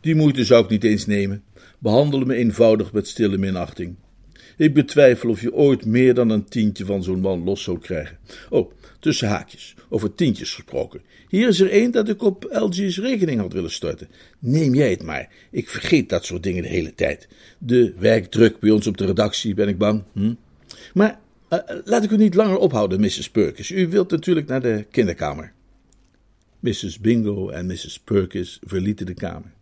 die 0.00 0.14
moeite 0.14 0.44
zou 0.44 0.64
ik 0.64 0.70
niet 0.70 0.84
eens 0.84 1.06
nemen. 1.06 1.44
Behandel 1.78 2.20
me 2.20 2.34
eenvoudig 2.34 2.92
met 2.92 3.08
stille 3.08 3.38
minachting. 3.38 3.96
Ik 4.60 4.74
betwijfel 4.74 5.28
of 5.28 5.40
je 5.40 5.52
ooit 5.52 5.86
meer 5.86 6.14
dan 6.14 6.30
een 6.30 6.44
tientje 6.44 6.84
van 6.84 7.02
zo'n 7.02 7.20
man 7.20 7.44
los 7.44 7.62
zou 7.62 7.78
krijgen. 7.78 8.18
Oh, 8.50 8.72
tussen 8.98 9.28
haakjes, 9.28 9.74
over 9.88 10.14
tientjes 10.14 10.54
gesproken. 10.54 11.00
Hier 11.28 11.48
is 11.48 11.60
er 11.60 11.70
één 11.70 11.90
dat 11.90 12.08
ik 12.08 12.22
op 12.22 12.46
LG's 12.50 12.98
rekening 12.98 13.40
had 13.40 13.52
willen 13.52 13.70
storten. 13.70 14.08
Neem 14.38 14.74
jij 14.74 14.90
het 14.90 15.02
maar. 15.02 15.28
Ik 15.50 15.68
vergeet 15.68 16.08
dat 16.08 16.24
soort 16.24 16.42
dingen 16.42 16.62
de 16.62 16.68
hele 16.68 16.94
tijd. 16.94 17.28
De 17.58 17.94
werkdruk 17.98 18.58
bij 18.58 18.70
ons 18.70 18.86
op 18.86 18.96
de 18.96 19.06
redactie, 19.06 19.54
ben 19.54 19.68
ik 19.68 19.78
bang. 19.78 20.02
Hm? 20.12 20.34
Maar 20.94 21.20
uh, 21.50 21.58
laat 21.84 22.04
ik 22.04 22.10
u 22.10 22.16
niet 22.16 22.34
langer 22.34 22.58
ophouden, 22.58 23.00
Mrs. 23.00 23.30
Perkins. 23.30 23.70
U 23.70 23.88
wilt 23.88 24.10
natuurlijk 24.10 24.46
naar 24.46 24.62
de 24.62 24.86
kinderkamer. 24.90 25.52
Mrs. 26.58 26.98
Bingo 26.98 27.48
en 27.48 27.66
Mrs. 27.66 28.00
Perkins 28.04 28.58
verlieten 28.62 29.06
de 29.06 29.14
kamer. 29.14 29.52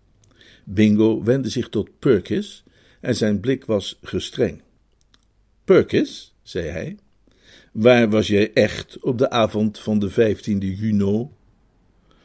Bingo 0.64 1.22
wendde 1.22 1.48
zich 1.48 1.68
tot 1.68 1.98
Perkins 1.98 2.64
en 3.00 3.16
zijn 3.16 3.40
blik 3.40 3.64
was 3.64 3.98
gestreng. 4.02 4.60
Perkins, 5.68 6.34
zei 6.42 6.68
hij, 6.68 6.96
waar 7.72 8.10
was 8.10 8.26
jij 8.26 8.52
echt 8.52 8.98
op 9.00 9.18
de 9.18 9.30
avond 9.30 9.78
van 9.78 9.98
de 9.98 10.10
15e 10.10 10.78
juni? 10.78 11.28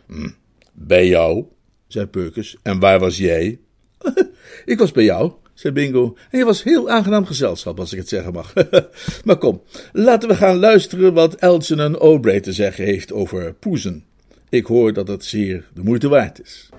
Hm, 0.08 0.30
bij 0.74 1.08
jou, 1.08 1.46
zei 1.88 2.06
Perkins. 2.06 2.58
En 2.62 2.80
waar 2.80 3.00
was 3.00 3.18
jij? 3.18 3.60
ik 4.66 4.78
was 4.78 4.92
bij 4.92 5.04
jou, 5.04 5.32
zei 5.54 5.74
Bingo. 5.74 6.18
En 6.30 6.38
je 6.38 6.46
was 6.46 6.64
heel 6.64 6.90
aangenaam 6.90 7.26
gezelschap, 7.26 7.80
als 7.80 7.92
ik 7.92 8.00
het 8.00 8.10
zeggen 8.10 8.34
mag. 8.34 8.54
maar 9.26 9.38
kom, 9.38 9.62
laten 9.92 10.30
we 10.30 10.36
gaan 10.36 10.58
luisteren 10.58 11.14
wat 11.14 11.36
Elgin 11.36 12.00
O'Bray 12.00 12.40
te 12.40 12.54
zeggen 12.54 12.86
heeft 12.86 13.12
over 13.12 13.54
poezen. 13.54 14.06
Ik 14.50 14.66
hoor 14.66 14.94
dat 14.94 15.08
het 15.08 15.26
zeer 15.26 15.70
de 15.74 15.84
moeite 15.84 16.08
waard 16.08 16.42
is. 16.42 16.70